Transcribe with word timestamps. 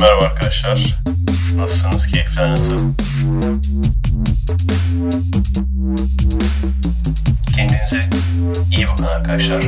Merhaba 0.00 0.24
arkadaşlar. 0.24 1.00
Nasılsınız? 1.56 2.06
Keyifler 2.06 2.50
nasıl? 2.50 2.78
Kendinize 7.56 8.00
iyi 8.76 8.86
bakın 8.92 9.04
arkadaşlar. 9.04 9.64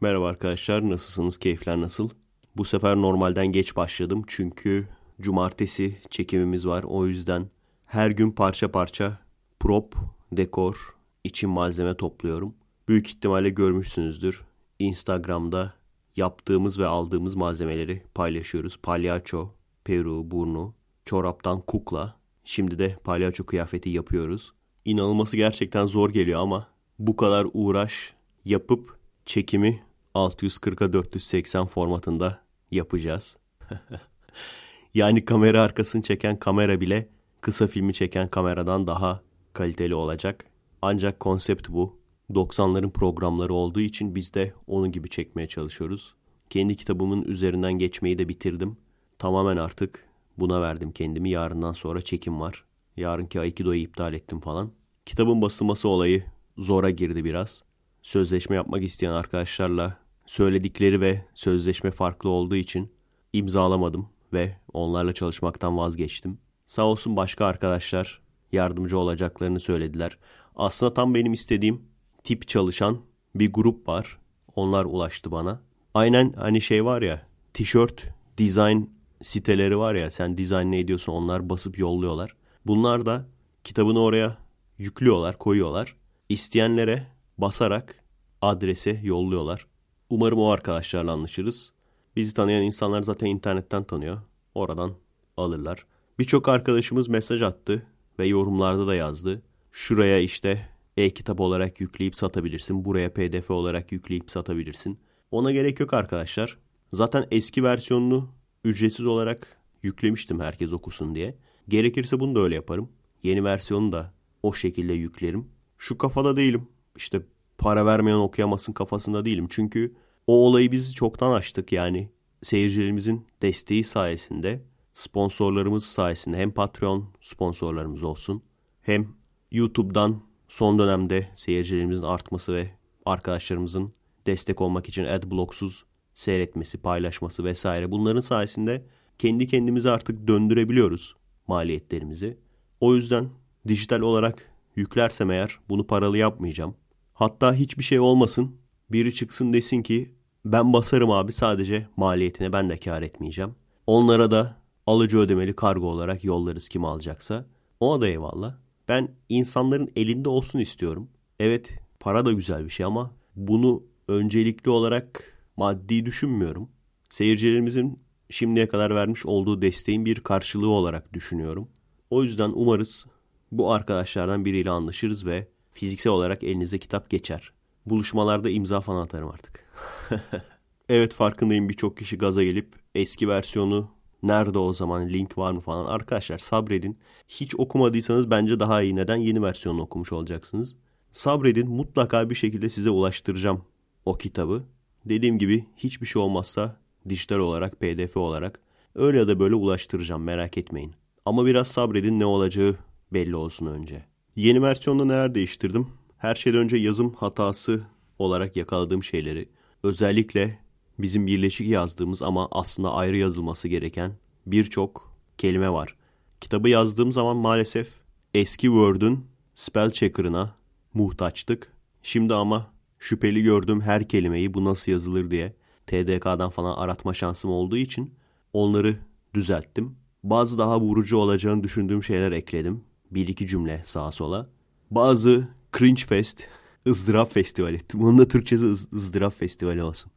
Merhaba 0.00 0.28
arkadaşlar, 0.28 0.90
nasılsınız? 0.90 1.38
Keyifler 1.38 1.80
nasıl? 1.80 2.10
Bu 2.56 2.64
sefer 2.64 2.96
normalden 2.96 3.46
geç 3.46 3.76
başladım 3.76 4.24
çünkü 4.26 4.88
cumartesi 5.20 5.98
çekimimiz 6.10 6.66
var. 6.66 6.84
O 6.86 7.06
yüzden 7.06 7.50
her 7.86 8.10
gün 8.10 8.30
parça 8.30 8.70
parça 8.70 9.18
prop, 9.60 9.94
dekor, 10.32 10.94
için 11.24 11.50
malzeme 11.50 11.96
topluyorum. 11.96 12.54
Büyük 12.88 13.08
ihtimalle 13.08 13.50
görmüşsünüzdür. 13.50 14.44
Instagram'da 14.78 15.77
yaptığımız 16.18 16.78
ve 16.78 16.86
aldığımız 16.86 17.34
malzemeleri 17.34 18.02
paylaşıyoruz. 18.14 18.76
Palyaço, 18.76 19.50
peru, 19.84 20.30
burnu, 20.30 20.74
çoraptan 21.04 21.60
kukla. 21.60 22.16
Şimdi 22.44 22.78
de 22.78 22.96
palyaço 23.04 23.46
kıyafeti 23.46 23.90
yapıyoruz. 23.90 24.52
İnanılması 24.84 25.36
gerçekten 25.36 25.86
zor 25.86 26.10
geliyor 26.10 26.40
ama 26.40 26.68
bu 26.98 27.16
kadar 27.16 27.46
uğraş 27.52 28.14
yapıp 28.44 28.98
çekimi 29.26 29.82
640'a 30.14 30.92
480 30.92 31.66
formatında 31.66 32.40
yapacağız. 32.70 33.36
yani 34.94 35.24
kamera 35.24 35.62
arkasını 35.62 36.02
çeken 36.02 36.38
kamera 36.38 36.80
bile 36.80 37.08
kısa 37.40 37.66
filmi 37.66 37.94
çeken 37.94 38.26
kameradan 38.26 38.86
daha 38.86 39.20
kaliteli 39.52 39.94
olacak. 39.94 40.44
Ancak 40.82 41.20
konsept 41.20 41.68
bu. 41.68 41.97
90'ların 42.30 42.90
programları 42.90 43.54
olduğu 43.54 43.80
için 43.80 44.14
biz 44.14 44.34
de 44.34 44.52
onun 44.66 44.92
gibi 44.92 45.08
çekmeye 45.08 45.48
çalışıyoruz. 45.48 46.14
Kendi 46.50 46.76
kitabımın 46.76 47.22
üzerinden 47.22 47.72
geçmeyi 47.72 48.18
de 48.18 48.28
bitirdim. 48.28 48.76
Tamamen 49.18 49.56
artık 49.56 50.08
buna 50.38 50.60
verdim 50.60 50.92
kendimi. 50.92 51.30
Yarından 51.30 51.72
sonra 51.72 52.00
çekim 52.00 52.40
var. 52.40 52.64
Yarınki 52.96 53.40
Aikido'yu 53.40 53.80
iptal 53.80 54.14
ettim 54.14 54.40
falan. 54.40 54.70
Kitabın 55.06 55.42
basılması 55.42 55.88
olayı 55.88 56.24
zora 56.58 56.90
girdi 56.90 57.24
biraz. 57.24 57.64
Sözleşme 58.02 58.56
yapmak 58.56 58.84
isteyen 58.84 59.12
arkadaşlarla 59.12 59.98
söyledikleri 60.26 61.00
ve 61.00 61.24
sözleşme 61.34 61.90
farklı 61.90 62.28
olduğu 62.28 62.56
için 62.56 62.90
imzalamadım 63.32 64.08
ve 64.32 64.56
onlarla 64.72 65.12
çalışmaktan 65.12 65.76
vazgeçtim. 65.76 66.38
Sağ 66.66 66.86
olsun 66.86 67.16
başka 67.16 67.46
arkadaşlar 67.46 68.20
yardımcı 68.52 68.98
olacaklarını 68.98 69.60
söylediler. 69.60 70.18
Aslında 70.56 70.94
tam 70.94 71.14
benim 71.14 71.32
istediğim 71.32 71.82
tip 72.24 72.48
çalışan 72.48 72.98
bir 73.34 73.52
grup 73.52 73.88
var. 73.88 74.18
Onlar 74.56 74.84
ulaştı 74.84 75.30
bana. 75.30 75.60
Aynen 75.94 76.32
hani 76.32 76.60
şey 76.60 76.84
var 76.84 77.02
ya 77.02 77.26
tişört 77.54 78.04
design 78.38 78.82
siteleri 79.22 79.78
var 79.78 79.94
ya 79.94 80.10
sen 80.10 80.38
dizayn 80.38 80.72
ne 80.72 80.78
ediyorsun 80.78 81.12
onlar 81.12 81.50
basıp 81.50 81.78
yolluyorlar. 81.78 82.36
Bunlar 82.66 83.06
da 83.06 83.26
kitabını 83.64 84.00
oraya 84.00 84.38
yüklüyorlar 84.78 85.38
koyuyorlar. 85.38 85.96
İsteyenlere 86.28 87.06
basarak 87.38 88.04
adrese 88.42 89.00
yolluyorlar. 89.02 89.66
Umarım 90.10 90.38
o 90.38 90.48
arkadaşlarla 90.48 91.12
anlaşırız. 91.12 91.72
Bizi 92.16 92.34
tanıyan 92.34 92.62
insanlar 92.62 93.02
zaten 93.02 93.26
internetten 93.26 93.84
tanıyor. 93.84 94.20
Oradan 94.54 94.92
alırlar. 95.36 95.86
Birçok 96.18 96.48
arkadaşımız 96.48 97.08
mesaj 97.08 97.42
attı 97.42 97.86
ve 98.18 98.26
yorumlarda 98.26 98.86
da 98.86 98.94
yazdı. 98.94 99.42
Şuraya 99.72 100.18
işte 100.18 100.68
e-kitap 100.98 101.40
olarak 101.40 101.80
yükleyip 101.80 102.16
satabilirsin. 102.16 102.84
Buraya 102.84 103.12
pdf 103.12 103.50
olarak 103.50 103.92
yükleyip 103.92 104.30
satabilirsin. 104.30 104.98
Ona 105.30 105.52
gerek 105.52 105.80
yok 105.80 105.94
arkadaşlar. 105.94 106.58
Zaten 106.92 107.26
eski 107.30 107.64
versiyonunu 107.64 108.28
ücretsiz 108.64 109.06
olarak 109.06 109.60
yüklemiştim 109.82 110.40
herkes 110.40 110.72
okusun 110.72 111.14
diye. 111.14 111.34
Gerekirse 111.68 112.20
bunu 112.20 112.34
da 112.34 112.40
öyle 112.40 112.54
yaparım. 112.54 112.88
Yeni 113.22 113.44
versiyonu 113.44 113.92
da 113.92 114.12
o 114.42 114.52
şekilde 114.52 114.92
yüklerim. 114.92 115.48
Şu 115.78 115.98
kafada 115.98 116.36
değilim. 116.36 116.68
İşte 116.96 117.22
para 117.58 117.86
vermeyen 117.86 118.16
okuyamasın 118.16 118.72
kafasında 118.72 119.24
değilim. 119.24 119.46
Çünkü 119.50 119.94
o 120.26 120.46
olayı 120.46 120.72
biz 120.72 120.94
çoktan 120.94 121.32
açtık 121.32 121.72
yani. 121.72 122.10
Seyircilerimizin 122.42 123.26
desteği 123.42 123.84
sayesinde, 123.84 124.62
sponsorlarımız 124.92 125.84
sayesinde 125.84 126.36
hem 126.36 126.50
Patreon 126.50 127.08
sponsorlarımız 127.20 128.04
olsun 128.04 128.42
hem 128.82 129.08
YouTube'dan 129.50 130.27
son 130.48 130.78
dönemde 130.78 131.28
seyircilerimizin 131.34 132.02
artması 132.02 132.54
ve 132.54 132.70
arkadaşlarımızın 133.06 133.92
destek 134.26 134.60
olmak 134.60 134.88
için 134.88 135.04
adblocksuz 135.04 135.84
seyretmesi, 136.14 136.78
paylaşması 136.78 137.44
vesaire 137.44 137.90
bunların 137.90 138.20
sayesinde 138.20 138.84
kendi 139.18 139.46
kendimizi 139.46 139.90
artık 139.90 140.28
döndürebiliyoruz 140.28 141.14
maliyetlerimizi. 141.46 142.38
O 142.80 142.94
yüzden 142.94 143.28
dijital 143.68 144.00
olarak 144.00 144.52
yüklersem 144.76 145.30
eğer 145.30 145.58
bunu 145.68 145.86
paralı 145.86 146.18
yapmayacağım. 146.18 146.74
Hatta 147.14 147.54
hiçbir 147.54 147.82
şey 147.82 148.00
olmasın. 148.00 148.56
Biri 148.90 149.14
çıksın 149.14 149.52
desin 149.52 149.82
ki 149.82 150.14
ben 150.44 150.72
basarım 150.72 151.10
abi 151.10 151.32
sadece 151.32 151.86
maliyetine 151.96 152.52
ben 152.52 152.70
de 152.70 152.76
kar 152.76 153.02
etmeyeceğim. 153.02 153.54
Onlara 153.86 154.30
da 154.30 154.56
alıcı 154.86 155.18
ödemeli 155.18 155.56
kargo 155.56 155.86
olarak 155.86 156.24
yollarız 156.24 156.68
kim 156.68 156.84
alacaksa. 156.84 157.46
Ona 157.80 158.00
da 158.00 158.08
eyvallah. 158.08 158.54
Ben 158.88 159.08
insanların 159.28 159.92
elinde 159.96 160.28
olsun 160.28 160.58
istiyorum. 160.58 161.08
Evet 161.40 161.78
para 162.00 162.24
da 162.24 162.32
güzel 162.32 162.64
bir 162.64 162.70
şey 162.70 162.86
ama 162.86 163.14
bunu 163.36 163.82
öncelikli 164.08 164.70
olarak 164.70 165.38
maddi 165.56 166.06
düşünmüyorum. 166.06 166.68
Seyircilerimizin 167.10 167.98
şimdiye 168.30 168.68
kadar 168.68 168.94
vermiş 168.94 169.26
olduğu 169.26 169.62
desteğin 169.62 170.04
bir 170.04 170.20
karşılığı 170.20 170.68
olarak 170.68 171.12
düşünüyorum. 171.12 171.68
O 172.10 172.22
yüzden 172.22 172.50
umarız 172.54 173.06
bu 173.52 173.72
arkadaşlardan 173.72 174.44
biriyle 174.44 174.70
anlaşırız 174.70 175.26
ve 175.26 175.48
fiziksel 175.70 176.12
olarak 176.12 176.44
elinize 176.44 176.78
kitap 176.78 177.10
geçer. 177.10 177.52
Buluşmalarda 177.86 178.50
imza 178.50 178.80
falan 178.80 179.04
atarım 179.04 179.28
artık. 179.28 179.64
evet 180.88 181.12
farkındayım 181.12 181.68
birçok 181.68 181.96
kişi 181.96 182.18
gaza 182.18 182.44
gelip 182.44 182.74
eski 182.94 183.28
versiyonu 183.28 183.90
nerede 184.22 184.58
o 184.58 184.72
zaman 184.72 185.08
link 185.08 185.38
var 185.38 185.52
mı 185.52 185.60
falan. 185.60 185.86
Arkadaşlar 185.86 186.38
sabredin. 186.38 186.98
Hiç 187.28 187.54
okumadıysanız 187.54 188.30
bence 188.30 188.60
daha 188.60 188.82
iyi. 188.82 188.96
Neden? 188.96 189.16
Yeni 189.16 189.42
versiyonunu 189.42 189.82
okumuş 189.82 190.12
olacaksınız. 190.12 190.76
Sabredin 191.12 191.68
mutlaka 191.68 192.30
bir 192.30 192.34
şekilde 192.34 192.68
size 192.68 192.90
ulaştıracağım 192.90 193.64
o 194.04 194.18
kitabı. 194.18 194.64
Dediğim 195.04 195.38
gibi 195.38 195.64
hiçbir 195.76 196.06
şey 196.06 196.22
olmazsa 196.22 196.76
dijital 197.08 197.38
olarak, 197.38 197.80
pdf 197.80 198.16
olarak 198.16 198.60
öyle 198.94 199.18
ya 199.18 199.28
da 199.28 199.40
böyle 199.40 199.54
ulaştıracağım 199.54 200.22
merak 200.22 200.58
etmeyin. 200.58 200.94
Ama 201.24 201.46
biraz 201.46 201.68
sabredin 201.68 202.20
ne 202.20 202.24
olacağı 202.24 202.76
belli 203.12 203.36
olsun 203.36 203.66
önce. 203.66 204.04
Yeni 204.36 204.62
versiyonda 204.62 205.04
neler 205.04 205.34
değiştirdim? 205.34 205.86
Her 206.18 206.34
şeyden 206.34 206.60
önce 206.60 206.76
yazım 206.76 207.14
hatası 207.14 207.82
olarak 208.18 208.56
yakaladığım 208.56 209.02
şeyleri, 209.02 209.48
özellikle 209.82 210.58
bizim 210.98 211.26
birleşik 211.26 211.68
yazdığımız 211.68 212.22
ama 212.22 212.48
aslında 212.50 212.92
ayrı 212.92 213.16
yazılması 213.16 213.68
gereken 213.68 214.12
birçok 214.46 215.12
kelime 215.38 215.70
var. 215.70 215.96
Kitabı 216.40 216.68
yazdığım 216.68 217.12
zaman 217.12 217.36
maalesef 217.36 217.88
eski 218.34 218.66
Word'ün 218.66 219.26
spell 219.54 219.90
checker'ına 219.90 220.54
muhtaçtık. 220.94 221.72
Şimdi 222.02 222.34
ama 222.34 222.72
şüpheli 222.98 223.42
gördüğüm 223.42 223.80
her 223.80 224.08
kelimeyi 224.08 224.54
bu 224.54 224.64
nasıl 224.64 224.92
yazılır 224.92 225.30
diye 225.30 225.54
TDK'dan 225.86 226.50
falan 226.50 226.76
aratma 226.76 227.14
şansım 227.14 227.50
olduğu 227.50 227.76
için 227.76 228.14
onları 228.52 228.96
düzelttim. 229.34 229.96
Bazı 230.22 230.58
daha 230.58 230.80
vurucu 230.80 231.16
olacağını 231.16 231.62
düşündüğüm 231.62 232.02
şeyler 232.02 232.32
ekledim. 232.32 232.84
Bir 233.10 233.28
iki 233.28 233.46
cümle 233.46 233.82
sağa 233.84 234.12
sola. 234.12 234.48
Bazı 234.90 235.48
cringe 235.78 236.02
fest, 236.02 236.44
ızdırap 236.86 237.32
festivali. 237.32 237.80
Bunun 237.94 238.18
da 238.18 238.28
Türkçesi 238.28 238.64
ız, 238.64 238.92
ızdırap 238.92 239.38
festivali 239.38 239.82
olsun. 239.82 240.12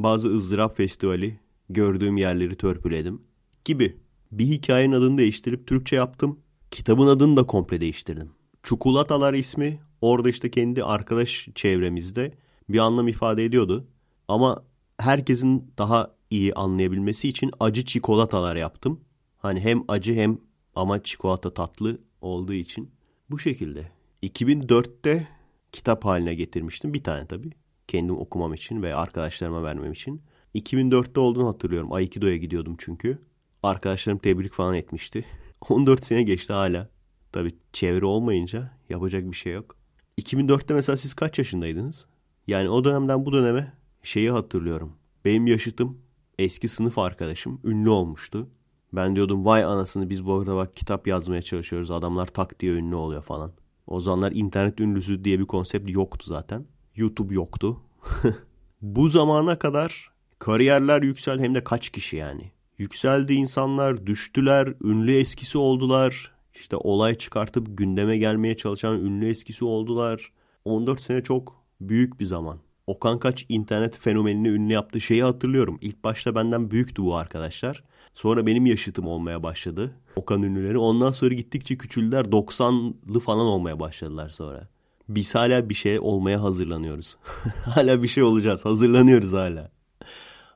Bazı 0.00 0.34
ızdırap 0.34 0.76
festivali 0.76 1.40
gördüğüm 1.70 2.16
yerleri 2.16 2.54
törpüledim 2.54 3.22
gibi. 3.64 3.96
Bir 4.32 4.44
hikayenin 4.44 4.94
adını 4.94 5.18
değiştirip 5.18 5.66
Türkçe 5.66 5.96
yaptım. 5.96 6.40
Kitabın 6.70 7.06
adını 7.06 7.36
da 7.36 7.46
komple 7.46 7.80
değiştirdim. 7.80 8.30
Çikolatalar 8.62 9.34
ismi 9.34 9.80
orada 10.00 10.28
işte 10.28 10.50
kendi 10.50 10.84
arkadaş 10.84 11.48
çevremizde 11.54 12.34
bir 12.68 12.78
anlam 12.78 13.08
ifade 13.08 13.44
ediyordu. 13.44 13.86
Ama 14.28 14.64
herkesin 14.98 15.72
daha 15.78 16.14
iyi 16.30 16.54
anlayabilmesi 16.54 17.28
için 17.28 17.50
acı 17.60 17.84
çikolatalar 17.84 18.56
yaptım. 18.56 19.00
Hani 19.38 19.60
hem 19.60 19.84
acı 19.88 20.14
hem 20.14 20.38
ama 20.74 21.02
çikolata 21.02 21.54
tatlı 21.54 21.98
olduğu 22.20 22.52
için 22.52 22.90
bu 23.30 23.38
şekilde. 23.38 23.92
2004'te 24.22 25.28
kitap 25.72 26.04
haline 26.04 26.34
getirmiştim. 26.34 26.94
Bir 26.94 27.02
tane 27.02 27.26
tabii. 27.26 27.50
Kendim 27.88 28.16
okumam 28.18 28.54
için 28.54 28.82
ve 28.82 28.94
arkadaşlarıma 28.94 29.62
vermem 29.62 29.92
için. 29.92 30.22
2004'te 30.54 31.20
olduğunu 31.20 31.48
hatırlıyorum. 31.48 31.92
Aikido'ya 31.92 32.36
gidiyordum 32.36 32.76
çünkü. 32.78 33.18
Arkadaşlarım 33.62 34.18
tebrik 34.18 34.52
falan 34.52 34.74
etmişti. 34.74 35.24
14 35.68 36.04
sene 36.04 36.22
geçti 36.22 36.52
hala. 36.52 36.88
Tabii 37.32 37.54
çevre 37.72 38.06
olmayınca 38.06 38.70
yapacak 38.88 39.30
bir 39.30 39.36
şey 39.36 39.52
yok. 39.52 39.76
2004'te 40.20 40.74
mesela 40.74 40.96
siz 40.96 41.14
kaç 41.14 41.38
yaşındaydınız? 41.38 42.06
Yani 42.46 42.68
o 42.68 42.84
dönemden 42.84 43.26
bu 43.26 43.32
döneme 43.32 43.72
şeyi 44.02 44.30
hatırlıyorum. 44.30 44.92
Benim 45.24 45.46
yaşıtım 45.46 45.98
eski 46.38 46.68
sınıf 46.68 46.98
arkadaşım 46.98 47.60
ünlü 47.64 47.88
olmuştu. 47.88 48.48
Ben 48.92 49.16
diyordum 49.16 49.44
vay 49.44 49.64
anasını 49.64 50.10
biz 50.10 50.26
bu 50.26 50.34
arada 50.34 50.56
bak 50.56 50.76
kitap 50.76 51.06
yazmaya 51.06 51.42
çalışıyoruz. 51.42 51.90
Adamlar 51.90 52.26
tak 52.26 52.60
diye 52.60 52.72
ünlü 52.72 52.94
oluyor 52.94 53.22
falan. 53.22 53.52
O 53.86 54.00
zamanlar 54.00 54.32
internet 54.32 54.80
ünlüsü 54.80 55.24
diye 55.24 55.40
bir 55.40 55.46
konsept 55.46 55.90
yoktu 55.90 56.26
zaten. 56.28 56.66
YouTube 56.96 57.34
yoktu. 57.34 57.80
bu 58.82 59.08
zamana 59.08 59.58
kadar 59.58 60.10
kariyerler 60.38 61.02
yüksel 61.02 61.40
hem 61.40 61.54
de 61.54 61.64
kaç 61.64 61.90
kişi 61.90 62.16
yani. 62.16 62.50
Yükseldi 62.78 63.34
insanlar, 63.34 64.06
düştüler, 64.06 64.74
ünlü 64.84 65.14
eskisi 65.14 65.58
oldular. 65.58 66.32
İşte 66.54 66.76
olay 66.76 67.14
çıkartıp 67.14 67.78
gündeme 67.78 68.18
gelmeye 68.18 68.56
çalışan 68.56 69.00
ünlü 69.00 69.28
eskisi 69.28 69.64
oldular. 69.64 70.32
14 70.64 71.00
sene 71.00 71.22
çok 71.22 71.64
büyük 71.80 72.20
bir 72.20 72.24
zaman. 72.24 72.58
Okan 72.86 73.18
Kaç 73.18 73.46
internet 73.48 73.98
fenomenini 73.98 74.48
ünlü 74.48 74.72
yaptığı 74.72 75.00
şeyi 75.00 75.22
hatırlıyorum. 75.22 75.78
İlk 75.80 76.04
başta 76.04 76.34
benden 76.34 76.70
büyüktü 76.70 77.02
bu 77.02 77.16
arkadaşlar. 77.16 77.84
Sonra 78.14 78.46
benim 78.46 78.66
yaşıtım 78.66 79.06
olmaya 79.06 79.42
başladı. 79.42 79.94
Okan 80.16 80.42
ünlüleri. 80.42 80.78
Ondan 80.78 81.12
sonra 81.12 81.34
gittikçe 81.34 81.78
küçüldüler. 81.78 82.24
90'lı 82.24 83.20
falan 83.20 83.46
olmaya 83.46 83.80
başladılar 83.80 84.28
sonra. 84.28 84.68
Biz 85.08 85.34
hala 85.34 85.68
bir 85.68 85.74
şey 85.74 86.00
olmaya 86.00 86.42
hazırlanıyoruz. 86.42 87.16
hala 87.64 88.02
bir 88.02 88.08
şey 88.08 88.22
olacağız. 88.22 88.64
Hazırlanıyoruz 88.64 89.32
hala. 89.32 89.70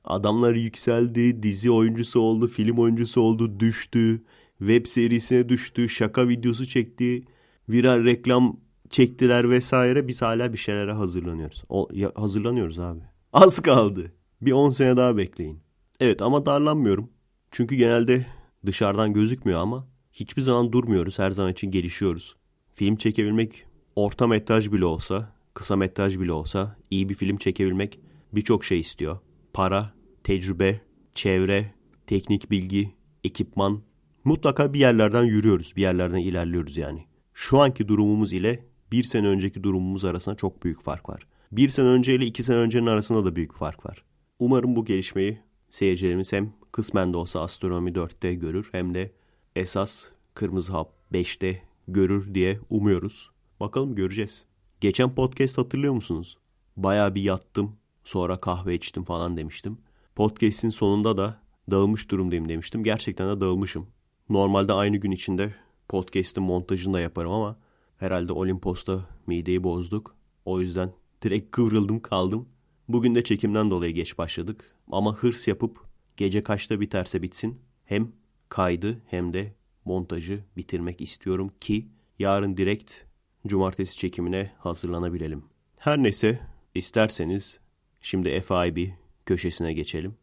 Adamlar 0.04 0.54
yükseldi, 0.54 1.42
dizi 1.42 1.70
oyuncusu 1.70 2.20
oldu, 2.20 2.46
film 2.46 2.78
oyuncusu 2.78 3.20
oldu, 3.20 3.60
düştü. 3.60 4.22
Web 4.58 4.86
serisine 4.86 5.48
düştü, 5.48 5.88
şaka 5.88 6.28
videosu 6.28 6.66
çekti. 6.66 7.24
Viral 7.68 8.04
reklam 8.04 8.60
çektiler 8.90 9.50
vesaire. 9.50 10.08
Biz 10.08 10.22
hala 10.22 10.52
bir 10.52 10.58
şeylere 10.58 10.92
hazırlanıyoruz. 10.92 11.64
O, 11.68 11.88
ya, 11.92 12.12
hazırlanıyoruz 12.14 12.78
abi. 12.78 13.00
Az 13.32 13.60
kaldı. 13.60 14.12
Bir 14.42 14.52
10 14.52 14.70
sene 14.70 14.96
daha 14.96 15.16
bekleyin. 15.16 15.60
Evet 16.00 16.22
ama 16.22 16.46
darlanmıyorum. 16.46 17.10
Çünkü 17.50 17.74
genelde 17.74 18.26
dışarıdan 18.66 19.12
gözükmüyor 19.12 19.60
ama 19.60 19.86
hiçbir 20.12 20.42
zaman 20.42 20.72
durmuyoruz. 20.72 21.18
Her 21.18 21.30
zaman 21.30 21.52
için 21.52 21.70
gelişiyoruz. 21.70 22.36
Film 22.74 22.96
çekebilmek 22.96 23.64
orta 23.96 24.26
metraj 24.26 24.72
bile 24.72 24.84
olsa, 24.84 25.32
kısa 25.54 25.76
metraj 25.76 26.18
bile 26.18 26.32
olsa 26.32 26.76
iyi 26.90 27.08
bir 27.08 27.14
film 27.14 27.36
çekebilmek 27.36 28.00
birçok 28.32 28.64
şey 28.64 28.80
istiyor. 28.80 29.18
Para, 29.52 29.92
tecrübe, 30.24 30.80
çevre, 31.14 31.74
teknik 32.06 32.50
bilgi, 32.50 32.94
ekipman. 33.24 33.82
Mutlaka 34.24 34.72
bir 34.72 34.80
yerlerden 34.80 35.24
yürüyoruz, 35.24 35.72
bir 35.76 35.82
yerlerden 35.82 36.18
ilerliyoruz 36.18 36.76
yani. 36.76 37.04
Şu 37.34 37.60
anki 37.60 37.88
durumumuz 37.88 38.32
ile 38.32 38.64
bir 38.92 39.02
sene 39.02 39.26
önceki 39.26 39.62
durumumuz 39.62 40.04
arasında 40.04 40.34
çok 40.34 40.64
büyük 40.64 40.82
fark 40.82 41.08
var. 41.08 41.26
Bir 41.52 41.68
sene 41.68 41.86
önce 41.86 42.14
ile 42.14 42.26
iki 42.26 42.42
sene 42.42 42.56
öncenin 42.56 42.86
arasında 42.86 43.24
da 43.24 43.36
büyük 43.36 43.54
fark 43.54 43.86
var. 43.86 44.04
Umarım 44.38 44.76
bu 44.76 44.84
gelişmeyi 44.84 45.38
seyircilerimiz 45.70 46.32
hem 46.32 46.52
kısmen 46.72 47.12
de 47.12 47.16
olsa 47.16 47.40
Astronomi 47.40 47.90
4'te 47.90 48.34
görür 48.34 48.68
hem 48.72 48.94
de 48.94 49.12
esas 49.56 50.04
Kırmızı 50.34 50.72
Hap 50.72 50.92
5'te 51.12 51.62
görür 51.88 52.34
diye 52.34 52.60
umuyoruz. 52.70 53.30
Bakalım 53.60 53.94
göreceğiz. 53.94 54.44
Geçen 54.80 55.14
podcast 55.14 55.58
hatırlıyor 55.58 55.92
musunuz? 55.92 56.38
Baya 56.76 57.14
bir 57.14 57.22
yattım 57.22 57.76
sonra 58.04 58.40
kahve 58.40 58.74
içtim 58.74 59.04
falan 59.04 59.36
demiştim. 59.36 59.78
Podcast'in 60.14 60.70
sonunda 60.70 61.16
da 61.16 61.40
dağılmış 61.70 62.10
durumdayım 62.10 62.48
demiştim. 62.48 62.84
Gerçekten 62.84 63.36
de 63.36 63.40
dağılmışım. 63.40 63.86
Normalde 64.28 64.72
aynı 64.72 64.96
gün 64.96 65.10
içinde 65.10 65.54
podcast'in 65.88 66.42
montajını 66.42 66.94
da 66.94 67.00
yaparım 67.00 67.32
ama 67.32 67.56
herhalde 67.96 68.32
Olimpos'ta 68.32 69.08
mideyi 69.26 69.64
bozduk. 69.64 70.16
O 70.44 70.60
yüzden 70.60 70.92
direkt 71.22 71.50
kıvrıldım 71.50 72.00
kaldım. 72.00 72.48
Bugün 72.88 73.14
de 73.14 73.24
çekimden 73.24 73.70
dolayı 73.70 73.94
geç 73.94 74.18
başladık. 74.18 74.76
Ama 74.92 75.16
hırs 75.16 75.48
yapıp 75.48 75.84
gece 76.16 76.42
kaçta 76.42 76.80
biterse 76.80 77.22
bitsin 77.22 77.60
hem 77.84 78.12
kaydı 78.48 79.02
hem 79.06 79.32
de 79.32 79.54
montajı 79.84 80.44
bitirmek 80.56 81.00
istiyorum 81.00 81.50
ki 81.60 81.88
yarın 82.18 82.56
direkt 82.56 83.09
cumartesi 83.46 83.96
çekimine 83.96 84.52
hazırlanabilelim. 84.58 85.44
Her 85.78 86.02
neyse 86.02 86.40
isterseniz 86.74 87.60
şimdi 88.00 88.40
FIB 88.40 88.88
köşesine 89.26 89.72
geçelim. 89.72 90.14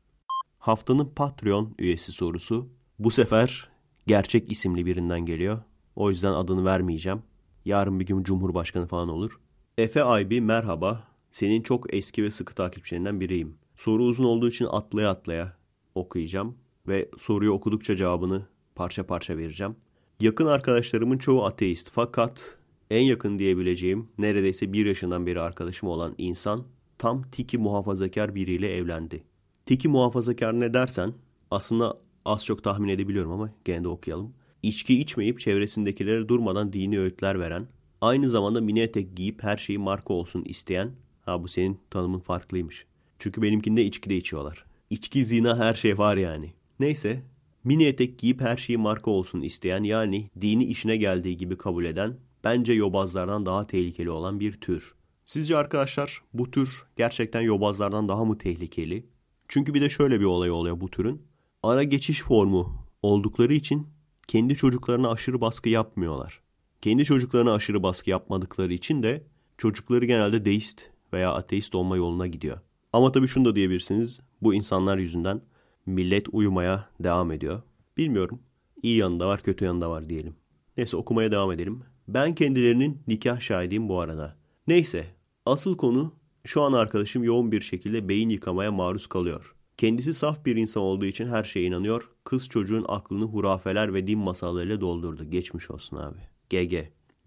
Haftanın 0.60 1.12
Patreon 1.16 1.76
üyesi 1.80 2.12
sorusu 2.12 2.70
bu 3.00 3.12
sefer 3.12 3.70
gerçek 4.08 4.52
isimli 4.52 4.86
birinden 4.86 5.26
geliyor. 5.26 5.62
O 5.96 6.10
yüzden 6.10 6.32
adını 6.32 6.66
vermeyeceğim. 6.66 7.22
Yarın 7.66 8.00
bir 8.00 8.06
gün 8.06 8.24
Cumhurbaşkanı 8.24 8.88
falan 8.88 9.10
olur. 9.10 9.40
Efe 9.78 10.04
Aybi 10.04 10.42
merhaba. 10.42 11.08
Senin 11.30 11.62
çok 11.62 11.94
eski 11.94 12.24
ve 12.24 12.32
sıkı 12.32 12.56
takipçilerinden 12.56 13.20
biriyim. 13.20 13.58
Soru 13.76 14.04
uzun 14.04 14.24
olduğu 14.24 14.50
için 14.50 14.68
atlaya 14.72 15.10
atlaya 15.10 15.58
okuyacağım 15.96 16.58
ve 16.88 17.10
soruyu 17.18 17.52
okudukça 17.52 17.96
cevabını 17.96 18.48
parça 18.76 19.08
parça 19.08 19.38
vereceğim. 19.38 19.76
Yakın 20.20 20.46
arkadaşlarımın 20.46 21.18
çoğu 21.18 21.46
ateist 21.46 21.90
fakat 21.94 22.58
en 22.92 23.02
yakın 23.02 23.40
diyebileceğim 23.40 24.08
neredeyse 24.18 24.74
bir 24.74 24.86
yaşından 24.86 25.26
beri 25.26 25.42
arkadaşım 25.42 25.90
olan 25.90 26.16
insan 26.18 26.64
tam 26.98 27.24
tiki 27.32 27.58
muhafazakar 27.58 28.36
biriyle 28.36 28.76
evlendi. 28.76 29.24
Tiki 29.66 29.88
muhafazakar 29.88 30.60
ne 30.60 30.74
dersen 30.74 31.14
aslında 31.52 31.98
az 32.26 32.46
çok 32.46 32.64
tahmin 32.64 32.90
edebiliyorum 32.90 33.32
ama 33.32 33.54
gene 33.66 33.84
de 33.84 33.88
okuyalım. 33.88 34.34
İçki 34.64 35.00
içmeyip 35.00 35.40
çevresindekilere 35.40 36.28
durmadan 36.28 36.74
dini 36.74 37.00
öğütler 37.00 37.40
veren, 37.40 37.68
aynı 38.02 38.30
zamanda 38.30 38.62
mini 38.62 38.80
etek 38.80 39.16
giyip 39.16 39.44
her 39.44 39.58
şeyi 39.58 39.80
marka 39.80 40.14
olsun 40.14 40.44
isteyen, 40.46 40.92
ha 41.22 41.44
bu 41.44 41.48
senin 41.48 41.80
tanımın 41.90 42.20
farklıymış. 42.20 42.86
Çünkü 43.20 43.42
benimkinde 43.42 43.86
içki 43.86 44.10
de 44.10 44.18
içiyorlar. 44.18 44.66
İçki, 44.90 45.26
zina 45.26 45.58
her 45.58 45.74
şey 45.74 45.98
var 45.98 46.18
yani. 46.18 46.54
Neyse, 46.80 47.22
mini 47.64 47.86
etek 47.86 48.20
giyip 48.20 48.42
her 48.42 48.58
şeyi 48.58 48.78
marka 48.78 49.12
olsun 49.12 49.42
isteyen 49.42 49.84
yani 49.84 50.30
dini 50.42 50.66
işine 50.66 50.98
geldiği 50.98 51.38
gibi 51.38 51.58
kabul 51.58 51.86
eden, 51.86 52.18
bence 52.48 52.74
yobazlardan 52.74 53.46
daha 53.46 53.68
tehlikeli 53.68 54.10
olan 54.10 54.40
bir 54.40 54.54
tür. 54.54 54.96
Sizce 55.26 55.58
arkadaşlar 55.58 56.22
bu 56.34 56.52
tür 56.52 56.84
gerçekten 56.98 57.42
yobazlardan 57.42 58.10
daha 58.10 58.26
mı 58.26 58.38
tehlikeli? 58.38 59.06
Çünkü 59.48 59.74
bir 59.74 59.82
de 59.82 59.90
şöyle 59.90 60.20
bir 60.20 60.26
olay 60.26 60.52
oluyor 60.52 60.82
bu 60.82 60.90
türün. 60.90 61.22
Ara 61.64 61.84
geçiş 61.84 62.22
formu 62.22 62.86
oldukları 63.02 63.54
için 63.54 63.88
kendi 64.28 64.56
çocuklarına 64.56 65.12
aşırı 65.12 65.42
baskı 65.42 65.70
yapmıyorlar. 65.70 66.42
Kendi 66.82 67.06
çocuklarına 67.06 67.54
aşırı 67.54 67.84
baskı 67.84 68.10
yapmadıkları 68.10 68.74
için 68.74 69.04
de 69.04 69.24
çocukları 69.58 70.06
genelde 70.06 70.46
deist 70.46 70.82
veya 71.14 71.34
ateist 71.34 71.76
olma 71.76 71.98
yoluna 71.98 72.28
gidiyor. 72.28 72.60
Ama 72.94 73.12
tabii 73.12 73.28
şunu 73.28 73.46
da 73.46 73.56
diyebilirsiniz. 73.56 74.20
Bu 74.42 74.54
insanlar 74.54 74.98
yüzünden 74.98 75.42
millet 75.86 76.26
uyumaya 76.32 76.90
devam 77.00 77.32
ediyor. 77.32 77.62
Bilmiyorum. 77.98 78.40
İyi 78.84 78.98
yanı 78.98 79.20
da 79.20 79.28
var, 79.28 79.44
kötü 79.44 79.66
yanı 79.66 79.82
da 79.82 79.90
var 79.90 80.10
diyelim. 80.10 80.36
Neyse 80.78 80.98
okumaya 80.98 81.32
devam 81.32 81.52
edelim. 81.52 81.84
Ben 82.08 82.36
kendilerinin 82.36 83.02
nikah 83.08 83.40
şahidiyim 83.40 83.90
bu 83.90 84.00
arada. 84.00 84.38
Neyse, 84.68 85.06
asıl 85.46 85.78
konu 85.78 86.14
şu 86.44 86.62
an 86.62 86.74
arkadaşım 86.74 87.24
yoğun 87.24 87.52
bir 87.52 87.62
şekilde 87.62 88.10
beyin 88.10 88.30
yıkamaya 88.30 88.72
maruz 88.72 89.08
kalıyor. 89.08 89.56
Kendisi 89.78 90.14
saf 90.14 90.46
bir 90.46 90.56
insan 90.56 90.84
olduğu 90.84 91.06
için 91.06 91.28
her 91.28 91.44
şeye 91.44 91.66
inanıyor. 91.66 92.12
Kız 92.24 92.50
çocuğun 92.50 92.86
aklını 92.88 93.24
hurafeler 93.24 93.94
ve 93.94 94.08
din 94.08 94.20
masallarıyla 94.20 94.82
doldurdu. 94.82 95.24
Geçmiş 95.24 95.72
olsun 95.72 95.98
abi. 95.98 96.18
GG. 96.50 96.76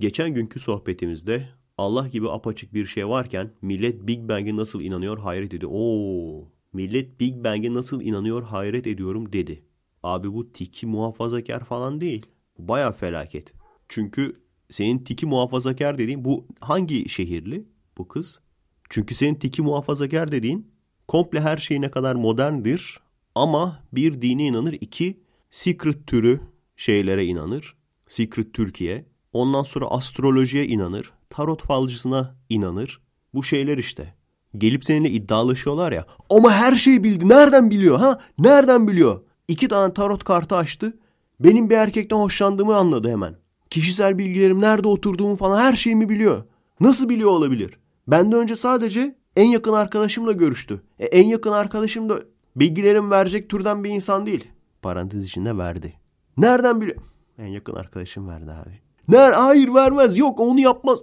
Geçen 0.00 0.34
günkü 0.34 0.60
sohbetimizde 0.60 1.48
Allah 1.78 2.08
gibi 2.08 2.30
apaçık 2.30 2.74
bir 2.74 2.86
şey 2.86 3.08
varken 3.08 3.50
millet 3.62 4.06
Big 4.06 4.28
Bang'e 4.28 4.56
nasıl 4.56 4.80
inanıyor 4.80 5.18
hayret 5.18 5.54
ediyor. 5.54 5.72
Oo, 5.74 6.48
millet 6.72 7.20
Big 7.20 7.44
Bang'e 7.44 7.74
nasıl 7.74 8.00
inanıyor 8.00 8.42
hayret 8.42 8.86
ediyorum 8.86 9.32
dedi. 9.32 9.62
Abi 10.02 10.32
bu 10.32 10.52
tiki 10.52 10.86
muhafazakar 10.86 11.64
falan 11.64 12.00
değil. 12.00 12.26
Baya 12.58 12.92
felaket. 12.92 13.54
Çünkü 13.88 14.39
senin 14.70 14.98
tiki 14.98 15.26
muhafazakar 15.26 15.98
dediğin 15.98 16.24
bu 16.24 16.46
hangi 16.60 17.08
şehirli 17.08 17.64
bu 17.98 18.08
kız? 18.08 18.40
Çünkü 18.90 19.14
senin 19.14 19.34
tiki 19.34 19.62
muhafazakar 19.62 20.32
dediğin 20.32 20.70
komple 21.08 21.40
her 21.40 21.56
şey 21.56 21.80
ne 21.80 21.90
kadar 21.90 22.14
moderndir 22.14 23.00
ama 23.34 23.82
bir 23.92 24.22
dine 24.22 24.46
inanır. 24.46 24.72
iki 24.80 25.20
secret 25.50 26.06
türü 26.06 26.40
şeylere 26.76 27.24
inanır. 27.24 27.76
Secret 28.08 28.54
Türkiye. 28.54 29.06
Ondan 29.32 29.62
sonra 29.62 29.86
astrolojiye 29.86 30.66
inanır. 30.66 31.12
Tarot 31.30 31.62
falcısına 31.62 32.34
inanır. 32.48 33.00
Bu 33.34 33.42
şeyler 33.42 33.78
işte. 33.78 34.14
Gelip 34.58 34.84
seninle 34.84 35.10
iddialaşıyorlar 35.10 35.92
ya. 35.92 36.06
Ama 36.30 36.52
her 36.52 36.74
şeyi 36.74 37.04
bildi. 37.04 37.28
Nereden 37.28 37.70
biliyor 37.70 37.98
ha? 37.98 38.20
Nereden 38.38 38.88
biliyor? 38.88 39.20
İki 39.48 39.68
tane 39.68 39.94
tarot 39.94 40.24
kartı 40.24 40.56
açtı. 40.56 40.98
Benim 41.40 41.70
bir 41.70 41.76
erkekten 41.76 42.16
hoşlandığımı 42.16 42.76
anladı 42.76 43.10
hemen. 43.10 43.36
Kişisel 43.70 44.18
bilgilerim 44.18 44.60
nerede 44.60 44.88
oturduğumu 44.88 45.36
falan 45.36 45.60
her 45.60 45.74
şeyimi 45.74 46.08
biliyor. 46.08 46.44
Nasıl 46.80 47.08
biliyor 47.08 47.30
olabilir? 47.30 47.78
Benden 48.08 48.38
önce 48.38 48.56
sadece 48.56 49.16
en 49.36 49.46
yakın 49.46 49.72
arkadaşımla 49.72 50.32
görüştü. 50.32 50.82
E, 50.98 51.06
en 51.06 51.26
yakın 51.26 51.52
arkadaşım 51.52 52.08
da 52.08 52.18
bilgilerim 52.56 53.10
verecek 53.10 53.48
türden 53.48 53.84
bir 53.84 53.90
insan 53.90 54.26
değil. 54.26 54.48
Parantez 54.82 55.24
içinde 55.24 55.58
verdi. 55.58 55.92
Nereden 56.36 56.80
biliyor? 56.80 56.96
En 57.38 57.46
yakın 57.46 57.74
arkadaşım 57.74 58.28
verdi 58.28 58.50
abi. 58.52 58.78
Ner 59.08 59.32
hayır 59.32 59.74
vermez. 59.74 60.18
Yok 60.18 60.40
onu 60.40 60.60
yapmaz. 60.60 60.98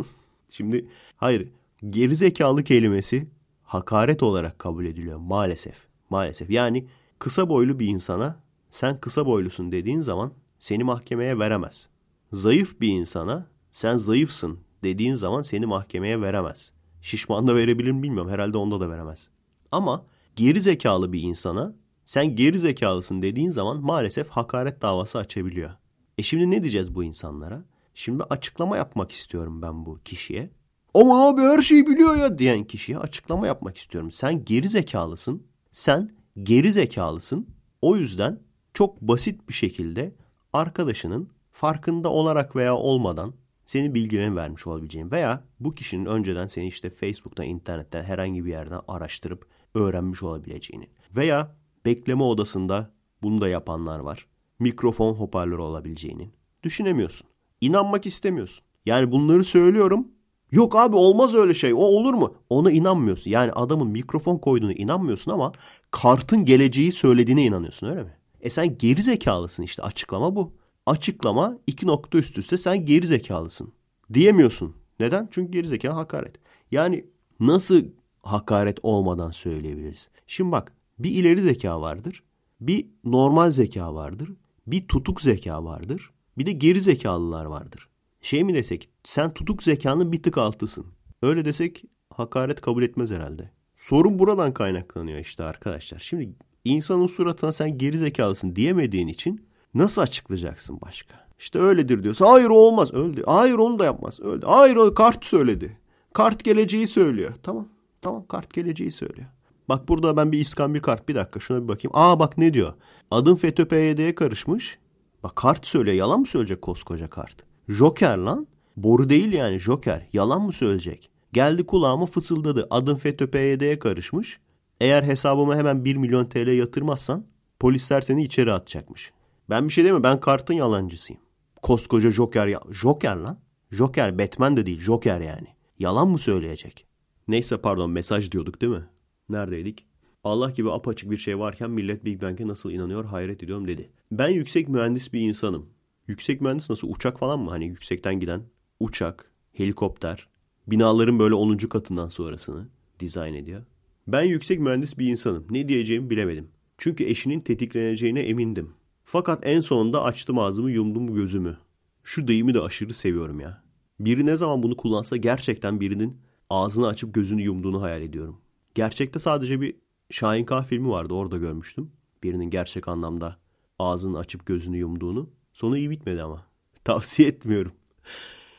Şimdi 0.49 0.89
hayır 1.17 1.47
gerizekalı 1.87 2.63
kelimesi 2.63 3.27
hakaret 3.63 4.23
olarak 4.23 4.59
kabul 4.59 4.85
ediliyor 4.85 5.17
maalesef. 5.17 5.75
Maalesef. 6.09 6.49
Yani 6.49 6.87
kısa 7.19 7.49
boylu 7.49 7.79
bir 7.79 7.87
insana 7.87 8.39
sen 8.69 8.99
kısa 8.99 9.25
boylusun 9.25 9.71
dediğin 9.71 9.99
zaman 9.99 10.31
seni 10.59 10.83
mahkemeye 10.83 11.39
veremez. 11.39 11.87
Zayıf 12.33 12.81
bir 12.81 12.87
insana 12.87 13.47
sen 13.71 13.97
zayıfsın 13.97 14.59
dediğin 14.83 15.15
zaman 15.15 15.41
seni 15.41 15.65
mahkemeye 15.65 16.21
veremez. 16.21 16.71
Şişman 17.01 17.47
da 17.47 17.55
verebilir 17.55 17.91
mi 17.91 18.03
bilmiyorum. 18.03 18.31
Herhalde 18.31 18.57
onda 18.57 18.79
da 18.79 18.89
veremez. 18.89 19.29
Ama 19.71 20.05
geri 20.35 20.61
zekalı 20.61 21.13
bir 21.13 21.21
insana 21.21 21.75
sen 22.05 22.35
geri 22.35 22.59
zekalısın 22.59 23.21
dediğin 23.21 23.49
zaman 23.49 23.77
maalesef 23.81 24.29
hakaret 24.29 24.81
davası 24.81 25.17
açabiliyor. 25.17 25.69
E 26.17 26.23
şimdi 26.23 26.51
ne 26.51 26.63
diyeceğiz 26.63 26.95
bu 26.95 27.03
insanlara? 27.03 27.65
Şimdi 27.93 28.23
açıklama 28.23 28.77
yapmak 28.77 29.11
istiyorum 29.11 29.61
ben 29.61 29.85
bu 29.85 29.99
kişiye. 30.05 30.49
Ama 30.93 31.27
abi 31.27 31.41
her 31.41 31.61
şeyi 31.61 31.87
biliyor 31.87 32.15
ya 32.15 32.37
diyen 32.37 32.63
kişiye 32.63 32.97
açıklama 32.97 33.47
yapmak 33.47 33.77
istiyorum. 33.77 34.11
Sen 34.11 34.45
geri 34.45 34.69
zekalısın. 34.69 35.43
Sen 35.71 36.11
geri 36.43 36.71
zekalısın. 36.71 37.47
O 37.81 37.95
yüzden 37.95 38.39
çok 38.73 39.01
basit 39.01 39.49
bir 39.49 39.53
şekilde 39.53 40.15
arkadaşının 40.53 41.29
farkında 41.57 42.09
olarak 42.09 42.55
veya 42.55 42.75
olmadan 42.75 43.33
seni 43.65 43.93
bilgilerini 43.93 44.35
vermiş 44.35 44.67
olabileceğin 44.67 45.11
veya 45.11 45.43
bu 45.59 45.71
kişinin 45.71 46.05
önceden 46.05 46.47
seni 46.47 46.67
işte 46.67 46.89
Facebook'tan, 46.89 47.45
internetten 47.45 48.03
herhangi 48.03 48.45
bir 48.45 48.49
yerden 48.49 48.79
araştırıp 48.87 49.47
öğrenmiş 49.75 50.23
olabileceğini 50.23 50.87
veya 51.15 51.55
bekleme 51.85 52.23
odasında 52.23 52.91
bunu 53.21 53.41
da 53.41 53.49
yapanlar 53.49 53.99
var. 53.99 54.27
Mikrofon 54.59 55.13
hoparlörü 55.13 55.61
olabileceğini 55.61 56.31
düşünemiyorsun. 56.63 57.27
İnanmak 57.61 58.05
istemiyorsun. 58.05 58.63
Yani 58.85 59.11
bunları 59.11 59.43
söylüyorum. 59.43 60.07
Yok 60.51 60.75
abi 60.75 60.95
olmaz 60.95 61.35
öyle 61.35 61.53
şey. 61.53 61.73
O 61.73 61.77
olur 61.77 62.13
mu? 62.13 62.35
Ona 62.49 62.71
inanmıyorsun. 62.71 63.31
Yani 63.31 63.51
adamın 63.51 63.87
mikrofon 63.87 64.37
koyduğunu 64.37 64.73
inanmıyorsun 64.73 65.31
ama 65.31 65.51
kartın 65.91 66.45
geleceği 66.45 66.91
söylediğine 66.91 67.43
inanıyorsun 67.43 67.87
öyle 67.87 68.03
mi? 68.03 68.17
E 68.41 68.49
sen 68.49 68.77
geri 68.77 69.03
zekalısın 69.03 69.63
işte 69.63 69.83
açıklama 69.83 70.35
bu. 70.35 70.53
Açıklama 70.87 71.57
iki 71.67 71.87
nokta 71.87 72.17
üst 72.17 72.37
üste 72.37 72.57
sen 72.57 72.85
geri 72.85 73.07
zekalısın. 73.07 73.73
Diyemiyorsun. 74.13 74.75
Neden? 74.99 75.27
Çünkü 75.31 75.51
geri 75.51 75.67
zeka 75.67 75.95
hakaret. 75.95 76.35
Yani 76.71 77.05
nasıl 77.39 77.83
hakaret 78.23 78.77
olmadan 78.83 79.31
söyleyebiliriz? 79.31 80.09
Şimdi 80.27 80.51
bak 80.51 80.71
bir 80.99 81.11
ileri 81.11 81.41
zeka 81.41 81.81
vardır. 81.81 82.23
Bir 82.61 82.87
normal 83.03 83.51
zeka 83.51 83.95
vardır. 83.95 84.29
Bir 84.67 84.87
tutuk 84.87 85.21
zeka 85.21 85.63
vardır. 85.63 86.11
Bir 86.37 86.45
de 86.45 86.51
geri 86.51 86.79
zekalılar 86.79 87.45
vardır. 87.45 87.87
Şey 88.21 88.43
mi 88.43 88.53
desek 88.53 88.89
sen 89.03 89.33
tutuk 89.33 89.63
zekanın 89.63 90.11
bir 90.11 90.23
tık 90.23 90.37
altısın. 90.37 90.85
Öyle 91.21 91.45
desek 91.45 91.83
hakaret 92.09 92.61
kabul 92.61 92.83
etmez 92.83 93.11
herhalde. 93.11 93.51
Sorun 93.75 94.19
buradan 94.19 94.53
kaynaklanıyor 94.53 95.19
işte 95.19 95.43
arkadaşlar. 95.43 95.99
Şimdi 95.99 96.29
insanın 96.65 97.07
suratına 97.07 97.51
sen 97.51 97.77
geri 97.77 97.97
zekalısın 97.97 98.55
diyemediğin 98.55 99.07
için 99.07 99.46
nasıl 99.77 100.01
açıklayacaksın 100.01 100.79
başka? 100.81 101.27
İşte 101.39 101.59
öyledir 101.59 102.03
diyorsa 102.03 102.31
hayır 102.31 102.49
olmaz 102.49 102.93
öldü. 102.93 103.23
Hayır 103.25 103.55
onu 103.55 103.79
da 103.79 103.85
yapmaz 103.85 104.19
öldü. 104.19 104.45
Hayır 104.45 104.75
o 104.75 104.93
kart 104.93 105.25
söyledi. 105.25 105.77
Kart 106.13 106.43
geleceği 106.43 106.87
söylüyor. 106.87 107.33
Tamam 107.43 107.67
tamam 108.01 108.25
kart 108.27 108.53
geleceği 108.53 108.91
söylüyor. 108.91 109.27
Bak 109.69 109.87
burada 109.87 110.17
ben 110.17 110.31
bir 110.31 110.39
iskambil 110.39 110.79
kart 110.79 111.09
bir 111.09 111.15
dakika 111.15 111.39
şuna 111.39 111.63
bir 111.63 111.67
bakayım. 111.67 111.91
Aa 111.93 112.19
bak 112.19 112.37
ne 112.37 112.53
diyor. 112.53 112.73
Adım 113.11 113.35
FETÖ 113.35 113.67
PYD'ye 113.67 114.15
karışmış. 114.15 114.77
Bak 115.23 115.35
kart 115.35 115.67
söylüyor. 115.67 115.95
Yalan 115.95 116.19
mı 116.19 116.25
söyleyecek 116.25 116.61
koskoca 116.61 117.09
kart? 117.09 117.35
Joker 117.69 118.17
lan. 118.17 118.47
Boru 118.77 119.09
değil 119.09 119.33
yani 119.33 119.59
Joker. 119.59 120.07
Yalan 120.13 120.41
mı 120.41 120.53
söyleyecek? 120.53 121.09
Geldi 121.33 121.65
kulağıma 121.65 122.05
fısıldadı. 122.05 122.67
Adım 122.69 122.97
FETÖ 122.97 123.31
PYD'ye 123.31 123.79
karışmış. 123.79 124.39
Eğer 124.81 125.03
hesabıma 125.03 125.55
hemen 125.55 125.85
1 125.85 125.95
milyon 125.95 126.25
TL 126.25 126.47
yatırmazsan 126.47 127.25
polisler 127.59 128.01
seni 128.01 128.23
içeri 128.23 128.51
atacakmış. 128.51 129.11
Ben 129.49 129.67
bir 129.67 129.73
şey 129.73 129.83
demiyorum. 129.83 130.03
Ben 130.03 130.19
kartın 130.19 130.53
yalancısıyım. 130.53 131.21
Koskoca 131.61 132.11
Joker 132.11 132.47
ya. 132.47 132.59
Joker 132.71 133.15
lan. 133.15 133.39
Joker 133.71 134.17
Batman 134.19 134.57
de 134.57 134.65
değil. 134.65 134.79
Joker 134.79 135.21
yani. 135.21 135.47
Yalan 135.79 136.07
mı 136.07 136.17
söyleyecek? 136.17 136.85
Neyse 137.27 137.57
pardon 137.57 137.91
mesaj 137.91 138.31
diyorduk 138.31 138.61
değil 138.61 138.73
mi? 138.73 138.85
Neredeydik? 139.29 139.85
Allah 140.23 140.49
gibi 140.49 140.71
apaçık 140.71 141.11
bir 141.11 141.17
şey 141.17 141.39
varken 141.39 141.71
millet 141.71 142.05
Big 142.05 142.21
Bang'e 142.21 142.47
nasıl 142.47 142.71
inanıyor 142.71 143.05
hayret 143.05 143.43
ediyorum 143.43 143.67
dedi. 143.67 143.89
Ben 144.11 144.29
yüksek 144.29 144.69
mühendis 144.69 145.13
bir 145.13 145.21
insanım. 145.21 145.69
Yüksek 146.07 146.41
mühendis 146.41 146.69
nasıl? 146.69 146.89
Uçak 146.91 147.19
falan 147.19 147.39
mı? 147.39 147.49
Hani 147.49 147.65
yüksekten 147.65 148.19
giden 148.19 148.41
uçak, 148.79 149.31
helikopter, 149.53 150.27
binaların 150.67 151.19
böyle 151.19 151.35
10. 151.35 151.57
katından 151.57 152.09
sonrasını 152.09 152.67
dizayn 152.99 153.33
ediyor. 153.33 153.63
Ben 154.07 154.23
yüksek 154.23 154.59
mühendis 154.59 154.97
bir 154.97 155.07
insanım. 155.07 155.47
Ne 155.49 155.69
diyeceğimi 155.69 156.09
bilemedim. 156.09 156.47
Çünkü 156.77 157.03
eşinin 157.03 157.39
tetikleneceğine 157.39 158.19
emindim. 158.19 158.73
Fakat 159.09 159.39
en 159.43 159.61
sonunda 159.61 160.03
açtım 160.03 160.39
ağzımı 160.39 160.71
yumdum 160.71 161.13
gözümü. 161.13 161.57
Şu 162.03 162.27
deyimi 162.27 162.53
de 162.53 162.61
aşırı 162.61 162.93
seviyorum 162.93 163.39
ya. 163.39 163.63
Biri 163.99 164.25
ne 164.25 164.37
zaman 164.37 164.63
bunu 164.63 164.77
kullansa 164.77 165.17
gerçekten 165.17 165.79
birinin 165.79 166.17
ağzını 166.49 166.87
açıp 166.87 167.13
gözünü 167.13 167.41
yumduğunu 167.41 167.81
hayal 167.81 168.01
ediyorum. 168.01 168.41
Gerçekte 168.75 169.19
sadece 169.19 169.61
bir 169.61 169.75
Şahin 170.11 170.45
K 170.45 170.63
filmi 170.63 170.89
vardı 170.89 171.13
orada 171.13 171.37
görmüştüm. 171.37 171.91
Birinin 172.23 172.49
gerçek 172.49 172.87
anlamda 172.87 173.37
ağzını 173.79 174.17
açıp 174.17 174.45
gözünü 174.45 174.77
yumduğunu. 174.77 175.29
Sonu 175.53 175.77
iyi 175.77 175.89
bitmedi 175.89 176.23
ama. 176.23 176.45
Tavsiye 176.83 177.29
etmiyorum. 177.29 177.71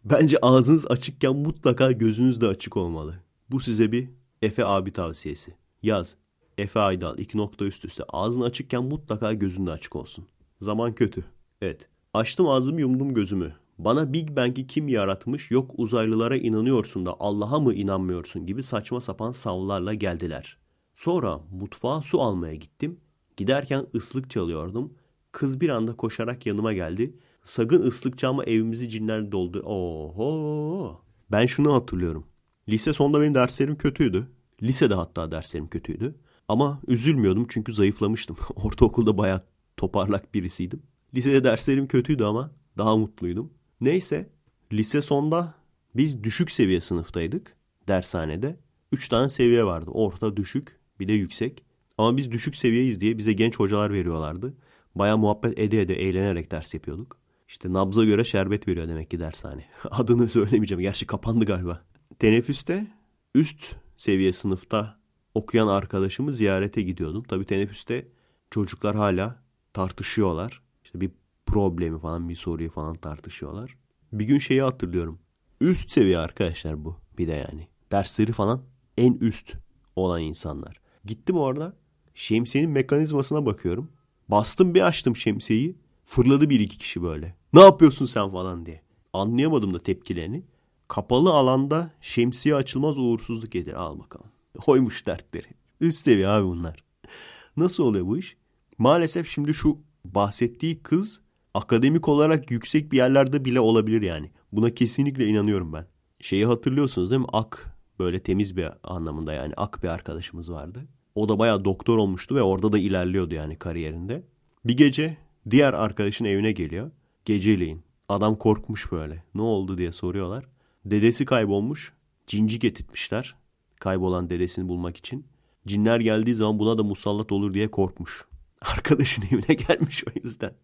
Bence 0.05 0.39
ağzınız 0.43 0.87
açıkken 0.87 1.37
mutlaka 1.37 1.93
gözünüz 1.93 2.41
de 2.41 2.47
açık 2.47 2.77
olmalı. 2.77 3.15
Bu 3.51 3.61
size 3.61 3.93
bir 3.93 4.09
Efe 4.43 4.67
abi 4.67 4.93
tavsiyesi. 4.93 5.55
Yaz. 5.83 6.17
Efe 6.59 6.81
Aydal 6.81 7.19
iki 7.19 7.39
nokta 7.39 7.65
üst 7.65 7.85
üste. 7.85 8.05
Ağzın 8.09 8.41
açıkken 8.41 8.85
mutlaka 8.85 9.33
gözün 9.33 9.67
de 9.67 9.71
açık 9.71 9.97
olsun. 9.97 10.27
Zaman 10.61 10.95
kötü. 10.95 11.25
Evet. 11.63 11.89
Açtım 12.15 12.49
ağzımı 12.49 12.81
yumdum 12.81 13.15
gözümü. 13.15 13.55
Bana 13.79 14.13
Big 14.13 14.37
Bang'i 14.37 14.67
kim 14.67 14.89
yaratmış 14.89 15.51
yok 15.51 15.71
uzaylılara 15.77 16.37
inanıyorsun 16.37 17.07
da 17.07 17.17
Allah'a 17.21 17.61
mı 17.61 17.75
inanmıyorsun 17.75 18.47
gibi 18.47 18.63
saçma 18.63 19.01
sapan 19.01 19.33
savlarla 19.33 19.95
geldiler. 19.95 20.59
Sonra 20.97 21.41
mutfağa 21.51 22.03
su 22.03 22.21
almaya 22.21 22.55
gittim. 22.55 23.01
Giderken 23.37 23.87
ıslık 23.95 24.31
çalıyordum. 24.31 24.95
Kız 25.33 25.61
bir 25.61 25.69
anda 25.69 25.97
koşarak 25.97 26.47
yanıma 26.47 26.73
geldi. 26.73 27.15
Sakın 27.43 27.83
ıslık 27.83 28.19
çalma 28.19 28.45
evimizi 28.45 28.89
cinler 28.89 29.33
doldu. 29.33 29.61
Oho. 29.61 31.01
Ben 31.33 31.47
şunu 31.47 31.75
hatırlıyorum. 31.75 32.27
Lise 32.69 32.93
sonunda 32.93 33.21
benim 33.21 33.35
derslerim 33.35 33.77
kötüydü. 33.77 34.29
Lisede 34.63 34.95
hatta 34.95 35.31
derslerim 35.31 35.69
kötüydü. 35.69 36.15
Ama 36.49 36.81
üzülmüyordum 36.87 37.47
çünkü 37.49 37.73
zayıflamıştım. 37.73 38.37
Ortaokulda 38.57 39.19
bayağı 39.19 39.43
toparlak 39.79 40.35
birisiydim. 40.35 40.83
Lisede 41.15 41.45
derslerim 41.45 41.89
kötüydü 41.89 42.25
ama 42.25 42.51
daha 42.79 42.97
mutluydum. 42.97 43.53
Neyse 43.81 44.31
lise 44.73 45.03
sonda 45.03 45.55
biz 45.95 46.25
düşük 46.25 46.51
seviye 46.51 46.81
sınıftaydık 46.81 47.57
dershanede. 47.89 48.57
Üç 48.93 49.09
tane 49.09 49.29
seviye 49.29 49.65
vardı. 49.65 49.91
Orta, 49.91 50.37
düşük, 50.37 50.81
bir 51.01 51.09
de 51.09 51.13
yüksek. 51.13 51.65
Ama 51.99 52.17
biz 52.17 52.31
düşük 52.33 52.57
seviyeyiz 52.57 53.01
diye 53.01 53.19
bize 53.19 53.33
genç 53.33 53.57
hocalar 53.57 53.93
veriyorlardı. 53.93 54.55
Baya 54.95 55.17
muhabbet 55.17 55.59
ede 55.59 55.83
ede 55.83 55.95
eğlenerek 55.95 56.51
ders 56.51 56.75
yapıyorduk. 56.75 57.19
İşte 57.49 57.73
nabza 57.73 58.05
göre 58.05 58.25
şerbet 58.25 58.69
veriyor 58.69 58.89
demek 58.89 59.11
ki 59.11 59.21
dershane. 59.21 59.65
Adını 59.91 60.29
söylemeyeceğim. 60.29 60.81
Gerçi 60.81 61.07
kapandı 61.07 61.45
galiba. 61.45 61.85
Teneffüste 62.19 62.87
üst 63.35 63.75
seviye 63.97 64.33
sınıfta 64.33 64.99
okuyan 65.35 65.69
arkadaşımı 65.69 66.33
ziyarete 66.33 66.83
gidiyordum. 66.83 67.23
Tabii 67.23 67.45
teneffüste 67.45 68.09
çocuklar 68.51 68.97
hala 68.97 69.43
tartışıyorlar. 69.79 70.63
İşte 70.85 71.01
bir 71.01 71.11
problemi 71.47 71.99
falan 71.99 72.29
bir 72.29 72.37
soruyu 72.37 72.71
falan 72.71 72.97
tartışıyorlar. 72.97 73.77
Bir 74.13 74.25
gün 74.25 74.39
şeyi 74.39 74.63
hatırlıyorum. 74.63 75.19
Üst 75.61 75.91
seviye 75.91 76.19
arkadaşlar 76.19 76.85
bu 76.85 76.97
bir 77.19 77.29
de 77.29 77.33
yani. 77.33 77.69
Dersleri 77.93 78.33
falan 78.33 78.63
en 78.97 79.13
üst 79.13 79.53
olan 79.97 80.23
insanlar. 80.23 80.81
Gittim 81.05 81.37
orada 81.37 81.77
şemsiyenin 82.15 82.71
mekanizmasına 82.71 83.47
bakıyorum. 83.47 83.89
Bastım 84.29 84.75
bir 84.75 84.87
açtım 84.87 85.17
şemsiyeyi. 85.17 85.77
Fırladı 86.05 86.51
bir 86.51 86.61
iki 86.61 86.79
kişi 86.79 87.03
böyle. 87.03 87.35
Ne 87.53 87.61
yapıyorsun 87.61 88.07
sen 88.07 88.31
falan 88.31 88.67
diye. 88.67 88.83
Anlayamadım 89.13 89.75
da 89.75 89.83
tepkilerini. 89.83 90.45
Kapalı 90.89 91.33
alanda 91.33 91.91
şemsiye 92.01 92.55
açılmaz 92.55 92.99
uğursuzluk 92.99 93.53
gelir. 93.53 93.75
Al 93.75 93.99
bakalım. 93.99 94.31
Hoymuş 94.59 95.07
dertleri. 95.07 95.49
Üst 95.81 95.99
seviye 95.99 96.29
abi 96.29 96.47
bunlar. 96.47 96.85
Nasıl 97.57 97.83
oluyor 97.85 98.07
bu 98.07 98.19
iş? 98.19 98.37
Maalesef 98.79 99.29
şimdi 99.29 99.55
şu 99.55 99.79
bahsettiği 100.05 100.83
kız 100.83 101.21
akademik 101.55 102.09
olarak 102.09 102.51
yüksek 102.51 102.93
bir 102.93 102.97
yerlerde 102.97 103.45
bile 103.45 103.61
olabilir 103.61 104.03
yani. 104.03 104.31
Buna 104.53 104.71
kesinlikle 104.71 105.27
inanıyorum 105.27 105.73
ben. 105.73 105.87
Şeyi 106.21 106.47
hatırlıyorsunuz 106.47 107.11
değil 107.11 107.21
mi? 107.21 107.27
Ak 107.33 107.79
böyle 107.99 108.23
temiz 108.23 108.57
bir 108.57 108.69
anlamında 108.83 109.33
yani 109.33 109.53
ak 109.57 109.83
bir 109.83 109.89
arkadaşımız 109.89 110.53
vardı. 110.53 110.89
O 111.15 111.29
da 111.29 111.39
bayağı 111.39 111.65
doktor 111.65 111.99
olmuştu 111.99 112.35
ve 112.35 112.43
orada 112.43 112.73
da 112.73 112.79
ilerliyordu 112.79 113.35
yani 113.35 113.57
kariyerinde. 113.57 114.25
Bir 114.65 114.77
gece 114.77 115.17
diğer 115.51 115.73
arkadaşın 115.73 116.25
evine 116.25 116.53
geliyor. 116.53 116.91
Geceleyin. 117.25 117.83
Adam 118.09 118.37
korkmuş 118.37 118.93
böyle. 118.93 119.25
Ne 119.35 119.43
oldu 119.43 119.79
diye 119.79 119.93
soruyorlar. 119.93 120.45
Dedesi 120.85 121.25
kaybolmuş. 121.25 121.93
Cinci 122.27 122.59
getirtmişler. 122.59 123.35
Kaybolan 123.81 124.31
dedesini 124.31 124.69
bulmak 124.69 124.97
için. 124.97 125.27
Cinler 125.67 126.01
geldiği 126.01 126.35
zaman 126.35 126.59
buna 126.59 126.79
da 126.79 126.83
musallat 126.83 127.33
olur 127.33 127.55
diye 127.55 127.71
korkmuş. 127.71 128.29
Arkadaşın 128.61 129.25
evine 129.31 129.55
gelmiş 129.55 130.05
o 130.09 130.11
yüzden. 130.25 130.55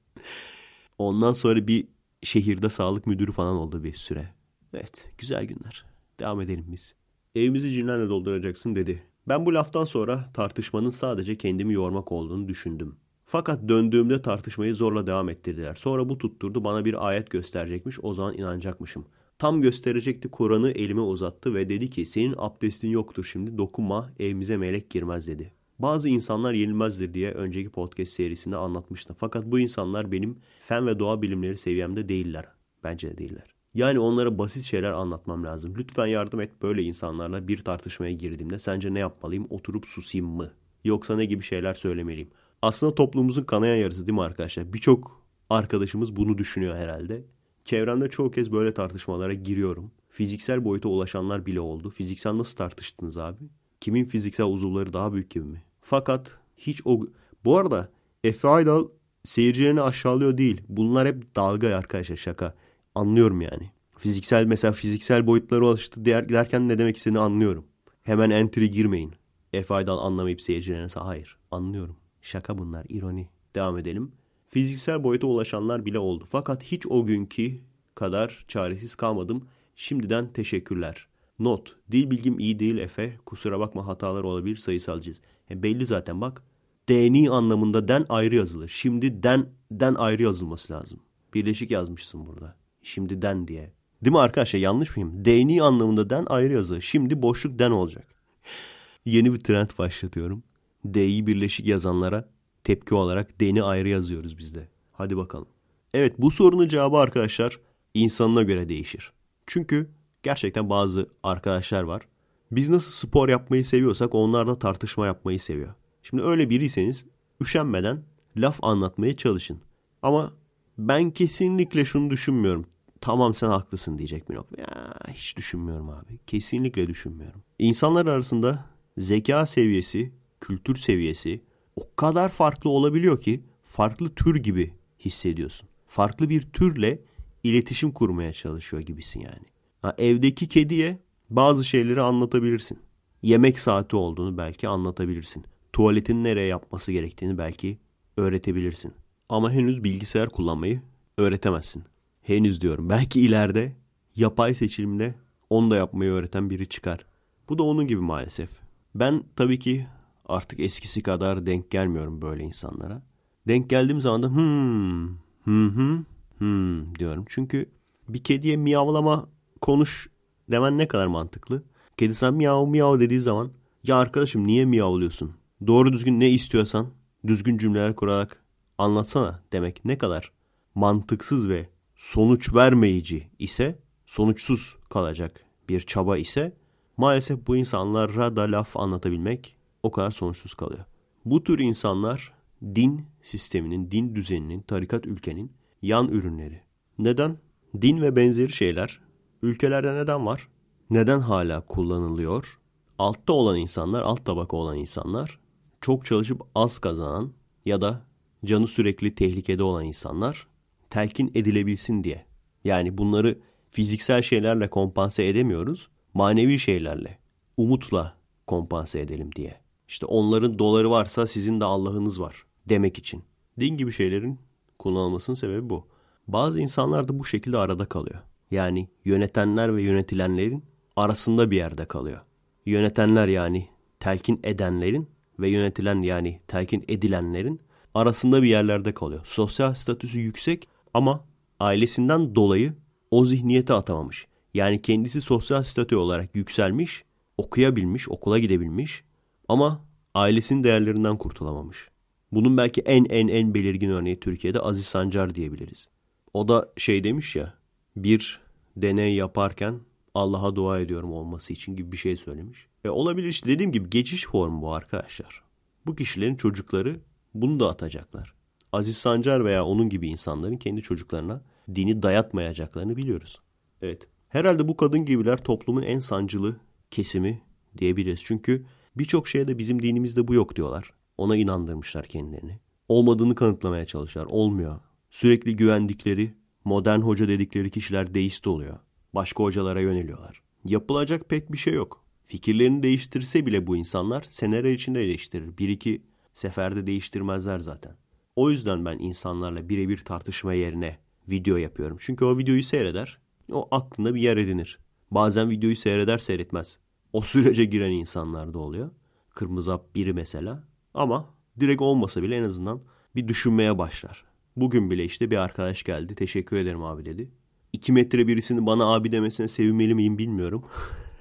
Ondan 0.99 1.33
sonra 1.33 1.67
bir 1.67 1.89
şehirde 2.23 2.69
sağlık 2.69 3.07
müdürü 3.07 3.33
falan 3.33 3.57
oldu 3.57 3.85
bir 3.85 3.95
süre. 3.95 4.35
Evet 4.75 5.09
güzel 5.19 5.45
günler. 5.45 5.85
Devam 6.21 6.41
edelim 6.41 6.65
biz. 6.69 6.95
Evimizi 7.35 7.71
cinlerle 7.71 8.09
dolduracaksın 8.09 8.77
dedi. 8.77 9.03
Ben 9.29 9.47
bu 9.47 9.55
laftan 9.55 9.85
sonra 9.85 10.31
tartışmanın 10.35 10.91
sadece 10.91 11.39
kendimi 11.39 11.75
yormak 11.75 12.13
olduğunu 12.13 12.49
düşündüm. 12.49 12.97
Fakat 13.27 13.69
döndüğümde 13.69 14.23
tartışmayı 14.23 14.75
zorla 14.75 15.07
devam 15.07 15.29
ettirdiler. 15.29 15.75
Sonra 15.75 16.09
bu 16.09 16.19
tutturdu 16.19 16.65
bana 16.65 16.85
bir 16.85 17.09
ayet 17.09 17.31
gösterecekmiş 17.31 17.99
o 18.03 18.15
zaman 18.15 18.35
inanacakmışım. 18.35 19.05
Tam 19.39 19.61
gösterecekti 19.61 20.29
Kur'an'ı 20.29 20.71
elime 20.71 21.01
uzattı 21.01 21.55
ve 21.55 21.69
dedi 21.69 21.91
ki 21.91 22.07
senin 22.07 22.35
abdestin 22.39 22.89
yoktur 22.89 23.25
şimdi 23.25 23.59
dokunma 23.59 24.11
evimize 24.19 24.57
melek 24.57 24.91
girmez 24.91 25.27
dedi. 25.27 25.53
Bazı 25.79 26.09
insanlar 26.09 26.53
yenilmezdir 26.53 27.15
diye 27.15 27.31
önceki 27.33 27.71
podcast 27.71 28.13
serisinde 28.13 28.57
anlatmıştım. 28.57 29.17
Fakat 29.19 29.47
bu 29.47 29.59
insanlar 29.59 30.13
benim 30.13 30.39
fen 30.61 30.87
ve 30.87 30.99
doğa 30.99 31.23
bilimleri 31.23 31.57
seviyemde 31.57 32.09
değiller. 32.09 32.45
Bence 32.85 33.11
de 33.11 33.19
değiller. 33.19 33.55
Yani 33.75 33.99
onlara 33.99 34.39
basit 34.39 34.65
şeyler 34.65 34.93
anlatmam 34.93 35.45
lazım. 35.45 35.75
Lütfen 35.79 36.07
yardım 36.07 36.41
et 36.41 36.63
böyle 36.63 36.83
insanlarla 36.83 37.49
bir 37.49 37.59
tartışmaya 37.59 38.13
girdiğimde 38.13 38.59
sence 38.59 38.95
ne 38.95 38.99
yapmalıyım? 38.99 39.47
Oturup 39.51 39.87
susayım 39.87 40.27
mı? 40.27 40.53
Yoksa 40.85 41.17
ne 41.17 41.25
gibi 41.25 41.43
şeyler 41.43 41.75
söylemeliyim? 41.75 42.31
Aslında 42.63 42.95
toplumumuzun 42.95 43.45
kanayan 43.45 43.77
yarısı 43.77 44.07
değil 44.07 44.15
mi 44.15 44.23
arkadaşlar? 44.23 44.73
Birçok 44.73 45.25
arkadaşımız 45.51 46.17
bunu 46.17 46.39
düşünüyor 46.39 46.77
herhalde. 46.77 47.25
Çevremde 47.65 48.09
çoğu 48.09 48.31
kez 48.31 48.53
böyle 48.53 48.75
tartışmalara 48.75 49.35
giriyorum. 49.35 49.91
Fiziksel 50.09 50.65
boyuta 50.65 50.89
ulaşanlar 50.89 51.47
bile 51.47 51.61
oldu. 51.61 51.91
Fiziksel 51.91 52.37
nasıl 52.37 52.57
tartıştınız 52.57 53.19
abi? 53.19 53.45
Kimin 53.85 54.05
fiziksel 54.05 54.47
uzuvları 54.47 54.93
daha 54.93 55.13
büyük 55.13 55.31
gibi 55.31 55.45
mi? 55.45 55.63
Fakat 55.81 56.39
hiç 56.57 56.83
o... 56.85 57.01
Bu 57.45 57.59
arada 57.59 57.89
Efe 58.25 58.49
Aydal 58.49 58.89
seyircilerini 59.25 59.83
aşağılıyor 59.83 60.39
değil. 60.39 60.61
Bunlar 60.69 61.09
hep 61.09 61.37
dalga 61.37 61.77
arkadaşlar 61.77 62.17
şaka. 62.17 62.55
Anlıyorum 62.95 63.41
yani. 63.41 63.71
Fiziksel 63.99 64.47
mesela 64.47 64.73
fiziksel 64.73 65.27
boyutlara 65.27 65.65
ulaştı 65.65 66.05
derken 66.05 66.69
ne 66.69 66.79
demek 66.79 66.97
istediğini 66.97 67.19
anlıyorum. 67.19 67.65
Hemen 68.03 68.31
entry 68.31 68.71
girmeyin. 68.71 69.15
Efe 69.53 69.75
Aydal 69.75 69.99
anlamayıp 69.99 70.41
seyircilerine 70.41 70.89
hayır 70.95 71.39
anlıyorum. 71.51 71.97
Şaka 72.23 72.59
bunlar 72.59 72.87
ironi. 72.89 73.29
Devam 73.55 73.79
edelim. 73.79 74.13
Fiziksel 74.49 75.05
boyuta 75.05 75.27
ulaşanlar 75.27 75.85
bile 75.85 75.99
oldu. 75.99 76.27
Fakat 76.31 76.63
hiç 76.63 76.87
o 76.87 77.07
günkü 77.07 77.61
kadar 77.95 78.45
çaresiz 78.49 78.95
kalmadım. 78.95 79.49
Şimdiden 79.77 80.33
teşekkürler. 80.33 81.07
Not. 81.39 81.77
Dil 81.91 82.11
bilgim 82.11 82.39
iyi 82.39 82.59
değil 82.59 82.79
Efe. 82.79 83.17
Kusura 83.27 83.59
bakma 83.61 83.87
hatalar 83.87 84.25
olabilir 84.25 84.57
sayısalcıyız. 84.57 85.21
E 85.51 85.63
belli 85.63 85.87
zaten 85.87 86.21
bak. 86.21 86.43
Dni 86.89 87.31
anlamında 87.31 87.89
den 87.89 88.07
ayrı 88.09 88.37
yazılır. 88.37 88.69
Şimdi 88.69 89.23
den, 89.23 89.47
den 89.71 89.95
ayrı 89.95 90.23
yazılması 90.23 90.73
lazım. 90.73 91.01
Birleşik 91.35 91.71
yazmışsın 91.71 92.27
burada. 92.27 92.57
Şimdi 92.83 93.23
den 93.23 93.49
diye. 93.49 93.73
Değil 94.05 94.13
mi 94.13 94.19
arkadaşlar 94.19 94.61
yanlış 94.61 94.97
mıyım? 94.97 95.25
Dni 95.25 95.63
anlamında 95.63 96.11
den 96.11 96.27
ayrı 96.27 96.53
yazılır. 96.53 96.81
Şimdi 96.81 97.23
boşluk 97.23 97.59
den 97.59 97.71
olacak. 97.71 98.15
Yeni 99.05 99.35
bir 99.35 99.41
trend 99.41 99.71
başlatıyorum. 99.79 100.43
D'yi 100.85 101.27
birleşik 101.27 101.67
yazanlara 101.67 102.29
tepki 102.65 102.95
olarak 102.95 103.41
D'ni 103.41 103.63
ayrı 103.63 103.89
yazıyoruz 103.89 104.39
biz 104.39 104.55
de. 104.55 104.69
Hadi 104.93 105.17
bakalım. 105.17 105.49
Evet 105.95 106.15
bu 106.19 106.31
sorunun 106.31 106.69
cevabı 106.69 106.97
arkadaşlar 106.97 107.61
insanına 107.95 108.43
göre 108.43 108.69
değişir. 108.69 109.13
Çünkü 109.47 109.91
gerçekten 110.25 110.71
bazı 110.71 111.09
arkadaşlar 111.23 111.83
var. 111.83 112.03
Biz 112.51 112.69
nasıl 112.69 113.09
spor 113.09 113.29
yapmayı 113.29 113.65
seviyorsak 113.65 114.15
onlar 114.15 114.47
da 114.47 114.59
tartışma 114.59 115.07
yapmayı 115.07 115.41
seviyor. 115.41 115.75
Şimdi 116.03 116.23
öyle 116.23 116.51
biriyseniz 116.51 117.07
üşenmeden 117.41 118.03
laf 118.37 118.65
anlatmaya 118.65 119.17
çalışın. 119.17 119.61
Ama 120.03 120.33
ben 120.79 121.11
kesinlikle 121.11 121.85
şunu 121.85 122.11
düşünmüyorum. 122.11 122.67
Tamam 123.01 123.35
sen 123.35 123.49
haklısın 123.49 123.99
diyecek 123.99 124.31
bir 124.31 124.35
nokta. 124.35 124.61
Ya, 124.61 124.95
hiç 125.13 125.37
düşünmüyorum 125.37 125.91
abi. 125.91 126.19
Kesinlikle 126.27 126.87
düşünmüyorum. 126.87 127.43
İnsanlar 127.59 128.07
arasında 128.07 128.65
zeka 128.99 129.47
seviyesi, 129.47 130.13
kültür 130.41 130.77
seviyesi 130.77 131.43
o 131.77 131.97
kadar 131.97 132.29
farklı 132.29 132.71
olabiliyor 132.71 133.21
ki 133.21 133.45
farklı 133.65 134.15
tür 134.15 134.37
gibi 134.37 134.75
hissediyorsun. 134.99 135.69
Farklı 135.89 136.29
bir 136.29 136.43
türle 136.43 137.03
iletişim 137.45 137.93
kurmaya 137.93 138.33
çalışıyor 138.33 138.83
gibisin 138.83 139.21
yani. 139.21 139.54
Evdeki 139.99 140.49
kediye 140.49 140.99
bazı 141.31 141.65
şeyleri 141.65 142.03
anlatabilirsin. 142.03 142.79
Yemek 143.23 143.61
saati 143.61 143.97
olduğunu 143.97 144.39
belki 144.39 144.69
anlatabilirsin. 144.69 145.45
Tuvaletin 145.73 146.25
nereye 146.25 146.47
yapması 146.47 146.93
gerektiğini 146.93 147.39
belki 147.39 147.79
öğretebilirsin. 148.17 148.93
Ama 149.29 149.53
henüz 149.53 149.85
bilgisayar 149.85 150.29
kullanmayı 150.29 150.83
öğretemezsin. 151.19 151.85
Henüz 152.23 152.61
diyorum. 152.61 152.89
Belki 152.89 153.21
ileride 153.21 153.77
yapay 154.17 154.55
seçilimde 154.55 155.15
onu 155.51 155.71
da 155.71 155.77
yapmayı 155.77 156.11
öğreten 156.11 156.51
biri 156.51 156.69
çıkar. 156.69 157.07
Bu 157.49 157.59
da 157.59 157.63
onun 157.63 157.87
gibi 157.87 158.01
maalesef. 158.01 158.51
Ben 158.95 159.25
tabii 159.37 159.59
ki 159.59 159.87
artık 160.27 160.61
eskisi 160.61 161.03
kadar 161.03 161.47
denk 161.47 161.71
gelmiyorum 161.71 162.23
böyle 162.23 162.43
insanlara. 162.43 163.03
Denk 163.49 163.71
geldiğim 163.71 164.01
zaman 164.01 164.23
da 164.23 164.29
hmm, 164.29 165.09
hı 165.45 165.67
hı, 165.67 166.05
hmm 166.39 166.95
diyorum. 166.95 167.25
Çünkü 167.29 167.71
bir 168.09 168.19
kediye 168.19 168.57
miyavlama 168.57 169.29
konuş 169.65 170.11
demen 170.51 170.79
ne 170.79 170.89
kadar 170.89 171.07
mantıklı. 171.07 171.63
Kedi 171.97 172.15
sana 172.15 172.31
miyav 172.31 172.67
miyav 172.67 173.01
dediği 173.01 173.21
zaman 173.21 173.53
ya 173.85 173.97
arkadaşım 173.97 174.47
niye 174.47 174.65
miyavlıyorsun? 174.65 175.33
Doğru 175.67 175.93
düzgün 175.93 176.21
ne 176.21 176.31
istiyorsan 176.31 176.87
düzgün 177.27 177.59
cümleler 177.59 177.97
kurarak 177.97 178.43
anlatsana 178.79 179.43
demek 179.53 179.85
ne 179.85 179.99
kadar 179.99 180.33
mantıksız 180.75 181.49
ve 181.49 181.69
sonuç 181.97 182.55
vermeyici 182.55 183.31
ise 183.39 183.79
sonuçsuz 184.07 184.77
kalacak 184.91 185.45
bir 185.69 185.81
çaba 185.81 186.19
ise 186.19 186.57
maalesef 186.97 187.47
bu 187.47 187.57
insanlara 187.57 188.37
da 188.37 188.43
laf 188.43 188.77
anlatabilmek 188.77 189.57
o 189.83 189.91
kadar 189.91 190.11
sonuçsuz 190.11 190.55
kalıyor. 190.55 190.85
Bu 191.25 191.45
tür 191.45 191.59
insanlar 191.59 192.33
din 192.63 193.07
sisteminin, 193.23 193.91
din 193.91 194.15
düzeninin, 194.15 194.61
tarikat 194.61 195.07
ülkenin 195.07 195.53
yan 195.83 196.09
ürünleri. 196.09 196.61
Neden? 196.99 197.39
Din 197.81 198.03
ve 198.03 198.17
benzeri 198.17 198.53
şeyler 198.53 199.04
ülkelerde 199.45 199.95
neden 199.95 200.27
var? 200.27 200.49
Neden 200.91 201.21
hala 201.21 201.61
kullanılıyor? 201.61 202.59
Altta 202.99 203.33
olan 203.33 203.57
insanlar, 203.57 204.03
alt 204.03 204.25
tabaka 204.25 204.57
olan 204.57 204.79
insanlar, 204.79 205.39
çok 205.81 206.07
çalışıp 206.07 206.43
az 206.55 206.79
kazanan 206.79 207.33
ya 207.65 207.81
da 207.81 208.03
canı 208.45 208.67
sürekli 208.67 209.15
tehlikede 209.15 209.63
olan 209.63 209.85
insanlar 209.85 210.47
telkin 210.91 211.33
edilebilsin 211.35 212.05
diye. 212.05 212.25
Yani 212.65 212.99
bunları 212.99 213.39
fiziksel 213.71 214.23
şeylerle 214.23 214.71
kompanse 214.71 215.27
edemiyoruz, 215.27 215.89
manevi 216.15 216.59
şeylerle, 216.59 217.19
umutla 217.57 218.17
kompanse 218.47 219.01
edelim 219.01 219.31
diye. 219.37 219.61
İşte 219.89 220.07
onların 220.07 220.59
doları 220.59 220.91
varsa 220.91 221.27
sizin 221.27 221.61
de 221.61 221.65
Allah'ınız 221.65 222.21
var 222.21 222.45
demek 222.69 222.99
için. 222.99 223.23
Din 223.61 223.77
gibi 223.77 223.93
şeylerin 223.93 224.41
kullanılmasının 224.79 225.35
sebebi 225.35 225.71
bu. 225.71 225.87
Bazı 226.29 226.61
insanlar 226.61 227.09
da 227.09 227.19
bu 227.19 227.25
şekilde 227.25 227.59
arada 227.59 227.87
kalıyor. 227.87 228.23
Yani 228.51 228.89
yönetenler 229.05 229.77
ve 229.77 229.83
yönetilenlerin 229.83 230.65
arasında 230.97 231.51
bir 231.51 231.57
yerde 231.57 231.85
kalıyor. 231.85 232.21
Yönetenler 232.67 233.29
yani 233.29 233.69
telkin 234.01 234.41
edenlerin 234.45 235.09
ve 235.39 235.49
yönetilen 235.49 236.03
yani 236.03 236.41
telkin 236.49 236.85
edilenlerin 236.89 237.61
arasında 237.95 238.43
bir 238.43 238.49
yerlerde 238.49 238.95
kalıyor. 238.95 239.21
Sosyal 239.25 239.75
statüsü 239.75 240.21
yüksek 240.21 240.69
ama 240.95 241.25
ailesinden 241.61 242.35
dolayı 242.35 242.75
o 243.11 243.25
zihniyete 243.25 243.75
atamamış. 243.75 244.27
Yani 244.55 244.83
kendisi 244.83 245.21
sosyal 245.21 245.63
statü 245.63 245.97
olarak 245.97 246.37
yükselmiş, 246.37 247.05
okuyabilmiş, 247.39 248.09
okula 248.09 248.39
gidebilmiş 248.39 249.05
ama 249.49 249.85
ailesinin 250.15 250.65
değerlerinden 250.65 251.19
kurtulamamış. 251.19 251.89
Bunun 252.33 252.57
belki 252.57 252.81
en 252.81 253.05
en 253.05 253.29
en 253.29 253.55
belirgin 253.55 253.91
örneği 253.91 254.21
Türkiye'de 254.21 254.61
Aziz 254.61 254.87
Sancar 254.87 255.35
diyebiliriz. 255.35 255.89
O 256.35 256.49
da 256.49 256.73
şey 256.77 257.05
demiş 257.05 257.37
ya, 257.37 257.55
bir 257.97 258.41
deney 258.77 259.15
yaparken 259.15 259.81
Allah'a 260.15 260.57
dua 260.57 260.81
ediyorum 260.81 261.13
olması 261.13 261.53
için 261.53 261.77
gibi 261.77 261.93
bir 261.93 261.97
şey 261.97 262.17
söylemiş. 262.17 262.67
E 262.85 262.89
olabilir 262.89 263.29
işte 263.29 263.49
dediğim 263.49 263.73
gibi 263.73 263.91
geçiş 263.91 264.27
formu 264.27 264.63
bu 264.63 264.73
arkadaşlar. 264.73 265.43
Bu 265.87 265.97
kişilerin 265.97 266.37
çocukları 266.37 267.01
bunu 267.35 267.61
da 267.61 267.69
atacaklar. 267.69 268.35
Aziz 268.73 268.97
Sancar 268.97 269.45
veya 269.45 269.65
onun 269.65 269.89
gibi 269.89 270.09
insanların 270.09 270.57
kendi 270.57 270.83
çocuklarına 270.83 271.43
dini 271.75 272.03
dayatmayacaklarını 272.03 272.97
biliyoruz. 272.97 273.41
Evet. 273.83 274.09
Herhalde 274.29 274.69
bu 274.69 274.77
kadın 274.77 275.05
gibiler 275.05 275.37
toplumun 275.37 275.83
en 275.83 275.99
sancılı 275.99 276.57
kesimi 276.91 277.43
diyebiliriz. 277.79 278.21
Çünkü 278.25 278.67
birçok 278.97 279.29
şeyde 279.29 279.59
bizim 279.59 279.83
dinimizde 279.83 280.29
bu 280.29 280.35
yok 280.35 280.57
diyorlar. 280.57 280.91
Ona 281.19 281.37
inandırmışlar 281.37 282.07
kendilerini. 282.07 282.59
Olmadığını 282.89 283.35
kanıtlamaya 283.35 283.85
çalışıyorlar. 283.85 284.33
Olmuyor. 284.33 284.81
Sürekli 285.11 285.57
güvendikleri, 285.57 286.35
modern 286.65 287.01
hoca 287.01 287.29
dedikleri 287.29 287.71
kişiler 287.71 288.15
deist 288.15 288.47
oluyor. 288.47 288.79
Başka 289.15 289.45
hocalara 289.45 289.81
yöneliyorlar. 289.81 290.43
Yapılacak 290.65 291.29
pek 291.29 291.53
bir 291.53 291.59
şey 291.59 291.75
yok. 291.75 292.05
Fikirlerini 292.27 292.83
değiştirse 292.83 293.47
bile 293.47 293.67
bu 293.67 293.77
insanlar 293.77 294.23
seneler 294.29 294.73
içinde 294.73 294.99
değiştirir. 294.99 295.59
Bir 295.59 295.69
iki 295.69 296.03
Seferde 296.35 296.87
değiştirmezler 296.87 297.59
zaten. 297.59 297.97
O 298.37 298.51
yüzden 298.51 298.85
ben 298.85 298.99
insanlarla 298.99 299.69
birebir 299.69 299.99
tartışma 299.99 300.55
yerine 300.55 300.99
video 301.29 301.57
yapıyorum. 301.57 301.97
Çünkü 302.01 302.25
o 302.25 302.39
videoyu 302.39 302.63
seyreder, 302.63 303.19
o 303.53 303.69
aklında 303.71 304.15
bir 304.15 304.21
yer 304.21 304.37
edinir. 304.37 304.79
Bazen 305.11 305.51
videoyu 305.51 305.77
seyreder 305.77 306.19
seyretmez. 306.19 306.79
O 307.13 307.23
sürece 307.23 307.65
giren 307.65 307.91
insanlar 307.91 308.55
da 308.55 308.59
oluyor. 308.59 308.91
Kırmızı 309.35 309.71
hap 309.71 309.95
biri 309.95 310.13
mesela. 310.13 310.65
Ama 310.95 311.27
direkt 311.61 311.83
olmasa 311.83 312.23
bile 312.23 312.37
en 312.37 312.45
azından 312.45 312.81
bir 313.17 313.29
düşünmeye 313.29 313.79
başlar. 313.79 314.25
Bugün 314.57 314.91
bile 314.91 315.05
işte 315.05 315.31
bir 315.31 315.37
arkadaş 315.37 315.83
geldi. 315.83 316.15
Teşekkür 316.15 316.57
ederim 316.57 316.83
abi 316.83 317.05
dedi. 317.05 317.31
İki 317.73 317.93
metre 317.93 318.27
birisini 318.27 318.67
bana 318.67 318.95
abi 318.95 319.13
demesine 319.13 319.49
sevinmeli 319.49 319.95
miyim 319.95 320.19
bilmiyorum. 320.19 320.65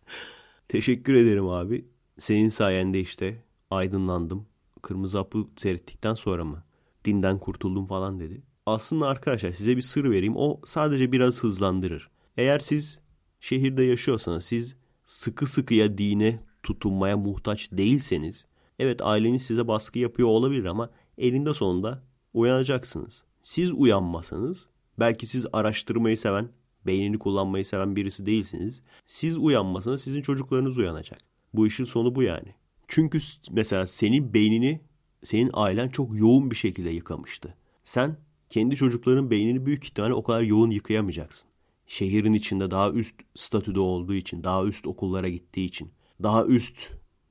Teşekkür 0.68 1.14
ederim 1.14 1.48
abi. 1.48 1.86
Senin 2.20 2.50
sayende 2.50 3.00
işte 3.00 3.44
aydınlandım. 3.72 4.46
Kırmızı 4.82 5.18
hapı 5.18 5.48
seyrettikten 5.58 6.14
sonra 6.14 6.46
mı? 6.46 6.64
Dinden 7.06 7.40
kurtuldum 7.40 7.88
falan 7.88 8.20
dedi. 8.20 8.42
Aslında 8.66 9.08
arkadaşlar 9.08 9.52
size 9.52 9.78
bir 9.78 9.82
sır 9.82 10.12
vereyim. 10.12 10.38
O 10.38 10.62
sadece 10.66 11.12
biraz 11.12 11.44
hızlandırır. 11.44 12.10
Eğer 12.38 12.60
siz 12.60 13.00
şehirde 13.40 13.84
yaşıyorsanız 13.84 14.46
siz 14.46 14.76
sıkı 15.04 15.48
sıkıya 15.48 15.98
dine 15.98 16.40
tutunmaya 16.64 17.18
muhtaç 17.18 17.72
değilseniz 17.72 18.46
evet 18.80 19.02
aileniz 19.02 19.42
size 19.44 19.68
baskı 19.68 20.00
yapıyor 20.00 20.28
olabilir 20.28 20.66
ama 20.66 20.90
elinde 21.18 21.54
sonunda 21.54 22.04
uyanacaksınız. 22.34 23.24
Siz 23.42 23.74
uyanmasanız 23.74 24.68
belki 25.00 25.28
siz 25.28 25.46
araştırmayı 25.54 26.18
seven, 26.18 26.50
beynini 26.86 27.20
kullanmayı 27.20 27.66
seven 27.66 27.96
birisi 27.96 28.26
değilsiniz. 28.26 28.82
Siz 29.06 29.38
uyanmasanız 29.38 30.02
sizin 30.02 30.22
çocuklarınız 30.22 30.78
uyanacak. 30.78 31.20
Bu 31.54 31.68
işin 31.68 31.84
sonu 31.84 32.16
bu 32.16 32.24
yani. 32.24 32.56
Çünkü 32.88 33.20
mesela 33.52 33.88
senin 33.88 34.34
beynini 34.34 34.82
senin 35.24 35.50
ailen 35.54 35.90
çok 35.90 36.20
yoğun 36.20 36.52
bir 36.52 36.56
şekilde 36.56 36.90
yıkamıştı. 36.90 37.58
Sen 37.84 38.18
kendi 38.50 38.76
çocukların 38.76 39.32
beynini 39.32 39.66
büyük 39.66 39.86
ihtimalle 39.86 40.14
o 40.14 40.24
kadar 40.24 40.42
yoğun 40.42 40.72
yıkayamayacaksın. 40.72 41.50
Şehrin 41.88 42.34
içinde 42.34 42.72
daha 42.72 42.92
üst 42.92 43.16
statüde 43.36 43.80
olduğu 43.80 44.14
için, 44.14 44.44
daha 44.44 44.66
üst 44.66 44.88
okullara 44.88 45.30
gittiği 45.30 45.66
için, 45.66 45.92
daha 46.24 46.46
üst 46.46 46.76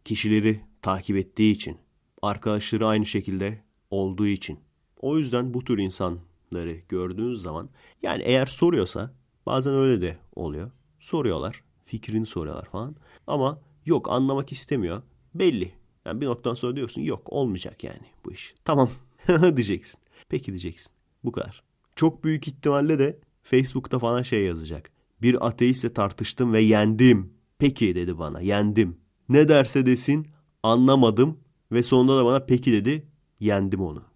kişileri 0.05 0.61
takip 0.83 1.17
ettiği 1.17 1.53
için, 1.53 1.77
arkadaşları 2.23 2.87
aynı 2.87 3.07
şekilde 3.07 3.63
olduğu 3.91 4.27
için. 4.27 4.59
O 5.03 5.19
yüzden 5.19 5.55
bu 5.55 5.65
tür 5.65 5.79
insanları 5.79 6.73
gördüğünüz 6.89 7.43
zaman 7.43 7.69
yani 8.03 8.23
eğer 8.23 8.47
soruyorsa 8.47 9.15
bazen 9.47 9.75
öyle 9.75 10.01
de 10.03 10.17
oluyor. 10.37 10.71
Soruyorlar, 11.01 11.63
fikrini 11.85 12.27
soruyorlar 12.27 12.65
falan. 12.65 12.97
Ama 13.27 13.61
yok 13.87 14.11
anlamak 14.11 14.53
istemiyor. 14.53 15.03
Belli. 15.35 15.73
Yani 16.05 16.21
bir 16.21 16.27
noktadan 16.27 16.55
sonra 16.55 16.77
diyorsun 16.77 17.03
yok 17.03 17.33
olmayacak 17.33 17.85
yani 17.85 18.07
bu 18.25 18.33
iş. 18.33 18.55
Tamam 18.65 18.91
diyeceksin. 19.29 20.01
Peki 20.29 20.47
diyeceksin. 20.47 20.93
Bu 21.25 21.33
kadar. 21.33 21.63
Çok 21.97 22.25
büyük 22.25 22.49
ihtimalle 22.49 22.99
de 22.99 23.19
Facebook'ta 23.43 23.99
falan 23.99 24.23
şey 24.23 24.45
yazacak. 24.45 24.91
Bir 25.23 25.47
ateistle 25.47 25.93
tartıştım 25.93 26.53
ve 26.53 26.61
yendim. 26.61 27.33
Peki 27.59 27.95
dedi 27.95 28.19
bana 28.19 28.41
yendim. 28.41 28.97
Ne 29.29 29.49
derse 29.49 29.87
desin 29.87 30.27
anlamadım 30.63 31.39
ve 31.73 31.83
sonunda 31.83 32.19
da 32.19 32.25
bana 32.25 32.45
peki 32.45 32.73
dedi 32.73 33.07
yendim 33.41 33.81
onu. 33.81 34.12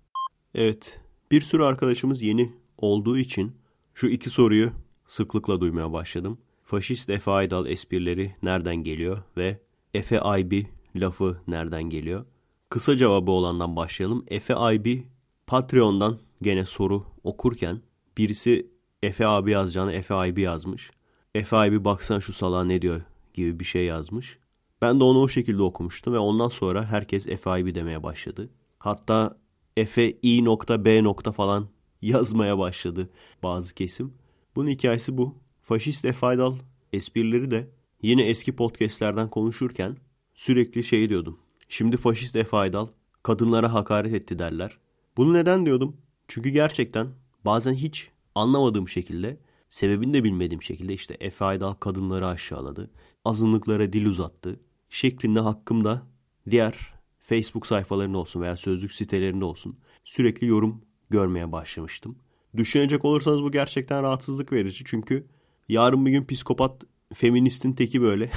Evet 0.56 1.00
bir 1.30 1.40
sürü 1.40 1.62
arkadaşımız 1.62 2.22
yeni 2.22 2.52
olduğu 2.78 3.18
için 3.18 3.56
şu 3.94 4.06
iki 4.06 4.30
soruyu 4.30 4.72
sıklıkla 5.06 5.60
duymaya 5.60 5.92
başladım. 5.92 6.38
Faşist 6.62 7.10
Efe 7.10 7.30
Aydal 7.30 7.66
esprileri 7.66 8.36
nereden 8.42 8.76
geliyor 8.76 9.22
ve 9.36 9.60
Efe 9.94 10.20
Aybi 10.20 10.66
lafı 10.96 11.40
nereden 11.48 11.82
geliyor? 11.82 12.24
Kısa 12.70 12.96
cevabı 12.96 13.30
olandan 13.30 13.76
başlayalım. 13.76 14.24
Efe 14.28 14.54
Aybi 14.54 15.06
Patreon'dan 15.46 16.18
gene 16.42 16.64
soru 16.64 17.04
okurken 17.24 17.80
birisi 18.18 18.70
Efe 19.02 19.26
abi 19.26 19.50
yazacağını 19.50 19.92
Efe 19.92 20.14
Aybi 20.14 20.40
yazmış. 20.40 20.90
Efe 21.34 21.56
Aybi 21.56 21.84
baksan 21.84 22.18
şu 22.18 22.32
sala 22.32 22.64
ne 22.64 22.82
diyor 22.82 23.00
gibi 23.34 23.60
bir 23.60 23.64
şey 23.64 23.84
yazmış. 23.84 24.38
Ben 24.82 25.00
de 25.00 25.04
onu 25.04 25.18
o 25.20 25.28
şekilde 25.28 25.62
okumuştum 25.62 26.14
ve 26.14 26.18
ondan 26.18 26.48
sonra 26.48 26.86
herkes 26.86 27.26
Efe 27.26 27.50
Aybi 27.50 27.74
demeye 27.74 28.02
başladı. 28.02 28.50
Hatta 28.78 29.36
Efe 29.76 30.18
i 30.22 30.44
nokta 30.44 30.84
b 30.84 31.04
nokta 31.04 31.32
falan 31.32 31.68
yazmaya 32.02 32.58
başladı 32.58 33.10
bazı 33.42 33.74
kesim. 33.74 34.14
Bunun 34.56 34.68
hikayesi 34.68 35.18
bu. 35.18 35.34
Faşist 35.62 36.04
Efe 36.04 36.26
Aydal 36.26 36.54
esprileri 36.92 37.50
de 37.50 37.70
yine 38.02 38.22
eski 38.22 38.56
podcastlerden 38.56 39.30
konuşurken 39.30 39.96
sürekli 40.34 40.84
şey 40.84 41.08
diyordum. 41.08 41.38
Şimdi 41.68 41.96
faşist 41.96 42.36
Efe 42.36 42.56
Aydal 42.56 42.88
kadınlara 43.22 43.74
hakaret 43.74 44.14
etti 44.14 44.38
derler. 44.38 44.78
Bunu 45.16 45.34
neden 45.34 45.66
diyordum? 45.66 45.96
Çünkü 46.28 46.50
gerçekten 46.50 47.08
bazen 47.44 47.74
hiç 47.74 48.10
anlamadığım 48.34 48.88
şekilde, 48.88 49.40
sebebini 49.70 50.14
de 50.14 50.24
bilmediğim 50.24 50.62
şekilde 50.62 50.94
işte 50.94 51.16
Efe 51.20 51.44
Aydal 51.44 51.72
kadınları 51.72 52.26
aşağıladı, 52.26 52.90
azınlıklara 53.24 53.92
dil 53.92 54.06
uzattı 54.06 54.60
şeklinde 54.90 55.40
hakkımda 55.40 56.02
diğer 56.50 56.95
Facebook 57.26 57.66
sayfalarında 57.66 58.18
olsun 58.18 58.40
veya 58.40 58.56
sözlük 58.56 58.92
sitelerinde 58.92 59.44
olsun 59.44 59.76
sürekli 60.04 60.46
yorum 60.46 60.82
görmeye 61.10 61.52
başlamıştım. 61.52 62.18
Düşünecek 62.56 63.04
olursanız 63.04 63.42
bu 63.42 63.50
gerçekten 63.50 64.02
rahatsızlık 64.02 64.52
verici 64.52 64.84
çünkü 64.86 65.26
yarın 65.68 66.06
bir 66.06 66.10
gün 66.10 66.24
psikopat 66.24 66.82
feministin 67.14 67.72
teki 67.72 68.02
böyle 68.02 68.30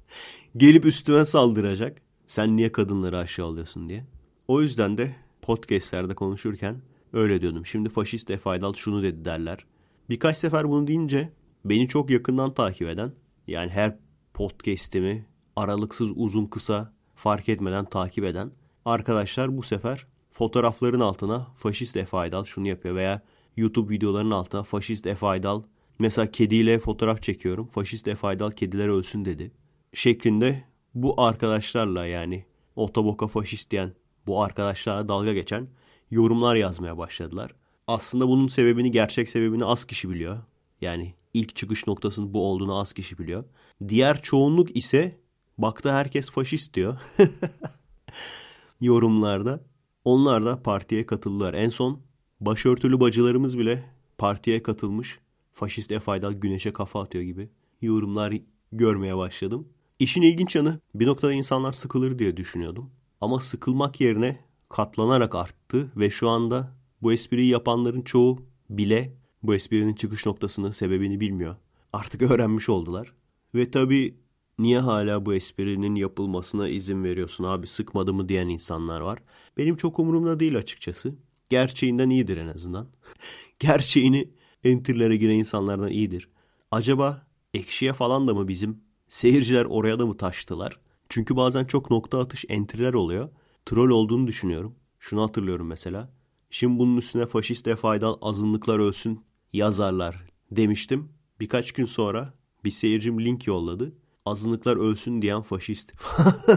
gelip 0.56 0.84
üstüme 0.84 1.24
saldıracak. 1.24 2.02
Sen 2.26 2.56
niye 2.56 2.72
kadınları 2.72 3.18
aşağılıyorsun 3.18 3.88
diye. 3.88 4.06
O 4.48 4.62
yüzden 4.62 4.98
de 4.98 5.16
podcastlerde 5.42 6.14
konuşurken 6.14 6.82
öyle 7.12 7.40
diyordum. 7.40 7.66
Şimdi 7.66 7.88
faşist 7.88 8.30
Efe 8.30 8.50
Aydal 8.50 8.74
şunu 8.74 9.02
dedi 9.02 9.24
derler. 9.24 9.66
Birkaç 10.10 10.36
sefer 10.36 10.70
bunu 10.70 10.86
deyince 10.86 11.32
beni 11.64 11.88
çok 11.88 12.10
yakından 12.10 12.54
takip 12.54 12.88
eden 12.88 13.12
yani 13.46 13.70
her 13.70 13.98
podcast'imi 14.34 15.26
aralıksız 15.56 16.10
uzun 16.14 16.46
kısa 16.46 16.92
fark 17.22 17.48
etmeden 17.48 17.84
takip 17.84 18.24
eden 18.24 18.50
arkadaşlar 18.84 19.56
bu 19.56 19.62
sefer 19.62 20.06
fotoğrafların 20.30 21.00
altına 21.00 21.46
faşist 21.56 21.96
Efe 21.96 22.16
Aydal 22.16 22.44
şunu 22.44 22.68
yapıyor 22.68 22.94
veya 22.94 23.22
YouTube 23.56 23.94
videolarının 23.94 24.30
altına 24.30 24.62
faşist 24.62 25.06
Efe 25.06 25.26
Aydal 25.26 25.62
mesela 25.98 26.30
kediyle 26.30 26.78
fotoğraf 26.78 27.22
çekiyorum. 27.22 27.66
Faşist 27.66 28.08
Efe 28.08 28.26
Aydal 28.26 28.50
kediler 28.50 28.88
ölsün 28.88 29.24
dedi. 29.24 29.52
Şeklinde 29.94 30.64
bu 30.94 31.22
arkadaşlarla 31.22 32.06
yani 32.06 32.44
otoboka 32.76 33.26
faşist 33.26 33.70
diyen 33.70 33.92
bu 34.26 34.42
arkadaşlarla 34.42 35.08
dalga 35.08 35.32
geçen 35.32 35.68
yorumlar 36.10 36.54
yazmaya 36.54 36.98
başladılar. 36.98 37.54
Aslında 37.86 38.28
bunun 38.28 38.48
sebebini, 38.48 38.90
gerçek 38.90 39.28
sebebini 39.28 39.64
az 39.64 39.84
kişi 39.84 40.10
biliyor. 40.10 40.38
Yani 40.80 41.14
ilk 41.34 41.56
çıkış 41.56 41.86
noktasının 41.86 42.34
bu 42.34 42.44
olduğunu 42.50 42.80
az 42.80 42.92
kişi 42.92 43.18
biliyor. 43.18 43.44
Diğer 43.88 44.22
çoğunluk 44.22 44.76
ise 44.76 45.21
baktı 45.62 45.92
herkes 45.92 46.30
faşist 46.30 46.74
diyor. 46.74 46.98
Yorumlarda. 48.80 49.60
Onlar 50.04 50.44
da 50.44 50.62
partiye 50.62 51.06
katıldılar. 51.06 51.54
En 51.54 51.68
son 51.68 52.00
başörtülü 52.40 53.00
bacılarımız 53.00 53.58
bile 53.58 53.84
partiye 54.18 54.62
katılmış. 54.62 55.18
Faşist 55.52 55.92
Efaydal 55.92 56.32
güneşe 56.32 56.72
kafa 56.72 57.02
atıyor 57.02 57.24
gibi 57.24 57.48
yorumlar 57.82 58.34
görmeye 58.72 59.16
başladım. 59.16 59.68
İşin 59.98 60.22
ilginç 60.22 60.56
yanı 60.56 60.80
bir 60.94 61.06
noktada 61.06 61.32
insanlar 61.32 61.72
sıkılır 61.72 62.18
diye 62.18 62.36
düşünüyordum. 62.36 62.90
Ama 63.20 63.40
sıkılmak 63.40 64.00
yerine 64.00 64.40
katlanarak 64.68 65.34
arttı 65.34 65.92
ve 65.96 66.10
şu 66.10 66.28
anda 66.28 66.76
bu 67.02 67.12
espriyi 67.12 67.48
yapanların 67.48 68.02
çoğu 68.02 68.42
bile 68.70 69.16
bu 69.42 69.54
esprinin 69.54 69.94
çıkış 69.94 70.26
noktasını, 70.26 70.72
sebebini 70.72 71.20
bilmiyor. 71.20 71.56
Artık 71.92 72.22
öğrenmiş 72.22 72.68
oldular. 72.68 73.12
Ve 73.54 73.70
tabii 73.70 74.14
niye 74.58 74.78
hala 74.78 75.26
bu 75.26 75.34
esprinin 75.34 75.94
yapılmasına 75.94 76.68
izin 76.68 77.04
veriyorsun 77.04 77.44
abi 77.44 77.66
sıkmadı 77.66 78.14
mı 78.14 78.28
diyen 78.28 78.48
insanlar 78.48 79.00
var. 79.00 79.18
Benim 79.56 79.76
çok 79.76 79.98
umurumda 79.98 80.40
değil 80.40 80.56
açıkçası. 80.56 81.14
Gerçeğinden 81.48 82.10
iyidir 82.10 82.36
en 82.36 82.48
azından. 82.48 82.88
Gerçeğini 83.58 84.30
enterlere 84.64 85.16
giren 85.16 85.34
insanlardan 85.34 85.88
iyidir. 85.88 86.28
Acaba 86.70 87.26
ekşiye 87.54 87.92
falan 87.92 88.28
da 88.28 88.34
mı 88.34 88.48
bizim 88.48 88.80
seyirciler 89.08 89.64
oraya 89.64 89.98
da 89.98 90.06
mı 90.06 90.16
taştılar? 90.16 90.80
Çünkü 91.08 91.36
bazen 91.36 91.64
çok 91.64 91.90
nokta 91.90 92.18
atış 92.20 92.44
entriler 92.48 92.94
oluyor. 92.94 93.28
Troll 93.66 93.90
olduğunu 93.90 94.26
düşünüyorum. 94.26 94.74
Şunu 94.98 95.22
hatırlıyorum 95.22 95.66
mesela. 95.66 96.12
Şimdi 96.50 96.78
bunun 96.78 96.96
üstüne 96.96 97.26
faşist 97.26 97.66
ve 97.66 97.76
faydalı 97.76 98.18
azınlıklar 98.22 98.78
ölsün 98.78 99.24
yazarlar 99.52 100.24
demiştim. 100.50 101.08
Birkaç 101.40 101.72
gün 101.72 101.84
sonra 101.84 102.34
bir 102.64 102.70
seyircim 102.70 103.24
link 103.24 103.46
yolladı. 103.46 103.94
Azınlıklar 104.26 104.76
ölsün 104.76 105.22
diyen 105.22 105.42
faşist. 105.42 105.92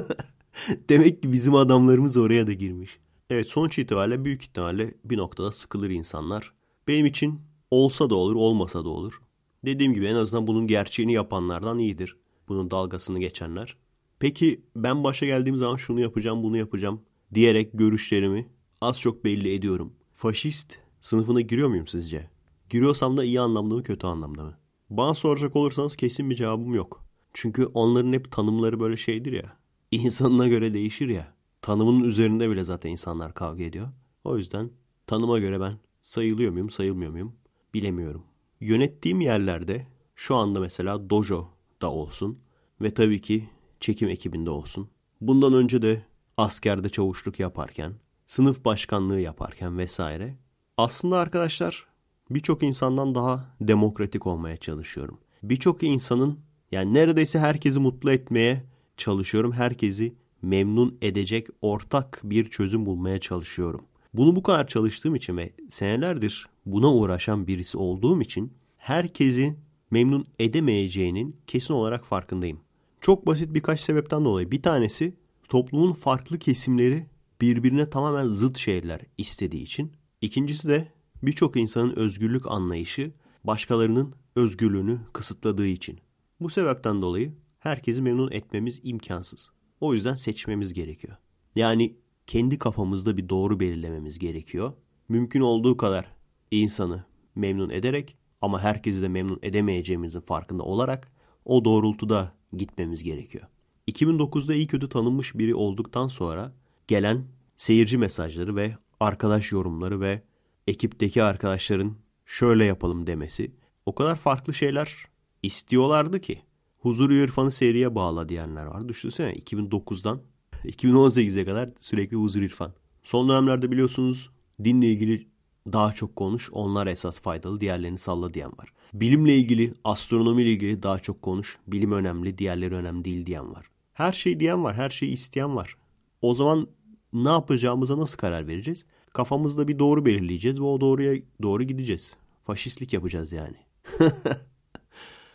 Demek 0.89 1.21
ki 1.21 1.32
bizim 1.32 1.56
adamlarımız 1.56 2.17
oraya 2.17 2.47
da 2.47 2.54
girmiş. 2.54 2.99
Evet 3.30 3.47
sonuç 3.47 3.80
itibariyle 3.80 4.25
büyük 4.25 4.43
ihtimalle 4.43 4.93
bir 5.06 5.17
noktada 5.17 5.51
sıkılır 5.51 5.89
insanlar. 5.89 6.54
Benim 6.88 7.06
için 7.06 7.41
olsa 7.71 8.10
da 8.10 8.15
olur 8.15 8.36
olmasa 8.36 8.86
da 8.86 8.89
olur. 8.89 9.21
Dediğim 9.65 9.93
gibi 9.93 10.06
en 10.06 10.15
azından 10.15 10.47
bunun 10.47 10.67
gerçeğini 10.67 11.13
yapanlardan 11.13 11.80
iyidir. 11.80 12.17
Bunun 12.47 12.71
dalgasını 12.71 13.19
geçenler. 13.19 13.78
Peki 14.19 14.62
ben 14.75 15.04
başa 15.04 15.25
geldiğim 15.25 15.58
zaman 15.58 15.75
şunu 15.75 15.99
yapacağım 15.99 16.43
bunu 16.43 16.58
yapacağım 16.58 17.01
diyerek 17.34 17.69
görüşlerimi 17.73 18.49
az 18.82 18.99
çok 18.99 19.23
belli 19.23 19.54
ediyorum. 19.54 19.93
Faşist 20.13 20.78
sınıfına 21.01 21.41
giriyor 21.41 21.69
muyum 21.69 21.88
sizce? 21.88 22.30
Giriyorsam 22.69 23.17
da 23.17 23.23
iyi 23.23 23.41
anlamda 23.41 23.75
mı 23.75 23.84
kötü 23.84 24.08
anlamda 24.08 24.43
mı? 24.43 24.58
Bana 24.89 25.13
soracak 25.13 25.56
olursanız 25.56 25.95
kesin 25.95 26.30
bir 26.30 26.36
cevabım 26.36 26.73
yok. 26.73 27.05
Çünkü 27.38 27.65
onların 27.65 28.13
hep 28.13 28.32
tanımları 28.32 28.80
böyle 28.80 28.98
şeydir 28.98 29.32
ya. 29.32 29.58
İnsanına 29.91 30.48
göre 30.48 30.74
değişir 30.74 31.10
ya. 31.10 31.34
Tanımının 31.62 32.04
üzerinde 32.04 32.50
bile 32.50 32.63
zaten 32.63 32.89
insanlar 32.89 33.34
kavga 33.34 33.63
ediyor. 33.63 33.88
O 34.24 34.38
yüzden 34.38 34.69
tanıma 35.08 35.39
göre 35.39 35.60
ben 35.60 35.78
sayılıyor 36.02 36.52
muyum 36.52 36.69
sayılmıyor 36.69 37.12
muyum 37.12 37.36
bilemiyorum. 37.74 38.24
Yönettiğim 38.62 39.21
yerlerde 39.21 39.88
şu 40.15 40.36
anda 40.36 40.60
mesela 40.60 41.10
dojo 41.10 41.50
da 41.82 41.91
olsun 41.91 42.39
ve 42.82 42.93
tabii 42.93 43.21
ki 43.21 43.50
çekim 43.80 44.10
ekibinde 44.10 44.50
olsun. 44.50 44.89
Bundan 45.21 45.54
önce 45.54 45.82
de 45.82 46.06
askerde 46.38 46.89
çavuşluk 46.89 47.39
yaparken, 47.39 47.93
sınıf 48.26 48.65
başkanlığı 48.65 49.19
yaparken 49.19 49.78
vesaire. 49.78 50.36
Aslında 50.78 51.17
arkadaşlar 51.17 51.88
birçok 52.30 52.63
insandan 52.63 53.15
daha 53.15 53.56
demokratik 53.62 54.28
olmaya 54.28 54.58
çalışıyorum. 54.58 55.19
Birçok 55.43 55.84
insanın 55.84 56.39
yani 56.71 56.93
neredeyse 56.93 57.39
herkesi 57.39 57.80
mutlu 57.80 58.12
etmeye 58.12 58.63
çalışıyorum. 58.97 59.51
Herkesi 59.51 60.15
memnun 60.41 60.97
edecek 61.01 61.47
ortak 61.62 62.21
bir 62.23 62.49
çözüm 62.49 62.86
bulmaya 62.86 63.19
çalışıyorum. 63.19 63.82
Bunu 64.13 64.36
bu 64.36 64.43
kadar 64.43 64.67
çalıştığım 64.67 65.15
için 65.15 65.38
ve 65.38 65.51
senelerdir 65.69 66.47
buna 66.65 66.93
uğraşan 66.93 67.47
birisi 67.47 67.78
olduğum 67.78 68.21
için 68.21 68.54
herkesi 68.78 69.56
memnun 69.91 70.25
edemeyeceğinin 70.39 71.36
kesin 71.47 71.73
olarak 71.73 72.06
farkındayım. 72.06 72.60
Çok 73.01 73.28
basit 73.28 73.54
birkaç 73.54 73.80
sebepten 73.80 74.25
dolayı. 74.25 74.51
Bir 74.51 74.62
tanesi 74.62 75.13
toplumun 75.49 75.93
farklı 75.93 76.39
kesimleri 76.39 77.06
birbirine 77.41 77.89
tamamen 77.89 78.28
zıt 78.28 78.58
şeyler 78.58 79.01
istediği 79.17 79.63
için. 79.63 79.91
İkincisi 80.21 80.67
de 80.67 80.88
birçok 81.23 81.56
insanın 81.56 81.95
özgürlük 81.95 82.51
anlayışı 82.51 83.12
başkalarının 83.43 84.13
özgürlüğünü 84.36 84.99
kısıtladığı 85.13 85.67
için. 85.67 85.99
Bu 86.39 86.50
sebepten 86.50 87.02
dolayı 87.02 87.34
herkesi 87.60 88.02
memnun 88.02 88.32
etmemiz 88.32 88.80
imkansız. 88.84 89.52
O 89.82 89.93
yüzden 89.93 90.15
seçmemiz 90.15 90.74
gerekiyor. 90.74 91.17
Yani 91.56 91.98
kendi 92.28 92.58
kafamızda 92.58 93.17
bir 93.17 93.30
doğru 93.30 93.60
belirlememiz 93.60 94.19
gerekiyor. 94.19 94.74
Mümkün 95.10 95.41
olduğu 95.41 95.78
kadar 95.78 96.12
insanı 96.52 97.06
memnun 97.36 97.69
ederek 97.69 98.17
ama 98.41 98.62
herkesi 98.62 99.02
de 99.02 99.08
memnun 99.08 99.39
edemeyeceğimizin 99.41 100.19
farkında 100.19 100.63
olarak 100.63 101.12
o 101.45 101.65
doğrultuda 101.65 102.34
gitmemiz 102.54 103.04
gerekiyor. 103.04 103.48
2009'da 103.88 104.54
iyi 104.54 104.67
kötü 104.67 104.89
tanınmış 104.89 105.36
biri 105.36 105.56
olduktan 105.56 106.08
sonra 106.08 106.54
gelen 106.88 107.26
seyirci 107.56 107.98
mesajları 107.98 108.56
ve 108.56 108.78
arkadaş 109.00 109.52
yorumları 109.52 110.02
ve 110.02 110.21
ekipteki 110.67 111.24
arkadaşların 111.24 111.95
şöyle 112.26 112.65
yapalım 112.65 113.08
demesi 113.08 113.52
o 113.86 113.95
kadar 113.95 114.15
farklı 114.15 114.54
şeyler 114.54 115.06
istiyorlardı 115.46 116.22
ki. 116.22 116.42
Huzur 116.78 117.10
İrfan'ı 117.10 117.52
seriye 117.52 117.96
bağla 117.96 118.30
diyenler 118.30 118.66
var. 118.66 118.90
Düşünsene 118.90 119.34
2009'dan 119.34 120.20
2018'e 120.66 121.46
kadar 121.46 121.70
sürekli 121.80 122.18
Huzur 122.18 122.42
İrfan. 122.42 122.74
Son 123.04 123.30
dönemlerde 123.30 123.72
biliyorsunuz 123.72 124.30
dinle 124.64 124.92
ilgili 124.92 125.28
daha 125.72 125.94
çok 125.94 126.16
konuş, 126.16 126.50
onlar 126.52 126.88
esas 126.88 127.20
faydalı, 127.20 127.62
diğerlerini 127.62 127.98
salla 127.98 128.34
diyen 128.34 128.52
var. 128.58 128.74
Bilimle 128.94 129.38
ilgili, 129.38 129.74
astronomiyle 129.84 130.52
ilgili 130.52 130.84
daha 130.84 131.00
çok 131.00 131.22
konuş, 131.22 131.58
bilim 131.68 131.92
önemli, 131.92 132.38
diğerleri 132.38 132.76
önemli 132.76 133.06
değil 133.06 133.26
diyen 133.26 133.54
var. 133.54 133.66
Her 133.94 134.12
şey 134.12 134.40
diyen 134.40 134.64
var, 134.64 134.76
her 134.76 134.90
şeyi 134.90 135.12
isteyen 135.12 135.56
var. 135.56 135.78
O 136.22 136.34
zaman 136.34 136.68
ne 137.14 137.30
yapacağımıza 137.30 137.98
nasıl 137.98 138.18
karar 138.18 138.48
vereceğiz? 138.48 138.86
Kafamızda 139.14 139.68
bir 139.68 139.80
doğru 139.80 140.06
belirleyeceğiz 140.06 140.60
ve 140.60 140.64
o 140.64 140.82
doğruya 140.82 141.22
doğru 141.42 141.64
gideceğiz. 141.64 142.14
Faşistlik 142.44 142.94
yapacağız 142.94 143.32
yani. 143.32 143.56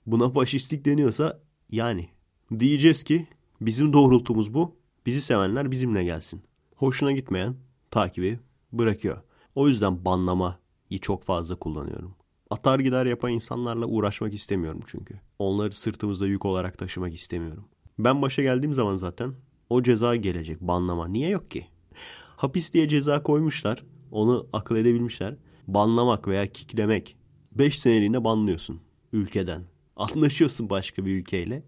Buna 0.06 0.30
faşistlik 0.30 0.84
deniyorsa 0.84 1.40
yani 1.70 2.08
diyeceğiz 2.58 3.04
ki 3.04 3.26
bizim 3.60 3.92
doğrultumuz 3.92 4.54
bu. 4.54 4.76
Bizi 5.06 5.20
sevenler 5.20 5.70
bizimle 5.70 6.04
gelsin. 6.04 6.42
Hoşuna 6.76 7.12
gitmeyen 7.12 7.56
takibi 7.90 8.40
bırakıyor. 8.72 9.22
O 9.54 9.68
yüzden 9.68 10.04
banlamayı 10.04 10.54
çok 11.00 11.24
fazla 11.24 11.54
kullanıyorum. 11.56 12.14
Atar 12.50 12.78
gider 12.78 13.06
yapan 13.06 13.32
insanlarla 13.32 13.86
uğraşmak 13.86 14.34
istemiyorum 14.34 14.80
çünkü. 14.86 15.20
Onları 15.38 15.72
sırtımızda 15.72 16.26
yük 16.26 16.44
olarak 16.44 16.78
taşımak 16.78 17.14
istemiyorum. 17.14 17.64
Ben 17.98 18.22
başa 18.22 18.42
geldiğim 18.42 18.72
zaman 18.72 18.96
zaten 18.96 19.34
o 19.70 19.82
ceza 19.82 20.16
gelecek 20.16 20.60
banlama. 20.60 21.08
Niye 21.08 21.28
yok 21.28 21.50
ki? 21.50 21.66
Hapis 22.36 22.74
diye 22.74 22.88
ceza 22.88 23.22
koymuşlar. 23.22 23.84
Onu 24.10 24.48
akıl 24.52 24.76
edebilmişler. 24.76 25.36
Banlamak 25.66 26.28
veya 26.28 26.46
kiklemek. 26.46 27.16
5 27.52 27.80
seneliğine 27.80 28.24
banlıyorsun 28.24 28.80
ülkeden. 29.12 29.64
Anlaşıyorsun 30.00 30.70
başka 30.70 31.06
bir 31.06 31.20
ülkeyle. 31.20 31.62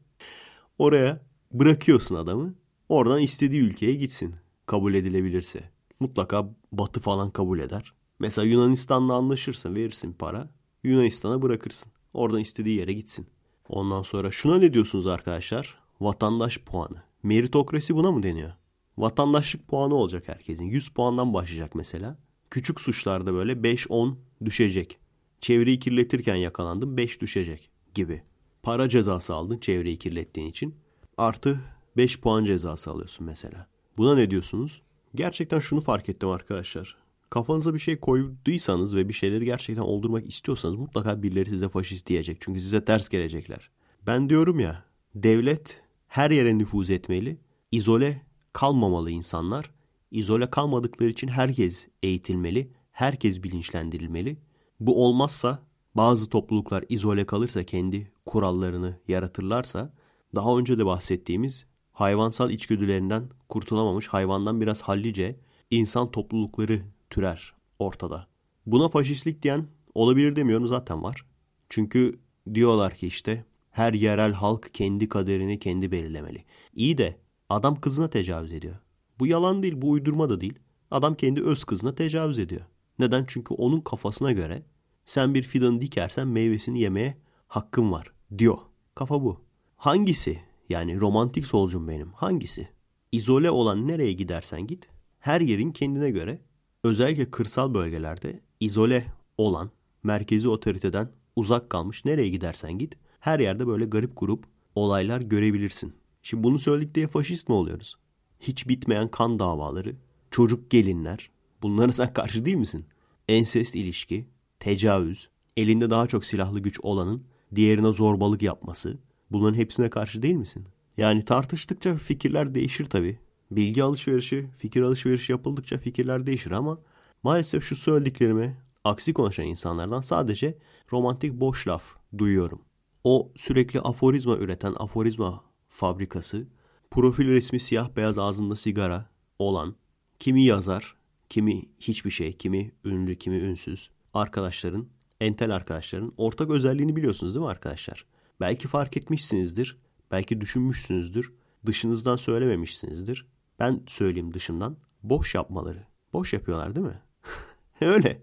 Oraya 0.78 1.20
bırakıyorsun 1.52 2.14
adamı. 2.14 2.54
Oradan 2.88 3.20
istediği 3.20 3.60
ülkeye 3.60 3.94
gitsin. 3.94 4.34
Kabul 4.66 4.94
edilebilirse. 4.94 5.70
Mutlaka 6.00 6.54
Batı 6.72 7.00
falan 7.00 7.30
kabul 7.30 7.58
eder. 7.58 7.92
Mesela 8.18 8.46
Yunanistan'la 8.46 9.14
anlaşırsın, 9.14 9.76
verirsin 9.76 10.12
para. 10.12 10.50
Yunanistan'a 10.84 11.42
bırakırsın. 11.42 11.92
Oradan 12.14 12.40
istediği 12.40 12.78
yere 12.78 12.92
gitsin. 12.92 13.26
Ondan 13.68 14.02
sonra 14.02 14.30
şuna 14.30 14.58
ne 14.58 14.72
diyorsunuz 14.72 15.06
arkadaşlar? 15.06 15.78
Vatandaş 16.00 16.58
puanı. 16.58 17.02
Meritokrasi 17.22 17.94
buna 17.94 18.12
mı 18.12 18.22
deniyor? 18.22 18.52
Vatandaşlık 18.98 19.68
puanı 19.68 19.94
olacak 19.94 20.28
herkesin. 20.28 20.64
100 20.64 20.88
puandan 20.88 21.34
başlayacak 21.34 21.74
mesela. 21.74 22.18
Küçük 22.50 22.80
suçlarda 22.80 23.34
böyle 23.34 23.52
5-10 23.52 24.14
düşecek. 24.44 24.98
Çevreyi 25.40 25.78
kirletirken 25.78 26.36
yakalandım 26.36 26.96
5 26.96 27.20
düşecek 27.20 27.71
gibi. 27.94 28.22
Para 28.62 28.88
cezası 28.88 29.34
aldın 29.34 29.58
çevreyi 29.58 29.98
kirlettiğin 29.98 30.46
için. 30.46 30.74
Artı 31.16 31.60
5 31.96 32.20
puan 32.20 32.44
cezası 32.44 32.90
alıyorsun 32.90 33.26
mesela. 33.26 33.66
Buna 33.96 34.14
ne 34.14 34.30
diyorsunuz? 34.30 34.82
Gerçekten 35.14 35.58
şunu 35.58 35.80
fark 35.80 36.08
ettim 36.08 36.28
arkadaşlar. 36.28 36.96
Kafanıza 37.30 37.74
bir 37.74 37.78
şey 37.78 38.00
koyduysanız 38.00 38.96
ve 38.96 39.08
bir 39.08 39.12
şeyleri 39.12 39.44
gerçekten 39.44 39.82
oldurmak 39.82 40.26
istiyorsanız 40.26 40.74
mutlaka 40.74 41.22
birileri 41.22 41.50
size 41.50 41.68
faşist 41.68 42.06
diyecek. 42.06 42.36
Çünkü 42.40 42.60
size 42.60 42.84
ters 42.84 43.08
gelecekler. 43.08 43.70
Ben 44.06 44.28
diyorum 44.28 44.60
ya 44.60 44.84
devlet 45.14 45.82
her 46.06 46.30
yere 46.30 46.58
nüfuz 46.58 46.90
etmeli. 46.90 47.36
İzole 47.72 48.22
kalmamalı 48.52 49.10
insanlar. 49.10 49.70
İzole 50.10 50.50
kalmadıkları 50.50 51.10
için 51.10 51.28
herkes 51.28 51.86
eğitilmeli. 52.02 52.70
Herkes 52.92 53.42
bilinçlendirilmeli. 53.42 54.36
Bu 54.80 55.04
olmazsa 55.04 55.62
bazı 55.94 56.28
topluluklar 56.28 56.84
izole 56.88 57.26
kalırsa 57.26 57.64
kendi 57.64 58.12
kurallarını 58.26 58.98
yaratırlarsa 59.08 59.92
daha 60.34 60.58
önce 60.58 60.78
de 60.78 60.86
bahsettiğimiz 60.86 61.66
hayvansal 61.92 62.50
içgüdülerinden 62.50 63.30
kurtulamamış 63.48 64.08
hayvandan 64.08 64.60
biraz 64.60 64.82
hallice 64.82 65.36
insan 65.70 66.10
toplulukları 66.10 66.82
türer 67.10 67.54
ortada. 67.78 68.26
Buna 68.66 68.88
faşistlik 68.88 69.42
diyen 69.42 69.66
olabilir 69.94 70.36
demiyorum 70.36 70.66
zaten 70.66 71.02
var. 71.02 71.26
Çünkü 71.68 72.18
diyorlar 72.54 72.94
ki 72.94 73.06
işte 73.06 73.44
her 73.70 73.92
yerel 73.92 74.32
halk 74.32 74.74
kendi 74.74 75.08
kaderini 75.08 75.58
kendi 75.58 75.92
belirlemeli. 75.92 76.44
İyi 76.74 76.98
de 76.98 77.18
adam 77.48 77.80
kızına 77.80 78.10
tecavüz 78.10 78.52
ediyor. 78.52 78.74
Bu 79.18 79.26
yalan 79.26 79.62
değil, 79.62 79.74
bu 79.76 79.90
uydurma 79.90 80.30
da 80.30 80.40
değil. 80.40 80.58
Adam 80.90 81.14
kendi 81.14 81.42
öz 81.42 81.64
kızına 81.64 81.94
tecavüz 81.94 82.38
ediyor. 82.38 82.60
Neden? 82.98 83.24
Çünkü 83.28 83.54
onun 83.54 83.80
kafasına 83.80 84.32
göre 84.32 84.62
sen 85.04 85.34
bir 85.34 85.42
fidanı 85.42 85.80
dikersen 85.80 86.28
meyvesini 86.28 86.80
yemeye 86.80 87.16
hakkın 87.48 87.92
var 87.92 88.12
diyor. 88.38 88.58
Kafa 88.94 89.22
bu. 89.22 89.40
Hangisi 89.76 90.40
yani 90.68 91.00
romantik 91.00 91.46
solcum 91.46 91.88
benim 91.88 92.12
hangisi? 92.12 92.68
İzole 93.12 93.50
olan 93.50 93.88
nereye 93.88 94.12
gidersen 94.12 94.66
git 94.66 94.88
her 95.20 95.40
yerin 95.40 95.70
kendine 95.70 96.10
göre 96.10 96.40
özellikle 96.84 97.30
kırsal 97.30 97.74
bölgelerde 97.74 98.40
izole 98.60 99.06
olan 99.38 99.70
merkezi 100.02 100.48
otoriteden 100.48 101.10
uzak 101.36 101.70
kalmış 101.70 102.04
nereye 102.04 102.28
gidersen 102.28 102.78
git 102.78 102.96
her 103.20 103.40
yerde 103.40 103.66
böyle 103.66 103.84
garip 103.84 104.12
grup 104.16 104.44
olaylar 104.74 105.20
görebilirsin. 105.20 105.92
Şimdi 106.22 106.44
bunu 106.44 106.58
söyledik 106.58 106.94
diye 106.94 107.06
faşist 107.06 107.48
mi 107.48 107.54
oluyoruz? 107.54 107.96
Hiç 108.40 108.68
bitmeyen 108.68 109.08
kan 109.08 109.38
davaları, 109.38 109.96
çocuk 110.30 110.70
gelinler 110.70 111.30
bunlara 111.62 111.92
sen 111.92 112.12
karşı 112.12 112.44
değil 112.44 112.56
misin? 112.56 112.84
Ensest 113.28 113.74
ilişki, 113.74 114.26
tecavüz, 114.62 115.28
elinde 115.56 115.90
daha 115.90 116.06
çok 116.06 116.24
silahlı 116.24 116.60
güç 116.60 116.80
olanın 116.82 117.24
diğerine 117.54 117.92
zorbalık 117.92 118.42
yapması 118.42 118.98
bunların 119.30 119.58
hepsine 119.58 119.90
karşı 119.90 120.22
değil 120.22 120.34
misin? 120.34 120.66
Yani 120.96 121.24
tartıştıkça 121.24 121.96
fikirler 121.96 122.54
değişir 122.54 122.84
tabii. 122.84 123.18
Bilgi 123.50 123.82
alışverişi, 123.82 124.46
fikir 124.58 124.82
alışverişi 124.82 125.32
yapıldıkça 125.32 125.78
fikirler 125.78 126.26
değişir 126.26 126.50
ama 126.50 126.78
maalesef 127.22 127.64
şu 127.64 127.76
söylediklerimi 127.76 128.56
aksi 128.84 129.12
konuşan 129.12 129.46
insanlardan 129.46 130.00
sadece 130.00 130.58
romantik 130.92 131.32
boş 131.32 131.68
laf 131.68 131.96
duyuyorum. 132.18 132.60
O 133.04 133.32
sürekli 133.36 133.80
aforizma 133.80 134.36
üreten 134.36 134.74
aforizma 134.76 135.44
fabrikası, 135.68 136.46
profil 136.90 137.28
resmi 137.28 137.60
siyah 137.60 137.96
beyaz 137.96 138.18
ağzında 138.18 138.56
sigara 138.56 139.10
olan 139.38 139.74
kimi 140.18 140.44
yazar, 140.44 140.96
kimi 141.28 141.62
hiçbir 141.80 142.10
şey, 142.10 142.32
kimi 142.32 142.72
ünlü, 142.84 143.18
kimi 143.18 143.36
ünsüz 143.36 143.90
arkadaşların, 144.14 144.86
entel 145.20 145.54
arkadaşların 145.54 146.12
ortak 146.16 146.50
özelliğini 146.50 146.96
biliyorsunuz 146.96 147.34
değil 147.34 147.44
mi 147.44 147.50
arkadaşlar? 147.50 148.06
Belki 148.40 148.68
fark 148.68 148.96
etmişsinizdir, 148.96 149.78
belki 150.10 150.40
düşünmüşsünüzdür, 150.40 151.32
dışınızdan 151.66 152.16
söylememişsinizdir. 152.16 153.26
Ben 153.58 153.82
söyleyeyim 153.86 154.34
dışımdan. 154.34 154.76
Boş 155.02 155.34
yapmaları. 155.34 155.86
Boş 156.12 156.32
yapıyorlar 156.32 156.76
değil 156.76 156.86
mi? 156.86 157.00
Öyle. 157.80 158.22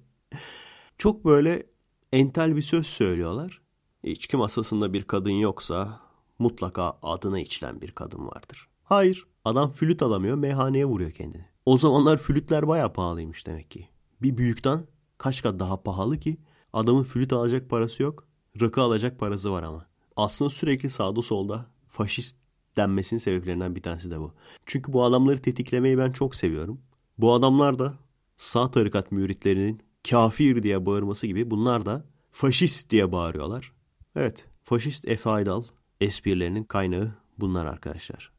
Çok 0.98 1.26
böyle 1.26 1.66
entel 2.12 2.56
bir 2.56 2.62
söz 2.62 2.86
söylüyorlar. 2.86 3.62
İçki 4.04 4.38
masasında 4.38 4.94
bir 4.94 5.04
kadın 5.04 5.32
yoksa 5.32 6.00
mutlaka 6.40 6.98
adına 7.04 7.40
içilen 7.40 7.82
bir 7.82 7.92
kadın 7.92 8.28
vardır. 8.28 8.68
Hayır. 8.84 9.28
Adam 9.46 9.72
flüt 9.72 10.02
alamıyor 10.02 10.36
meyhaneye 10.36 10.86
vuruyor 10.86 11.12
kendini. 11.12 11.46
O 11.66 11.78
zamanlar 11.78 12.18
flütler 12.18 12.68
baya 12.68 12.94
pahalıymış 12.94 13.48
demek 13.48 13.72
ki. 13.72 13.88
Bir 14.22 14.38
büyükten 14.38 14.86
kaç 15.20 15.44
kat 15.44 15.60
daha 15.60 15.84
pahalı 15.84 16.20
ki 16.20 16.38
adamın 16.74 17.04
flüt 17.04 17.34
alacak 17.34 17.70
parası 17.70 18.04
yok. 18.04 18.28
Rakı 18.62 18.82
alacak 18.82 19.20
parası 19.20 19.52
var 19.52 19.64
ama. 19.64 19.86
Aslında 20.16 20.50
sürekli 20.50 20.90
sağda 20.90 21.22
solda 21.22 21.66
faşist 21.88 22.36
denmesinin 22.78 23.20
sebeplerinden 23.20 23.76
bir 23.76 23.82
tanesi 23.82 24.12
de 24.12 24.20
bu. 24.20 24.34
Çünkü 24.66 24.94
bu 24.94 25.04
adamları 25.04 25.42
tetiklemeyi 25.42 25.98
ben 25.98 26.12
çok 26.12 26.36
seviyorum. 26.36 26.82
Bu 27.18 27.34
adamlar 27.34 27.80
da 27.80 27.94
sağ 28.36 28.72
tarikat 28.72 29.12
müritlerinin 29.12 29.82
kafir 30.10 30.64
diye 30.64 30.86
bağırması 30.86 31.28
gibi 31.28 31.52
bunlar 31.52 31.86
da 31.86 32.06
faşist 32.32 32.90
diye 32.90 33.12
bağırıyorlar. 33.12 33.74
Evet, 34.16 34.46
faşist 34.64 35.08
Efe 35.08 35.30
Aydal 35.30 35.64
esprilerinin 36.02 36.64
kaynağı 36.64 37.12
bunlar 37.38 37.66
arkadaşlar. 37.66 38.32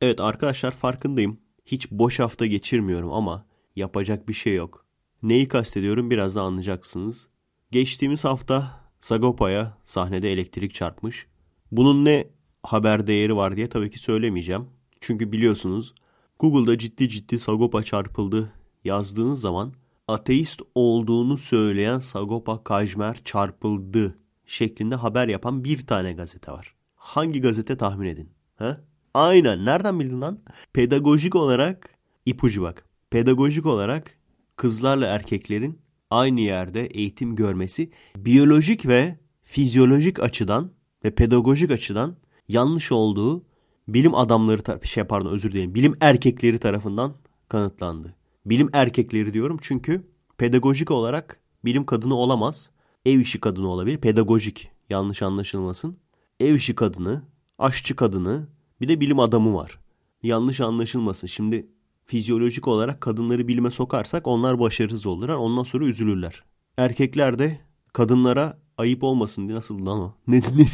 Evet 0.00 0.20
arkadaşlar 0.20 0.72
farkındayım. 0.72 1.38
Hiç 1.66 1.90
boş 1.90 2.20
hafta 2.20 2.46
geçirmiyorum 2.46 3.12
ama 3.12 3.46
yapacak 3.76 4.28
bir 4.28 4.32
şey 4.32 4.54
yok. 4.54 4.83
Neyi 5.24 5.48
kastediyorum 5.48 6.10
biraz 6.10 6.34
da 6.34 6.42
anlayacaksınız. 6.42 7.28
Geçtiğimiz 7.70 8.24
hafta 8.24 8.80
Sagopa'ya 9.00 9.78
sahnede 9.84 10.32
elektrik 10.32 10.74
çarpmış. 10.74 11.26
Bunun 11.72 12.04
ne 12.04 12.28
haber 12.62 13.06
değeri 13.06 13.36
var 13.36 13.56
diye 13.56 13.68
tabii 13.68 13.90
ki 13.90 13.98
söylemeyeceğim. 13.98 14.66
Çünkü 15.00 15.32
biliyorsunuz 15.32 15.94
Google'da 16.38 16.78
ciddi 16.78 17.08
ciddi 17.08 17.38
Sagopa 17.38 17.82
çarpıldı 17.82 18.52
yazdığınız 18.84 19.40
zaman 19.40 19.72
ateist 20.08 20.60
olduğunu 20.74 21.38
söyleyen 21.38 21.98
Sagopa 21.98 22.64
Kajmer 22.64 23.20
çarpıldı 23.24 24.18
şeklinde 24.46 24.94
haber 24.94 25.28
yapan 25.28 25.64
bir 25.64 25.86
tane 25.86 26.12
gazete 26.12 26.52
var. 26.52 26.74
Hangi 26.96 27.40
gazete 27.40 27.76
tahmin 27.76 28.06
edin? 28.08 28.30
Ha? 28.56 28.80
Aynen. 29.14 29.64
Nereden 29.64 30.00
bildin 30.00 30.20
lan? 30.20 30.38
Pedagojik 30.72 31.34
olarak 31.34 31.90
ipucu 32.26 32.62
bak. 32.62 32.84
Pedagojik 33.10 33.66
olarak 33.66 34.18
kızlarla 34.56 35.06
erkeklerin 35.06 35.78
aynı 36.10 36.40
yerde 36.40 36.86
eğitim 36.86 37.36
görmesi 37.36 37.90
biyolojik 38.16 38.86
ve 38.86 39.18
fizyolojik 39.42 40.20
açıdan 40.22 40.70
ve 41.04 41.14
pedagojik 41.14 41.70
açıdan 41.70 42.16
yanlış 42.48 42.92
olduğu 42.92 43.44
bilim 43.88 44.14
adamları 44.14 44.86
şey 44.86 45.04
pardon 45.04 45.30
özür 45.30 45.52
dilerim 45.52 45.74
bilim 45.74 45.96
erkekleri 46.00 46.58
tarafından 46.58 47.14
kanıtlandı. 47.48 48.14
Bilim 48.46 48.70
erkekleri 48.72 49.34
diyorum 49.34 49.58
çünkü 49.60 50.06
pedagojik 50.38 50.90
olarak 50.90 51.40
bilim 51.64 51.86
kadını 51.86 52.14
olamaz. 52.14 52.70
Ev 53.06 53.18
işi 53.18 53.40
kadını 53.40 53.68
olabilir. 53.68 53.98
Pedagojik 53.98 54.70
yanlış 54.90 55.22
anlaşılmasın. 55.22 55.96
Ev 56.40 56.54
işi 56.54 56.74
kadını, 56.74 57.22
aşçı 57.58 57.96
kadını, 57.96 58.48
bir 58.80 58.88
de 58.88 59.00
bilim 59.00 59.18
adamı 59.20 59.54
var. 59.54 59.78
Yanlış 60.22 60.60
anlaşılmasın. 60.60 61.26
Şimdi 61.26 61.66
fizyolojik 62.04 62.68
olarak 62.68 63.00
kadınları 63.00 63.48
bilime 63.48 63.70
sokarsak 63.70 64.26
onlar 64.26 64.60
başarısız 64.60 65.06
olurlar. 65.06 65.34
Ondan 65.34 65.62
sonra 65.62 65.84
üzülürler. 65.84 66.44
Erkekler 66.76 67.38
de 67.38 67.60
kadınlara 67.92 68.58
ayıp 68.78 69.04
olmasın 69.04 69.48
diye 69.48 69.56
nasıl 69.56 69.86
lan 69.86 69.98
o? 69.98 70.14
Ne 70.26 70.36
ne? 70.36 70.66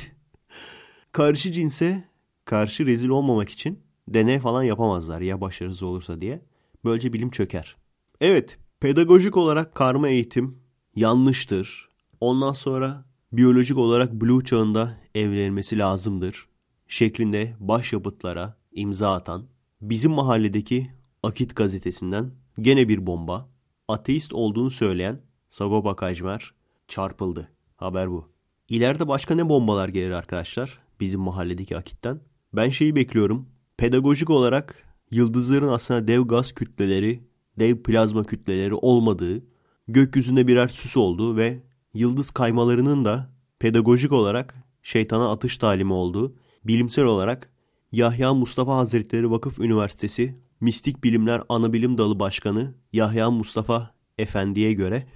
Karşı 1.12 1.52
cinse 1.52 2.04
karşı 2.44 2.86
rezil 2.86 3.08
olmamak 3.08 3.48
için 3.48 3.78
deney 4.08 4.38
falan 4.38 4.62
yapamazlar 4.62 5.20
ya 5.20 5.40
başarısız 5.40 5.82
olursa 5.82 6.20
diye. 6.20 6.42
Böylece 6.84 7.12
bilim 7.12 7.30
çöker. 7.30 7.76
Evet, 8.20 8.58
pedagojik 8.80 9.36
olarak 9.36 9.74
karma 9.74 10.08
eğitim 10.08 10.58
yanlıştır. 10.96 11.88
Ondan 12.20 12.52
sonra 12.52 13.04
biyolojik 13.32 13.78
olarak 13.78 14.12
blue 14.12 14.44
çağında 14.44 14.96
evlenmesi 15.14 15.78
lazımdır 15.78 16.50
şeklinde 16.90 17.56
başyapıtlara 17.60 18.56
imza 18.72 19.12
atan 19.12 19.46
bizim 19.80 20.12
mahalledeki 20.12 20.90
Akit 21.22 21.56
gazetesinden 21.56 22.30
gene 22.60 22.88
bir 22.88 23.06
bomba 23.06 23.48
ateist 23.88 24.32
olduğunu 24.32 24.70
söyleyen 24.70 25.20
Sagopa 25.48 25.96
Kajmer 25.96 26.54
çarpıldı. 26.88 27.48
Haber 27.76 28.10
bu. 28.10 28.28
İleride 28.68 29.08
başka 29.08 29.34
ne 29.34 29.48
bombalar 29.48 29.88
gelir 29.88 30.10
arkadaşlar 30.10 30.78
bizim 31.00 31.20
mahalledeki 31.20 31.76
Akit'ten? 31.76 32.20
Ben 32.52 32.68
şeyi 32.68 32.96
bekliyorum. 32.96 33.48
Pedagojik 33.76 34.30
olarak 34.30 34.84
yıldızların 35.10 35.68
aslında 35.68 36.08
dev 36.08 36.22
gaz 36.22 36.52
kütleleri, 36.52 37.24
dev 37.58 37.82
plazma 37.82 38.24
kütleleri 38.24 38.74
olmadığı, 38.74 39.42
gökyüzünde 39.88 40.46
birer 40.46 40.68
süs 40.68 40.96
olduğu 40.96 41.36
ve 41.36 41.62
yıldız 41.94 42.30
kaymalarının 42.30 43.04
da 43.04 43.30
pedagojik 43.58 44.12
olarak 44.12 44.54
şeytana 44.82 45.30
atış 45.30 45.58
talimi 45.58 45.92
olduğu 45.92 46.36
bilimsel 46.64 47.04
olarak 47.04 47.50
Yahya 47.92 48.34
Mustafa 48.34 48.76
Hazretleri 48.76 49.30
Vakıf 49.30 49.58
Üniversitesi 49.58 50.40
Mistik 50.60 51.04
Bilimler 51.04 51.42
Anabilim 51.48 51.98
Dalı 51.98 52.18
Başkanı 52.18 52.74
Yahya 52.92 53.30
Mustafa 53.30 53.94
Efendi'ye 54.18 54.72
göre 54.72 55.06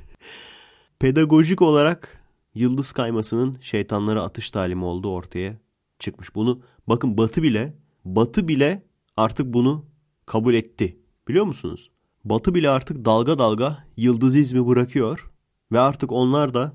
pedagojik 0.98 1.62
olarak 1.62 2.22
yıldız 2.54 2.92
kaymasının 2.92 3.58
şeytanlara 3.60 4.22
atış 4.22 4.50
talimi 4.50 4.84
olduğu 4.84 5.12
ortaya 5.12 5.58
çıkmış. 5.98 6.34
Bunu 6.34 6.60
bakın 6.86 7.18
Batı 7.18 7.42
bile 7.42 7.76
Batı 8.04 8.48
bile 8.48 8.82
artık 9.16 9.54
bunu 9.54 9.84
kabul 10.26 10.54
etti. 10.54 10.98
Biliyor 11.28 11.44
musunuz? 11.44 11.90
Batı 12.24 12.54
bile 12.54 12.70
artık 12.70 13.04
dalga 13.04 13.38
dalga 13.38 13.84
yıldızizmi 13.96 14.66
bırakıyor 14.66 15.30
ve 15.72 15.80
artık 15.80 16.12
onlar 16.12 16.54
da 16.54 16.72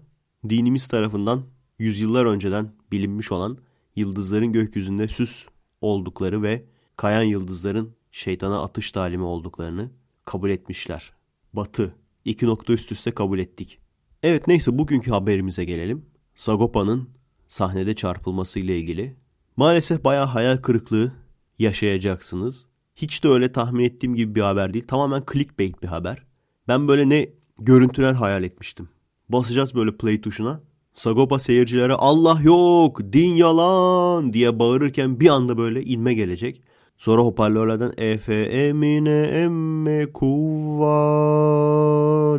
dinimiz 0.50 0.88
tarafından 0.88 1.44
yüzyıllar 1.80 2.26
önceden 2.26 2.72
bilinmiş 2.92 3.32
olan 3.32 3.58
yıldızların 3.96 4.52
gökyüzünde 4.54 5.08
süs 5.08 5.46
oldukları 5.82 6.44
ve 6.44 6.66
kayan 6.98 7.24
yıldızların 7.24 7.99
şeytana 8.12 8.64
atış 8.64 8.92
talimi 8.92 9.24
olduklarını 9.24 9.92
kabul 10.26 10.50
etmişler. 10.50 11.14
Batı. 11.54 11.96
iki 12.26 12.46
nokta 12.46 12.74
üst 12.74 12.92
üste 12.92 13.12
kabul 13.12 13.40
ettik. 13.40 13.80
Evet 14.24 14.48
neyse 14.48 14.78
bugünkü 14.78 15.12
haberimize 15.12 15.66
gelelim. 15.66 16.06
Sagopa'nın 16.36 17.10
sahnede 17.48 17.96
çarpılması 17.96 18.60
ile 18.60 18.80
ilgili. 18.80 19.16
Maalesef 19.58 20.04
bayağı 20.04 20.26
hayal 20.26 20.58
kırıklığı 20.58 21.12
yaşayacaksınız. 21.60 22.66
Hiç 22.96 23.24
de 23.24 23.28
öyle 23.28 23.52
tahmin 23.52 23.84
ettiğim 23.84 24.16
gibi 24.16 24.36
bir 24.36 24.42
haber 24.42 24.74
değil. 24.74 24.88
Tamamen 24.88 25.24
clickbait 25.34 25.84
bir 25.84 25.88
haber. 25.88 26.24
Ben 26.68 26.88
böyle 26.88 27.10
ne 27.10 27.30
görüntüler 27.60 28.14
hayal 28.14 28.44
etmiştim. 28.44 28.90
Basacağız 29.30 29.76
böyle 29.76 29.98
play 29.98 30.22
tuşuna. 30.22 30.62
Sagopa 30.94 31.40
seyircilere 31.40 31.94
Allah 31.94 32.42
yok, 32.42 33.14
din 33.14 33.34
yalan 33.34 34.34
diye 34.34 34.60
bağırırken 34.60 35.20
bir 35.20 35.30
anda 35.30 35.58
böyle 35.58 35.84
inme 35.84 36.14
gelecek. 36.14 36.62
Sonra 37.00 37.22
hoparlörlerden 37.22 37.94
Efe 37.98 38.42
emine 38.44 39.22
emme 39.22 40.12
kuva 40.14 40.94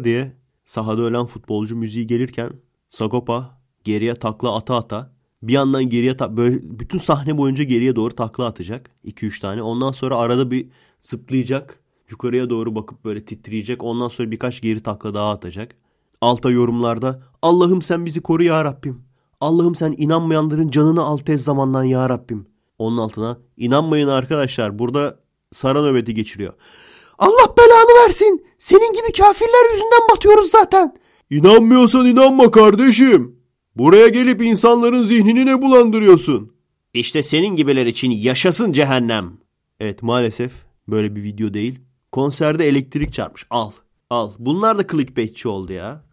diye 0.05 0.33
sahada 0.65 1.03
ölen 1.03 1.27
futbolcu 1.27 1.77
müziği 1.77 2.07
gelirken 2.07 2.51
Sagopa 2.89 3.61
geriye 3.85 4.15
takla 4.15 4.57
ata 4.57 4.77
ata 4.77 5.13
bir 5.43 5.53
yandan 5.53 5.89
geriye 5.89 6.19
böyle 6.19 6.79
bütün 6.81 6.99
sahne 6.99 7.39
boyunca 7.39 7.65
geriye 7.65 7.97
doğru 7.97 8.15
takla 8.15 8.47
atacak 8.47 8.91
2-3 9.05 9.41
tane. 9.41 9.63
Ondan 9.63 9.93
sonra 9.93 10.17
arada 10.19 10.51
bir 10.51 10.69
zıplayacak. 11.01 11.81
Yukarıya 12.11 12.51
doğru 12.51 12.75
bakıp 12.75 13.05
böyle 13.05 13.25
titreyecek. 13.25 13.85
Ondan 13.85 14.09
sonra 14.09 14.31
birkaç 14.31 14.61
geri 14.61 14.83
takla 14.83 15.15
daha 15.15 15.31
atacak. 15.31 15.77
Alta 16.21 16.51
yorumlarda 16.51 17.23
Allah'ım 17.43 17.83
sen 17.83 18.07
bizi 18.07 18.21
koru 18.21 18.43
ya 18.43 18.65
Rabbim. 18.65 19.03
Allah'ım 19.41 19.75
sen 19.75 19.95
inanmayanların 19.99 20.71
canını 20.71 21.03
al 21.03 21.17
tez 21.17 21.45
zamandan 21.45 21.85
ya 21.85 22.09
Rabbim. 22.09 22.50
Onun 22.81 22.97
altına 22.97 23.39
inanmayın 23.57 24.09
arkadaşlar 24.09 24.79
burada 24.79 25.21
sara 25.53 25.83
nöbeti 25.83 26.15
geçiriyor. 26.15 26.53
Allah 27.19 27.55
belanı 27.59 28.05
versin. 28.05 28.47
Senin 28.59 28.93
gibi 28.93 29.13
kafirler 29.13 29.73
yüzünden 29.73 30.01
batıyoruz 30.13 30.51
zaten. 30.51 30.97
İnanmıyorsan 31.31 32.07
inanma 32.07 32.51
kardeşim. 32.51 33.37
Buraya 33.77 34.09
gelip 34.09 34.43
insanların 34.43 35.03
zihnini 35.03 35.47
ne 35.47 35.63
bulandırıyorsun? 35.63 36.53
İşte 36.95 37.23
senin 37.23 37.57
gibiler 37.57 37.87
için 37.87 38.11
yaşasın 38.11 38.73
cehennem. 38.73 39.33
Evet 39.81 40.03
maalesef 40.03 40.53
böyle 40.89 41.17
bir 41.17 41.23
video 41.23 41.55
değil. 41.55 41.79
Konserde 42.13 42.69
elektrik 42.69 43.13
çarpmış. 43.13 43.47
Al. 43.51 43.71
Al. 44.11 44.31
Bunlar 44.39 44.79
da 44.79 44.87
clickbaitçi 44.87 45.49
oldu 45.49 45.73
ya. 45.73 46.05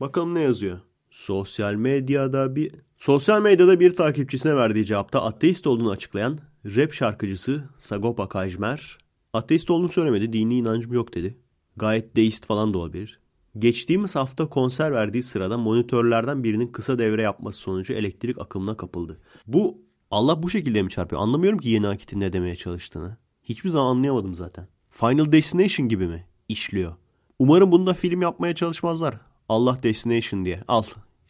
Bakalım 0.00 0.34
ne 0.34 0.40
yazıyor. 0.40 0.80
Sosyal 1.10 1.74
medyada 1.74 2.56
bir 2.56 2.72
sosyal 3.02 3.42
medyada 3.42 3.80
bir 3.80 3.96
takipçisine 3.96 4.56
verdiği 4.56 4.86
cevapta 4.86 5.22
ateist 5.22 5.66
olduğunu 5.66 5.90
açıklayan 5.90 6.38
rap 6.66 6.92
şarkıcısı 6.92 7.64
Sagopa 7.78 8.28
Kajmer 8.28 8.98
Ateist 9.32 9.70
olduğunu 9.70 9.88
söylemedi. 9.88 10.32
Dini 10.32 10.54
inancım 10.54 10.92
yok 10.92 11.14
dedi. 11.14 11.38
Gayet 11.76 12.16
deist 12.16 12.46
falan 12.46 12.74
da 12.74 12.78
olabilir. 12.78 13.20
Geçtiğimiz 13.58 14.16
hafta 14.16 14.48
konser 14.48 14.92
verdiği 14.92 15.22
sırada 15.22 15.58
monitörlerden 15.58 16.44
birinin 16.44 16.66
kısa 16.66 16.98
devre 16.98 17.22
yapması 17.22 17.58
sonucu 17.58 17.92
elektrik 17.92 18.40
akımına 18.40 18.76
kapıldı. 18.76 19.20
Bu 19.46 19.78
Allah 20.10 20.42
bu 20.42 20.50
şekilde 20.50 20.82
mi 20.82 20.90
çarpıyor? 20.90 21.22
Anlamıyorum 21.22 21.58
ki 21.58 21.68
yeni 21.68 21.88
akitin 21.88 22.20
ne 22.20 22.32
demeye 22.32 22.56
çalıştığını. 22.56 23.16
Hiçbir 23.42 23.70
zaman 23.70 23.86
anlayamadım 23.86 24.34
zaten. 24.34 24.68
Final 24.90 25.32
Destination 25.32 25.88
gibi 25.88 26.06
mi 26.06 26.26
işliyor? 26.48 26.92
Umarım 27.38 27.72
bunda 27.72 27.94
film 27.94 28.22
yapmaya 28.22 28.54
çalışmazlar. 28.54 29.20
Allah 29.48 29.78
Destination 29.82 30.44
diye. 30.44 30.60
Al. 30.68 30.82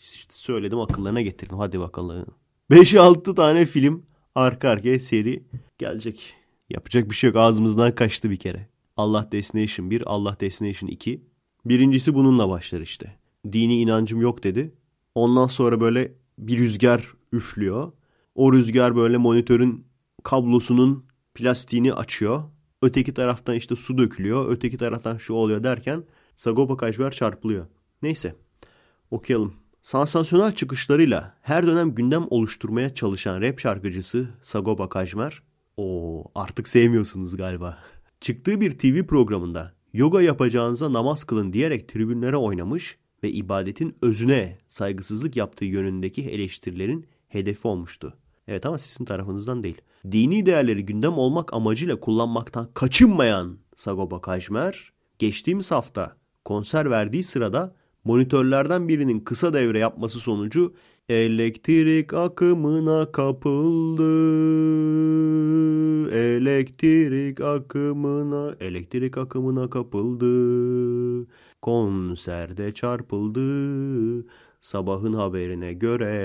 İşte 0.02 0.34
söyledim 0.34 0.80
akıllarına 0.80 1.22
getirdim. 1.22 1.58
Hadi 1.58 1.80
bakalım. 1.80 2.26
5-6 2.70 3.34
tane 3.34 3.66
film 3.66 4.06
arka 4.34 4.68
arkaya 4.68 4.98
seri 5.00 5.42
gelecek. 5.78 6.34
Yapacak 6.70 7.10
bir 7.10 7.14
şey 7.14 7.28
yok. 7.28 7.36
Ağzımızdan 7.36 7.94
kaçtı 7.94 8.30
bir 8.30 8.36
kere. 8.36 8.68
Allah 8.96 9.28
Destination 9.32 9.90
1, 9.90 10.02
Allah 10.06 10.36
Destination 10.40 10.88
2. 10.88 11.22
Birincisi 11.64 12.14
bununla 12.14 12.48
başlar 12.48 12.80
işte. 12.80 13.16
Dini 13.52 13.80
inancım 13.80 14.20
yok 14.20 14.44
dedi. 14.44 14.74
Ondan 15.14 15.46
sonra 15.46 15.80
böyle 15.80 16.12
bir 16.38 16.58
rüzgar 16.58 17.12
üflüyor. 17.32 17.92
O 18.34 18.52
rüzgar 18.52 18.96
böyle 18.96 19.16
monitörün 19.16 19.84
kablosunun 20.22 21.04
plastiğini 21.34 21.94
açıyor. 21.94 22.42
Öteki 22.82 23.14
taraftan 23.14 23.54
işte 23.54 23.76
su 23.76 23.98
dökülüyor. 23.98 24.48
Öteki 24.48 24.78
taraftan 24.78 25.16
şu 25.16 25.34
oluyor 25.34 25.64
derken 25.64 26.04
Sagopa 26.36 26.76
Kajmer 26.76 27.10
çarpılıyor. 27.10 27.66
Neyse 28.02 28.36
okuyalım. 29.10 29.61
Sansasyonel 29.82 30.54
çıkışlarıyla 30.54 31.34
her 31.42 31.66
dönem 31.66 31.94
gündem 31.94 32.26
oluşturmaya 32.30 32.94
çalışan 32.94 33.40
rap 33.40 33.60
şarkıcısı 33.60 34.28
Sagopa 34.42 34.88
Kajmer. 34.88 35.42
o 35.76 36.24
artık 36.34 36.68
sevmiyorsunuz 36.68 37.36
galiba. 37.36 37.78
Çıktığı 38.20 38.60
bir 38.60 38.78
TV 38.78 39.06
programında 39.06 39.72
yoga 39.92 40.22
yapacağınıza 40.22 40.92
namaz 40.92 41.24
kılın 41.24 41.52
diyerek 41.52 41.88
tribünlere 41.88 42.36
oynamış 42.36 42.98
ve 43.22 43.30
ibadetin 43.30 43.96
özüne 44.02 44.58
saygısızlık 44.68 45.36
yaptığı 45.36 45.64
yönündeki 45.64 46.22
eleştirilerin 46.22 47.06
hedefi 47.28 47.68
olmuştu. 47.68 48.18
Evet 48.48 48.66
ama 48.66 48.78
sizin 48.78 49.04
tarafınızdan 49.04 49.62
değil. 49.62 49.80
Dini 50.12 50.46
değerleri 50.46 50.86
gündem 50.86 51.18
olmak 51.18 51.54
amacıyla 51.54 52.00
kullanmaktan 52.00 52.68
kaçınmayan 52.74 53.58
Sagopa 53.76 54.20
Kajmer, 54.20 54.92
geçtiğimiz 55.18 55.70
hafta 55.70 56.16
konser 56.44 56.90
verdiği 56.90 57.22
sırada 57.22 57.74
monitörlerden 58.04 58.88
birinin 58.88 59.20
kısa 59.20 59.52
devre 59.52 59.78
yapması 59.78 60.20
sonucu 60.20 60.74
elektrik 61.08 62.14
akımına 62.14 63.12
kapıldı. 63.12 64.12
Elektrik 66.12 67.40
akımına, 67.40 68.56
elektrik 68.60 69.18
akımına 69.18 69.70
kapıldı. 69.70 71.26
Konserde 71.62 72.74
çarpıldı. 72.74 74.26
Sabahın 74.60 75.12
haberine 75.12 75.72
göre 75.72 76.16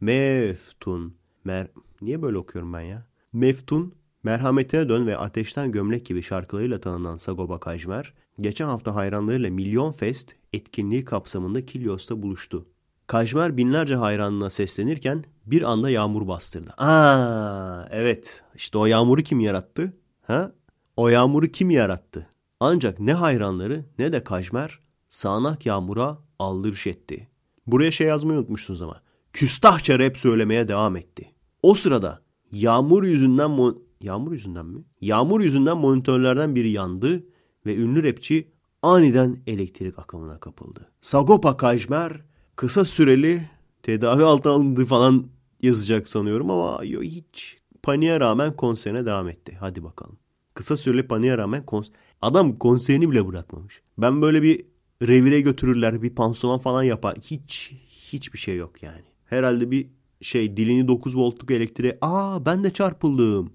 Meftun. 0.00 1.14
Mer 1.44 1.68
Niye 2.04 2.22
böyle 2.22 2.38
okuyorum 2.38 2.72
ben 2.72 2.80
ya? 2.80 3.06
Meftun, 3.32 3.94
Merhametine 4.22 4.88
Dön 4.88 5.06
ve 5.06 5.16
Ateşten 5.16 5.72
Gömlek 5.72 6.06
gibi 6.06 6.22
şarkılarıyla 6.22 6.80
tanınan 6.80 7.16
Sagopa 7.16 7.60
Kajmer, 7.60 8.14
geçen 8.40 8.64
hafta 8.64 8.94
hayranlarıyla 8.94 9.50
Milyon 9.50 9.92
Fest 9.92 10.32
etkinliği 10.52 11.04
kapsamında 11.04 11.66
Kilyos'ta 11.66 12.22
buluştu. 12.22 12.66
Kajmer 13.06 13.56
binlerce 13.56 13.94
hayranına 13.94 14.50
seslenirken 14.50 15.24
bir 15.46 15.62
anda 15.62 15.90
yağmur 15.90 16.28
bastırdı. 16.28 16.70
Aa, 16.78 17.86
evet. 17.90 18.44
İşte 18.54 18.78
o 18.78 18.86
yağmuru 18.86 19.22
kim 19.22 19.40
yarattı? 19.40 19.92
Ha? 20.22 20.52
O 20.96 21.08
yağmuru 21.08 21.46
kim 21.46 21.70
yarattı? 21.70 22.26
Ancak 22.60 23.00
ne 23.00 23.14
hayranları 23.14 23.84
ne 23.98 24.12
de 24.12 24.24
Kajmer 24.24 24.78
sağanak 25.08 25.66
yağmura 25.66 26.18
aldırış 26.38 26.86
etti. 26.86 27.28
Buraya 27.66 27.90
şey 27.90 28.06
yazmayı 28.06 28.38
unutmuşsunuz 28.38 28.82
ama. 28.82 29.00
Küstahça 29.32 29.98
rap 29.98 30.16
söylemeye 30.16 30.68
devam 30.68 30.96
etti. 30.96 31.30
O 31.62 31.74
sırada 31.74 32.22
yağmur 32.52 33.02
yüzünden 33.02 33.50
mo 33.50 33.74
yağmur 34.00 34.32
yüzünden 34.32 34.66
mi? 34.66 34.84
Yağmur 35.00 35.40
yüzünden 35.40 35.76
monitörlerden 35.76 36.54
biri 36.54 36.70
yandı 36.70 37.22
ve 37.66 37.76
ünlü 37.76 38.02
rapçi 38.02 38.48
aniden 38.82 39.38
elektrik 39.46 39.98
akımına 39.98 40.40
kapıldı. 40.40 40.90
Sagopa 41.00 41.56
Kajmer 41.56 42.20
kısa 42.56 42.84
süreli 42.84 43.50
tedavi 43.82 44.24
altına 44.24 44.52
alındı 44.52 44.86
falan 44.86 45.26
yazacak 45.62 46.08
sanıyorum 46.08 46.50
ama 46.50 46.84
yo, 46.84 47.02
hiç 47.02 47.58
paniğe 47.82 48.20
rağmen 48.20 48.56
konserine 48.56 49.06
devam 49.06 49.28
etti. 49.28 49.56
Hadi 49.60 49.84
bakalım. 49.84 50.18
Kısa 50.54 50.76
süreli 50.76 51.06
paniğe 51.06 51.38
rağmen 51.38 51.66
kons 51.66 51.90
adam 52.22 52.58
konserini 52.58 53.10
bile 53.10 53.26
bırakmamış. 53.26 53.82
Ben 53.98 54.22
böyle 54.22 54.42
bir 54.42 54.66
revire 55.02 55.40
götürürler 55.40 56.02
bir 56.02 56.14
pansuman 56.14 56.58
falan 56.58 56.82
yapar. 56.82 57.16
Hiç 57.22 57.72
hiçbir 57.88 58.38
şey 58.38 58.56
yok 58.56 58.82
yani. 58.82 59.04
Herhalde 59.24 59.70
bir 59.70 59.88
şey 60.20 60.56
dilini 60.56 60.88
9 60.88 61.16
voltluk 61.16 61.50
elektriğe 61.50 61.98
aa 62.00 62.46
ben 62.46 62.64
de 62.64 62.72
çarpıldım. 62.72 63.52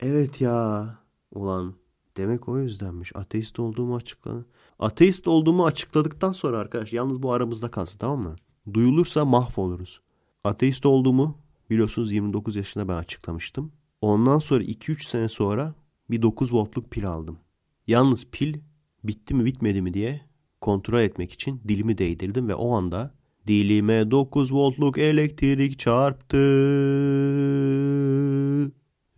Evet 0.00 0.40
ya 0.40 0.88
ulan 1.30 1.74
demek 2.20 2.48
o 2.48 2.58
yüzdenmiş 2.58 3.16
ateist 3.16 3.58
olduğumu 3.58 3.96
açıkladı. 3.96 4.46
Ateist 4.78 5.28
olduğumu 5.28 5.64
açıkladıktan 5.64 6.32
sonra 6.32 6.58
arkadaş 6.58 6.92
yalnız 6.92 7.22
bu 7.22 7.32
aramızda 7.32 7.70
kalsın 7.70 7.98
tamam 7.98 8.22
mı? 8.22 8.36
Duyulursa 8.74 9.24
mahvoluruz. 9.24 10.00
Ateist 10.44 10.86
olduğumu 10.86 11.38
biliyorsunuz 11.70 12.12
29 12.12 12.56
yaşında 12.56 12.88
ben 12.88 12.96
açıklamıştım. 12.96 13.72
Ondan 14.00 14.38
sonra 14.38 14.64
2-3 14.64 15.04
sene 15.08 15.28
sonra 15.28 15.74
bir 16.10 16.22
9 16.22 16.54
voltluk 16.54 16.90
pil 16.90 17.08
aldım. 17.08 17.38
Yalnız 17.86 18.26
pil 18.32 18.60
bitti 19.04 19.34
mi 19.34 19.44
bitmedi 19.44 19.82
mi 19.82 19.94
diye 19.94 20.20
kontrol 20.60 21.00
etmek 21.00 21.32
için 21.32 21.60
dilimi 21.68 21.98
değdirdim 21.98 22.48
ve 22.48 22.54
o 22.54 22.76
anda 22.76 23.14
dilime 23.46 24.10
9 24.10 24.52
voltluk 24.52 24.98
elektrik 24.98 25.78
çarptı. 25.78 26.36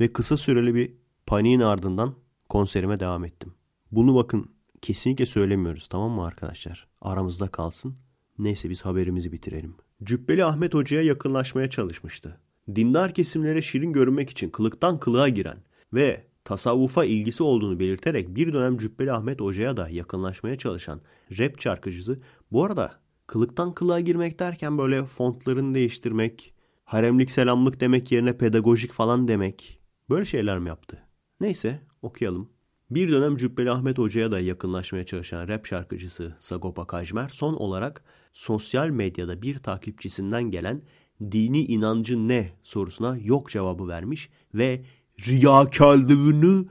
Ve 0.00 0.12
kısa 0.12 0.36
süreli 0.36 0.74
bir 0.74 0.92
paniğin 1.26 1.60
ardından 1.60 2.14
konserime 2.52 3.00
devam 3.00 3.24
ettim. 3.24 3.54
Bunu 3.92 4.14
bakın 4.14 4.50
kesinlikle 4.82 5.26
söylemiyoruz 5.26 5.88
tamam 5.88 6.10
mı 6.10 6.24
arkadaşlar? 6.24 6.88
Aramızda 7.00 7.48
kalsın. 7.48 7.96
Neyse 8.38 8.70
biz 8.70 8.82
haberimizi 8.82 9.32
bitirelim. 9.32 9.74
Cübbeli 10.02 10.44
Ahmet 10.44 10.74
Hoca'ya 10.74 11.02
yakınlaşmaya 11.02 11.70
çalışmıştı. 11.70 12.40
Dindar 12.74 13.14
kesimlere 13.14 13.62
şirin 13.62 13.92
görünmek 13.92 14.30
için 14.30 14.50
kılıktan 14.50 15.00
kılığa 15.00 15.28
giren 15.28 15.58
ve 15.92 16.26
tasavvufa 16.44 17.04
ilgisi 17.04 17.42
olduğunu 17.42 17.78
belirterek 17.78 18.36
bir 18.36 18.52
dönem 18.52 18.78
Cübbeli 18.78 19.12
Ahmet 19.12 19.40
Hoca'ya 19.40 19.76
da 19.76 19.88
yakınlaşmaya 19.88 20.58
çalışan 20.58 21.00
rap 21.38 21.60
şarkıcısı 21.60 22.20
bu 22.50 22.64
arada 22.64 23.00
kılıktan 23.26 23.74
kılığa 23.74 24.00
girmek 24.00 24.38
derken 24.38 24.78
böyle 24.78 25.04
fontlarını 25.04 25.74
değiştirmek, 25.74 26.54
haremlik 26.84 27.30
selamlık 27.30 27.80
demek 27.80 28.12
yerine 28.12 28.38
pedagojik 28.38 28.92
falan 28.92 29.28
demek 29.28 29.80
böyle 30.10 30.24
şeyler 30.24 30.58
mi 30.58 30.68
yaptı? 30.68 31.02
Neyse 31.40 31.91
okuyalım. 32.02 32.48
Bir 32.90 33.12
dönem 33.12 33.36
Cübbeli 33.36 33.70
Ahmet 33.70 33.98
Hoca'ya 33.98 34.32
da 34.32 34.40
yakınlaşmaya 34.40 35.06
çalışan 35.06 35.48
rap 35.48 35.66
şarkıcısı 35.66 36.36
Sagopa 36.38 36.86
Kajmer 36.86 37.28
son 37.28 37.54
olarak 37.54 38.04
sosyal 38.32 38.88
medyada 38.88 39.42
bir 39.42 39.58
takipçisinden 39.58 40.42
gelen 40.42 40.82
dini 41.20 41.64
inancı 41.64 42.28
ne 42.28 42.52
sorusuna 42.62 43.16
yok 43.16 43.50
cevabı 43.50 43.88
vermiş 43.88 44.30
ve 44.54 44.84
riyakarlığını 45.26 46.64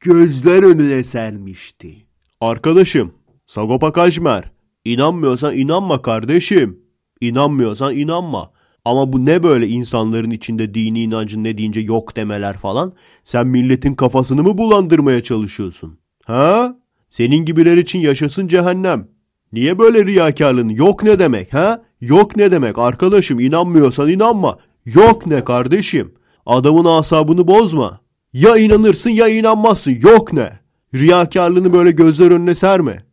gözler 0.00 0.62
önüne 0.62 1.04
sermişti. 1.04 2.06
Arkadaşım 2.40 3.14
Sagopa 3.46 3.92
Kajmer 3.92 4.50
inanmıyorsan 4.84 5.56
inanma 5.56 6.02
kardeşim. 6.02 6.80
İnanmıyorsan 7.20 7.96
inanma. 7.96 8.52
Ama 8.86 9.12
bu 9.12 9.24
ne 9.24 9.42
böyle 9.42 9.68
insanların 9.68 10.30
içinde 10.30 10.74
dini 10.74 11.02
inancın 11.02 11.44
ne 11.44 11.58
deyince 11.58 11.80
yok 11.80 12.16
demeler 12.16 12.56
falan? 12.56 12.92
Sen 13.24 13.46
milletin 13.46 13.94
kafasını 13.94 14.42
mı 14.42 14.58
bulandırmaya 14.58 15.22
çalışıyorsun? 15.22 15.98
Ha? 16.24 16.76
Senin 17.10 17.44
gibiler 17.44 17.76
için 17.76 17.98
yaşasın 17.98 18.48
cehennem. 18.48 19.08
Niye 19.52 19.78
böyle 19.78 20.06
riyakarlığın? 20.06 20.68
Yok 20.68 21.02
ne 21.02 21.18
demek 21.18 21.54
ha? 21.54 21.82
Yok 22.00 22.36
ne 22.36 22.50
demek 22.50 22.78
arkadaşım 22.78 23.40
inanmıyorsan 23.40 24.08
inanma. 24.08 24.58
Yok 24.84 25.26
ne 25.26 25.44
kardeşim? 25.44 26.14
Adamın 26.46 26.84
asabını 26.84 27.48
bozma. 27.48 28.00
Ya 28.32 28.56
inanırsın 28.56 29.10
ya 29.10 29.28
inanmazsın. 29.28 29.96
Yok 30.02 30.32
ne? 30.32 30.60
Riyakarlığını 30.94 31.72
böyle 31.72 31.90
gözler 31.90 32.30
önüne 32.30 32.54
serme. 32.54 33.04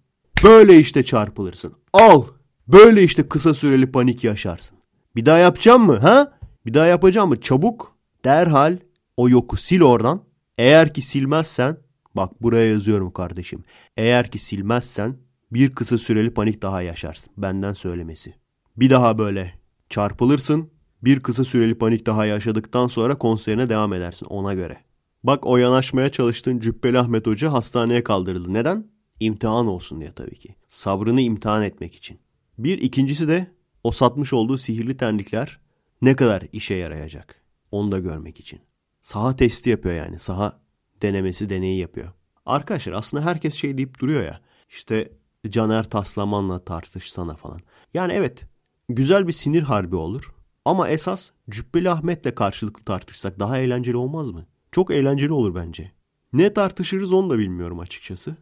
Böyle 0.43 0.79
işte 0.79 1.03
çarpılırsın. 1.03 1.73
Al. 1.93 2.23
Böyle 2.67 3.03
işte 3.03 3.27
kısa 3.27 3.53
süreli 3.53 3.91
panik 3.91 4.23
yaşarsın. 4.23 4.72
Bir 5.15 5.25
daha 5.25 5.37
yapacağım 5.37 5.85
mı 5.85 5.97
ha? 5.97 6.33
Bir 6.65 6.73
daha 6.73 6.85
yapacağım 6.85 7.29
mı? 7.29 7.41
Çabuk 7.41 7.97
derhal 8.25 8.77
o 9.17 9.29
yoku 9.29 9.57
sil 9.65 9.81
oradan. 9.81 10.23
Eğer 10.57 10.93
ki 10.93 11.01
silmezsen 11.01 11.77
bak 12.15 12.41
buraya 12.41 12.67
yazıyorum 12.69 13.11
kardeşim. 13.11 13.63
Eğer 13.97 14.31
ki 14.31 14.39
silmezsen 14.39 15.17
bir 15.51 15.71
kısa 15.71 15.97
süreli 15.97 16.33
panik 16.33 16.61
daha 16.61 16.81
yaşarsın. 16.81 17.33
Benden 17.37 17.73
söylemesi. 17.73 18.33
Bir 18.77 18.89
daha 18.89 19.17
böyle 19.17 19.53
çarpılırsın. 19.89 20.69
Bir 21.03 21.19
kısa 21.19 21.43
süreli 21.43 21.77
panik 21.77 22.05
daha 22.05 22.25
yaşadıktan 22.25 22.87
sonra 22.87 23.17
konserine 23.17 23.69
devam 23.69 23.93
edersin 23.93 24.25
ona 24.25 24.53
göre. 24.53 24.77
Bak 25.23 25.45
o 25.47 25.57
yanaşmaya 25.57 26.09
çalıştığın 26.09 26.59
Cübbeli 26.59 26.99
Ahmet 26.99 27.27
Hoca 27.27 27.53
hastaneye 27.53 28.03
kaldırıldı. 28.03 28.53
Neden? 28.53 28.87
İmtihan 29.19 29.67
olsun 29.67 29.99
diye 29.99 30.11
tabii 30.11 30.35
ki. 30.35 30.55
Sabrını 30.67 31.21
imtihan 31.21 31.63
etmek 31.63 31.95
için. 31.95 32.19
Bir 32.57 32.81
ikincisi 32.81 33.27
de 33.27 33.47
o 33.83 33.91
satmış 33.91 34.33
olduğu 34.33 34.57
sihirli 34.57 34.97
terlikler 34.97 35.59
ne 36.01 36.15
kadar 36.15 36.43
işe 36.51 36.73
yarayacak? 36.73 37.35
Onu 37.71 37.91
da 37.91 37.99
görmek 37.99 38.39
için. 38.39 38.59
Saha 39.01 39.35
testi 39.35 39.69
yapıyor 39.69 39.95
yani. 39.95 40.19
Saha 40.19 40.59
denemesi, 41.01 41.49
deneyi 41.49 41.79
yapıyor. 41.79 42.11
Arkadaşlar 42.45 42.93
aslında 42.93 43.25
herkes 43.25 43.55
şey 43.55 43.77
deyip 43.77 43.99
duruyor 43.99 44.23
ya. 44.23 44.41
İşte 44.69 45.11
Caner 45.49 45.89
Taslaman'la 45.89 46.59
tartışsana 46.59 47.35
falan. 47.35 47.61
Yani 47.93 48.13
evet 48.13 48.45
güzel 48.89 49.27
bir 49.27 49.33
sinir 49.33 49.63
harbi 49.63 49.95
olur. 49.95 50.33
Ama 50.65 50.89
esas 50.89 51.29
Cübbeli 51.49 51.89
Ahmet'le 51.89 52.35
karşılıklı 52.35 52.83
tartışsak 52.83 53.39
daha 53.39 53.57
eğlenceli 53.57 53.97
olmaz 53.97 54.31
mı? 54.31 54.45
Çok 54.71 54.91
eğlenceli 54.91 55.33
olur 55.33 55.55
bence. 55.55 55.91
Ne 56.33 56.53
tartışırız 56.53 57.13
onu 57.13 57.29
da 57.29 57.37
bilmiyorum 57.37 57.79
açıkçası. 57.79 58.35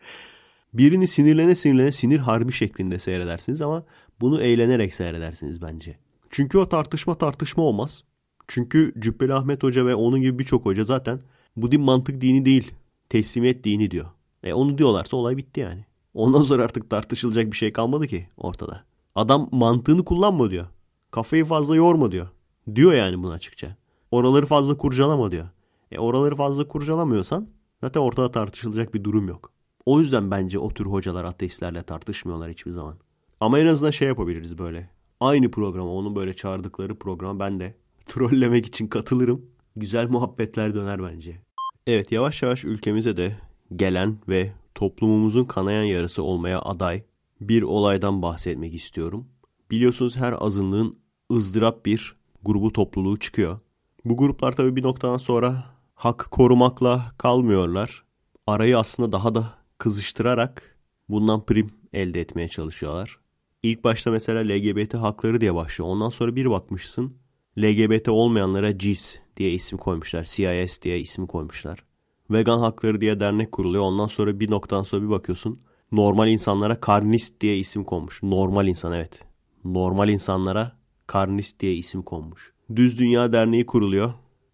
Birini 0.74 1.06
sinirlene 1.06 1.54
sinirlene 1.54 1.92
sinir 1.92 2.18
harbi 2.18 2.52
şeklinde 2.52 2.98
seyredersiniz 2.98 3.60
ama 3.60 3.84
bunu 4.20 4.40
eğlenerek 4.40 4.94
seyredersiniz 4.94 5.62
bence. 5.62 5.98
Çünkü 6.30 6.58
o 6.58 6.68
tartışma 6.68 7.14
tartışma 7.14 7.62
olmaz. 7.62 8.04
Çünkü 8.48 8.92
Cübbeli 8.98 9.34
Ahmet 9.34 9.62
Hoca 9.62 9.86
ve 9.86 9.94
onun 9.94 10.20
gibi 10.20 10.38
birçok 10.38 10.66
hoca 10.66 10.84
zaten 10.84 11.20
bu 11.56 11.72
din 11.72 11.80
mantık 11.80 12.20
dini 12.20 12.44
değil, 12.44 12.72
teslimiyet 13.08 13.64
dini 13.64 13.90
diyor. 13.90 14.06
E 14.42 14.52
onu 14.52 14.78
diyorlarsa 14.78 15.16
olay 15.16 15.36
bitti 15.36 15.60
yani. 15.60 15.84
Ondan 16.14 16.42
sonra 16.42 16.64
artık 16.64 16.90
tartışılacak 16.90 17.46
bir 17.52 17.56
şey 17.56 17.72
kalmadı 17.72 18.06
ki 18.06 18.28
ortada. 18.36 18.84
Adam 19.14 19.48
mantığını 19.52 20.04
kullanma 20.04 20.50
diyor. 20.50 20.66
Kafayı 21.10 21.44
fazla 21.44 21.76
yorma 21.76 22.12
diyor. 22.12 22.28
Diyor 22.74 22.92
yani 22.92 23.22
bunu 23.22 23.32
açıkça. 23.32 23.76
Oraları 24.10 24.46
fazla 24.46 24.76
kurcalama 24.76 25.30
diyor. 25.30 25.48
E 25.92 25.98
oraları 25.98 26.36
fazla 26.36 26.68
kurcalamıyorsan 26.68 27.48
zaten 27.80 28.00
ortada 28.00 28.30
tartışılacak 28.30 28.94
bir 28.94 29.04
durum 29.04 29.28
yok. 29.28 29.52
O 29.86 30.00
yüzden 30.00 30.30
bence 30.30 30.58
o 30.58 30.68
tür 30.68 30.86
hocalar 30.86 31.24
ateistlerle 31.24 31.82
tartışmıyorlar 31.82 32.50
hiçbir 32.50 32.70
zaman. 32.70 32.96
Ama 33.40 33.58
en 33.58 33.66
azından 33.66 33.90
şey 33.90 34.08
yapabiliriz 34.08 34.58
böyle. 34.58 34.90
Aynı 35.20 35.50
programa, 35.50 35.90
onun 35.90 36.16
böyle 36.16 36.34
çağırdıkları 36.36 36.98
programa 36.98 37.40
ben 37.40 37.60
de 37.60 37.74
trollemek 38.06 38.66
için 38.66 38.86
katılırım. 38.86 39.46
Güzel 39.76 40.08
muhabbetler 40.08 40.74
döner 40.74 41.02
bence. 41.02 41.40
Evet 41.86 42.12
yavaş 42.12 42.42
yavaş 42.42 42.64
ülkemize 42.64 43.16
de 43.16 43.36
gelen 43.76 44.18
ve 44.28 44.52
toplumumuzun 44.74 45.44
kanayan 45.44 45.82
yarısı 45.82 46.22
olmaya 46.22 46.60
aday 46.60 47.02
bir 47.40 47.62
olaydan 47.62 48.22
bahsetmek 48.22 48.74
istiyorum. 48.74 49.26
Biliyorsunuz 49.70 50.16
her 50.16 50.34
azınlığın 50.38 50.98
ızdırap 51.32 51.86
bir 51.86 52.16
grubu 52.44 52.72
topluluğu 52.72 53.16
çıkıyor. 53.16 53.58
Bu 54.04 54.16
gruplar 54.16 54.52
tabii 54.52 54.76
bir 54.76 54.82
noktadan 54.82 55.18
sonra 55.18 55.64
hak 55.94 56.28
korumakla 56.30 57.12
kalmıyorlar. 57.18 58.04
Arayı 58.46 58.78
aslında 58.78 59.12
daha 59.12 59.34
da 59.34 59.54
kızıştırarak 59.78 60.78
bundan 61.08 61.46
prim 61.46 61.70
elde 61.92 62.20
etmeye 62.20 62.48
çalışıyorlar. 62.48 63.18
İlk 63.66 63.84
başta 63.84 64.10
mesela 64.10 64.40
LGBT 64.40 64.94
hakları 64.94 65.40
diye 65.40 65.54
başlıyor. 65.54 65.90
Ondan 65.90 66.08
sonra 66.08 66.36
bir 66.36 66.50
bakmışsın 66.50 67.16
LGBT 67.58 68.08
olmayanlara 68.08 68.78
CIS 68.78 69.18
diye 69.36 69.52
isim 69.52 69.78
koymuşlar. 69.78 70.24
CIS 70.24 70.82
diye 70.82 71.00
isim 71.00 71.26
koymuşlar. 71.26 71.84
Vegan 72.30 72.58
hakları 72.58 73.00
diye 73.00 73.20
dernek 73.20 73.52
kuruluyor. 73.52 73.84
Ondan 73.84 74.06
sonra 74.06 74.40
bir 74.40 74.50
noktadan 74.50 74.82
sonra 74.82 75.02
bir 75.02 75.10
bakıyorsun. 75.10 75.60
Normal 75.92 76.28
insanlara 76.28 76.80
karnist 76.80 77.40
diye 77.40 77.58
isim 77.58 77.84
konmuş. 77.84 78.22
Normal 78.22 78.66
insan 78.66 78.92
evet. 78.92 79.20
Normal 79.64 80.08
insanlara 80.08 80.72
karnist 81.06 81.60
diye 81.60 81.74
isim 81.74 82.02
konmuş. 82.02 82.52
Düz 82.76 82.98
Dünya 82.98 83.32
Derneği 83.32 83.66
kuruluyor. 83.66 84.12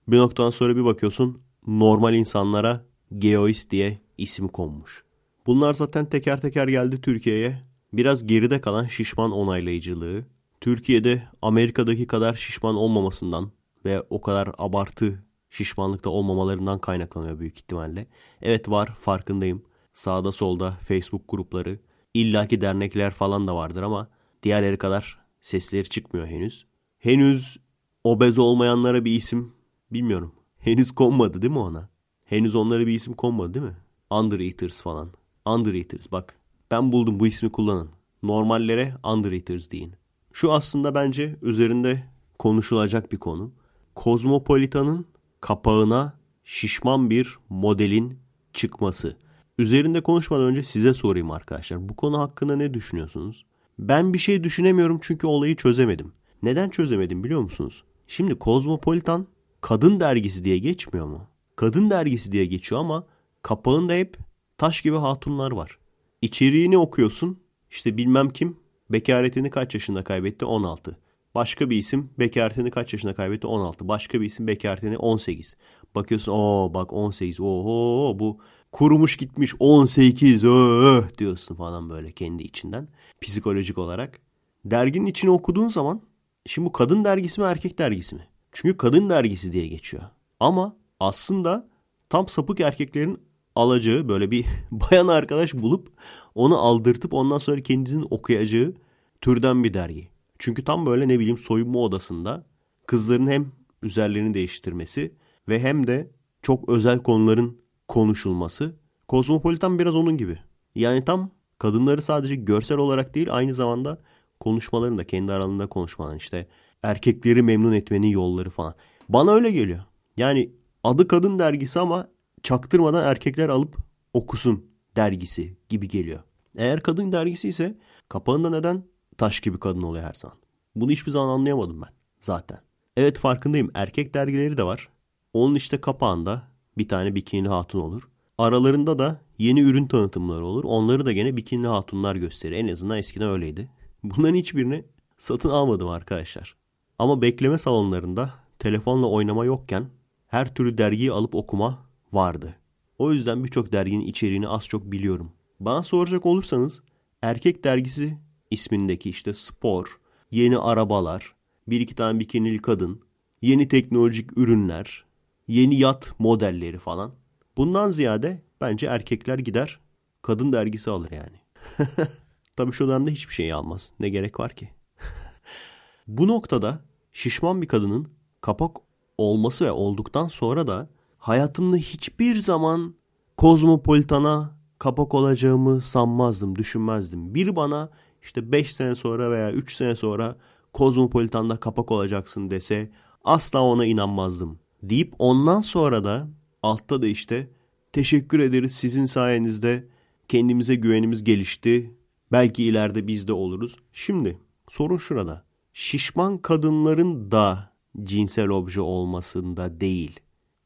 Bir 0.08 0.18
noktadan 0.18 0.50
sonra 0.50 0.76
bir 0.76 0.84
bakıyorsun. 0.84 1.42
Normal 1.66 2.14
insanlara 2.14 2.84
geoist 3.18 3.70
diye 3.70 3.98
isim 4.18 4.48
konmuş. 4.48 5.04
Bunlar 5.46 5.74
zaten 5.74 6.06
teker 6.06 6.40
teker 6.40 6.68
geldi 6.68 7.00
Türkiye'ye. 7.00 7.71
Biraz 7.93 8.26
geride 8.26 8.61
kalan 8.61 8.86
şişman 8.86 9.32
onaylayıcılığı, 9.32 10.24
Türkiye'de 10.61 11.28
Amerika'daki 11.43 12.07
kadar 12.07 12.34
şişman 12.34 12.74
olmamasından 12.74 13.53
ve 13.84 14.03
o 14.11 14.20
kadar 14.20 14.51
abartı 14.59 15.24
şişmanlıkta 15.51 16.11
olmamalarından 16.11 16.78
kaynaklanıyor 16.78 17.38
büyük 17.38 17.57
ihtimalle. 17.57 18.07
Evet 18.43 18.68
var 18.68 18.95
farkındayım. 19.01 19.62
Sağda 19.93 20.32
solda 20.32 20.78
Facebook 20.88 21.22
grupları, 21.28 21.78
illaki 22.14 22.61
dernekler 22.61 23.11
falan 23.11 23.47
da 23.49 23.57
vardır 23.57 23.82
ama 23.82 24.09
diğerleri 24.43 24.78
kadar 24.78 25.20
sesleri 25.40 25.88
çıkmıyor 25.88 26.26
henüz. 26.26 26.66
Henüz 26.99 27.57
obez 28.05 28.38
olmayanlara 28.38 29.05
bir 29.05 29.12
isim 29.12 29.53
bilmiyorum. 29.93 30.34
Henüz 30.59 30.93
konmadı 30.93 31.43
değil 31.43 31.53
mi 31.53 31.59
ona? 31.59 31.88
Henüz 32.24 32.55
onlara 32.55 32.86
bir 32.86 32.93
isim 32.93 33.14
konmadı 33.14 33.55
değil 33.55 33.66
mi? 33.66 33.76
Undereaters 34.11 34.82
falan. 34.82 35.12
Undereaters 35.47 36.12
bak. 36.12 36.41
Ben 36.72 36.92
buldum 36.92 37.20
bu 37.20 37.26
ismi 37.26 37.52
kullanın. 37.52 37.90
Normallere 38.22 38.94
Undereaters 39.04 39.70
deyin. 39.70 39.92
Şu 40.32 40.52
aslında 40.52 40.94
bence 40.94 41.36
üzerinde 41.42 42.04
konuşulacak 42.38 43.12
bir 43.12 43.16
konu. 43.16 43.52
Kozmopolitanın 43.94 45.06
kapağına 45.40 46.18
şişman 46.44 47.10
bir 47.10 47.38
modelin 47.48 48.18
çıkması. 48.52 49.16
Üzerinde 49.58 50.00
konuşmadan 50.00 50.44
önce 50.44 50.62
size 50.62 50.94
sorayım 50.94 51.30
arkadaşlar. 51.30 51.88
Bu 51.88 51.96
konu 51.96 52.18
hakkında 52.18 52.56
ne 52.56 52.74
düşünüyorsunuz? 52.74 53.44
Ben 53.78 54.14
bir 54.14 54.18
şey 54.18 54.44
düşünemiyorum 54.44 54.98
çünkü 55.02 55.26
olayı 55.26 55.56
çözemedim. 55.56 56.12
Neden 56.42 56.70
çözemedim 56.70 57.24
biliyor 57.24 57.40
musunuz? 57.40 57.84
Şimdi 58.06 58.38
Kozmopolitan 58.38 59.26
kadın 59.60 60.00
dergisi 60.00 60.44
diye 60.44 60.58
geçmiyor 60.58 61.06
mu? 61.06 61.26
Kadın 61.56 61.90
dergisi 61.90 62.32
diye 62.32 62.46
geçiyor 62.46 62.80
ama 62.80 63.06
kapağında 63.42 63.92
hep 63.92 64.16
taş 64.58 64.80
gibi 64.80 64.96
hatunlar 64.96 65.52
var. 65.52 65.82
İçeriğini 66.22 66.78
okuyorsun. 66.78 67.38
İşte 67.70 67.96
bilmem 67.96 68.28
kim 68.28 68.56
bekaretini 68.90 69.50
kaç 69.50 69.74
yaşında 69.74 70.04
kaybetti? 70.04 70.44
16. 70.44 70.98
Başka 71.34 71.70
bir 71.70 71.76
isim 71.76 72.10
bekaretini 72.18 72.70
kaç 72.70 72.92
yaşında 72.92 73.14
kaybetti? 73.14 73.46
16. 73.46 73.88
Başka 73.88 74.20
bir 74.20 74.26
isim 74.26 74.46
bekaretini 74.46 74.98
18. 74.98 75.56
Bakıyorsun 75.94 76.32
o 76.32 76.70
bak 76.74 76.92
18. 76.92 77.40
Oho 77.40 78.18
bu 78.18 78.38
kurumuş 78.72 79.16
gitmiş 79.16 79.54
18 79.58 80.44
öh 80.44 81.18
diyorsun 81.18 81.54
falan 81.54 81.90
böyle 81.90 82.12
kendi 82.12 82.42
içinden. 82.42 82.88
Psikolojik 83.20 83.78
olarak. 83.78 84.20
Derginin 84.64 85.06
içini 85.06 85.30
okuduğun 85.30 85.68
zaman 85.68 86.02
şimdi 86.46 86.66
bu 86.66 86.72
kadın 86.72 87.04
dergisi 87.04 87.40
mi 87.40 87.46
erkek 87.46 87.78
dergisi 87.78 88.14
mi? 88.14 88.26
Çünkü 88.52 88.76
kadın 88.76 89.10
dergisi 89.10 89.52
diye 89.52 89.66
geçiyor. 89.66 90.02
Ama 90.40 90.76
aslında 91.00 91.68
tam 92.08 92.28
sapık 92.28 92.60
erkeklerin 92.60 93.20
alacağı 93.57 94.09
böyle 94.09 94.30
bir 94.30 94.46
bayan 94.70 95.09
arkadaş 95.09 95.55
bulup 95.55 95.88
onu 96.34 96.59
aldırtıp 96.59 97.14
ondan 97.14 97.38
sonra 97.38 97.62
kendisinin 97.62 98.07
okuyacağı 98.11 98.74
türden 99.20 99.64
bir 99.64 99.74
dergi. 99.74 100.09
Çünkü 100.38 100.64
tam 100.64 100.86
böyle 100.86 101.09
ne 101.09 101.18
bileyim 101.18 101.38
soyunma 101.38 101.78
odasında 101.78 102.46
kızların 102.86 103.30
hem 103.30 103.53
üzerlerini 103.82 104.34
değiştirmesi 104.34 105.14
ve 105.48 105.61
hem 105.61 105.86
de 105.86 106.11
çok 106.42 106.68
özel 106.68 106.98
konuların 106.98 107.61
konuşulması. 107.88 108.76
Kozmopolitan 109.09 109.78
biraz 109.78 109.94
onun 109.94 110.16
gibi. 110.16 110.38
Yani 110.74 111.05
tam 111.05 111.30
kadınları 111.59 112.03
sadece 112.03 112.34
görsel 112.34 112.78
olarak 112.78 113.14
değil 113.14 113.28
aynı 113.30 113.55
zamanda 113.55 114.03
konuşmalarını 114.40 114.98
da 114.98 115.05
kendi 115.05 115.32
aralarında 115.32 115.66
konuşmaların 115.66 116.16
işte 116.16 116.46
erkekleri 116.82 117.42
memnun 117.42 117.72
etmenin 117.72 118.09
yolları 118.09 118.50
falan. 118.50 118.74
Bana 119.09 119.32
öyle 119.32 119.50
geliyor. 119.50 119.80
Yani 120.16 120.53
adı 120.84 121.09
kadın 121.09 121.38
dergisi 121.38 121.80
ama 121.80 122.09
çaktırmadan 122.43 123.05
erkekler 123.05 123.49
alıp 123.49 123.76
okusun 124.14 124.66
dergisi 124.97 125.57
gibi 125.68 125.88
geliyor. 125.88 126.20
Eğer 126.57 126.80
kadın 126.80 127.12
dergisi 127.12 127.49
ise 127.49 127.78
kapağında 128.09 128.51
neden 128.51 128.84
taş 129.18 129.40
gibi 129.40 129.61
kadın 129.61 129.82
oluyor 129.82 130.05
her 130.05 130.14
zaman? 130.14 130.36
Bunu 130.74 130.90
hiçbir 130.90 131.11
zaman 131.11 131.28
anlayamadım 131.28 131.82
ben 131.82 131.90
zaten. 132.20 132.59
Evet 132.97 133.18
farkındayım 133.18 133.70
erkek 133.74 134.14
dergileri 134.14 134.57
de 134.57 134.62
var. 134.62 134.88
Onun 135.32 135.55
işte 135.55 135.80
kapağında 135.80 136.43
bir 136.78 136.88
tane 136.88 137.14
bikini 137.14 137.49
hatun 137.49 137.80
olur. 137.80 138.09
Aralarında 138.38 138.99
da 138.99 139.20
yeni 139.38 139.61
ürün 139.61 139.86
tanıtımları 139.86 140.45
olur. 140.47 140.64
Onları 140.64 141.07
da 141.07 141.12
gene 141.12 141.36
bikini 141.36 141.66
hatunlar 141.66 142.16
gösterir. 142.16 142.57
En 142.57 142.68
azından 142.68 142.99
eskiden 142.99 143.28
öyleydi. 143.28 143.68
Bunların 144.03 144.34
hiçbirini 144.34 144.84
satın 145.16 145.49
almadım 145.49 145.88
arkadaşlar. 145.88 146.57
Ama 146.99 147.22
bekleme 147.22 147.59
salonlarında 147.59 148.34
telefonla 148.59 149.07
oynama 149.07 149.45
yokken 149.45 149.86
her 150.26 150.55
türlü 150.55 150.78
dergiyi 150.78 151.12
alıp 151.12 151.34
okuma 151.34 151.78
vardı. 152.12 152.54
O 152.98 153.12
yüzden 153.12 153.44
birçok 153.44 153.72
derginin 153.72 154.06
içeriğini 154.06 154.48
az 154.48 154.64
çok 154.64 154.92
biliyorum. 154.92 155.32
Bana 155.60 155.82
soracak 155.82 156.26
olursanız 156.26 156.82
erkek 157.22 157.64
dergisi 157.64 158.18
ismindeki 158.50 159.10
işte 159.10 159.34
spor, 159.34 160.00
yeni 160.30 160.58
arabalar, 160.58 161.34
bir 161.68 161.80
iki 161.80 161.94
tane 161.94 162.20
bikinili 162.20 162.58
kadın, 162.58 163.00
yeni 163.42 163.68
teknolojik 163.68 164.38
ürünler, 164.38 165.04
yeni 165.48 165.78
yat 165.78 166.14
modelleri 166.18 166.78
falan. 166.78 167.12
Bundan 167.56 167.90
ziyade 167.90 168.42
bence 168.60 168.86
erkekler 168.86 169.38
gider 169.38 169.80
kadın 170.22 170.52
dergisi 170.52 170.90
alır 170.90 171.10
yani. 171.10 171.36
Tabii 172.56 172.72
şu 172.72 172.88
dönemde 172.88 173.10
hiçbir 173.10 173.34
şey 173.34 173.52
almaz. 173.52 173.92
Ne 174.00 174.08
gerek 174.08 174.40
var 174.40 174.56
ki? 174.56 174.68
Bu 176.06 176.28
noktada 176.28 176.82
şişman 177.12 177.62
bir 177.62 177.68
kadının 177.68 178.08
kapak 178.40 178.76
olması 179.18 179.64
ve 179.64 179.70
olduktan 179.70 180.28
sonra 180.28 180.66
da 180.66 180.88
hayatımda 181.22 181.76
hiçbir 181.76 182.36
zaman 182.36 182.94
kozmopolitana 183.36 184.56
kapak 184.78 185.14
olacağımı 185.14 185.80
sanmazdım, 185.80 186.56
düşünmezdim. 186.56 187.34
Bir 187.34 187.56
bana 187.56 187.90
işte 188.22 188.52
5 188.52 188.74
sene 188.74 188.94
sonra 188.94 189.30
veya 189.30 189.52
3 189.52 189.74
sene 189.74 189.96
sonra 189.96 190.36
kozmopolitanda 190.72 191.56
kapak 191.56 191.90
olacaksın 191.90 192.50
dese 192.50 192.90
asla 193.24 193.62
ona 193.62 193.86
inanmazdım. 193.86 194.58
Deyip 194.82 195.14
ondan 195.18 195.60
sonra 195.60 196.04
da 196.04 196.28
altta 196.62 197.02
da 197.02 197.06
işte 197.06 197.48
teşekkür 197.92 198.38
ederiz 198.38 198.72
sizin 198.72 199.06
sayenizde 199.06 199.88
kendimize 200.28 200.74
güvenimiz 200.74 201.24
gelişti. 201.24 201.94
Belki 202.32 202.64
ileride 202.64 203.06
biz 203.06 203.28
de 203.28 203.32
oluruz. 203.32 203.76
Şimdi 203.92 204.38
sorun 204.68 204.96
şurada. 204.96 205.44
Şişman 205.72 206.38
kadınların 206.38 207.30
da 207.30 207.72
cinsel 208.04 208.48
obje 208.48 208.80
olmasında 208.80 209.80
değil. 209.80 210.20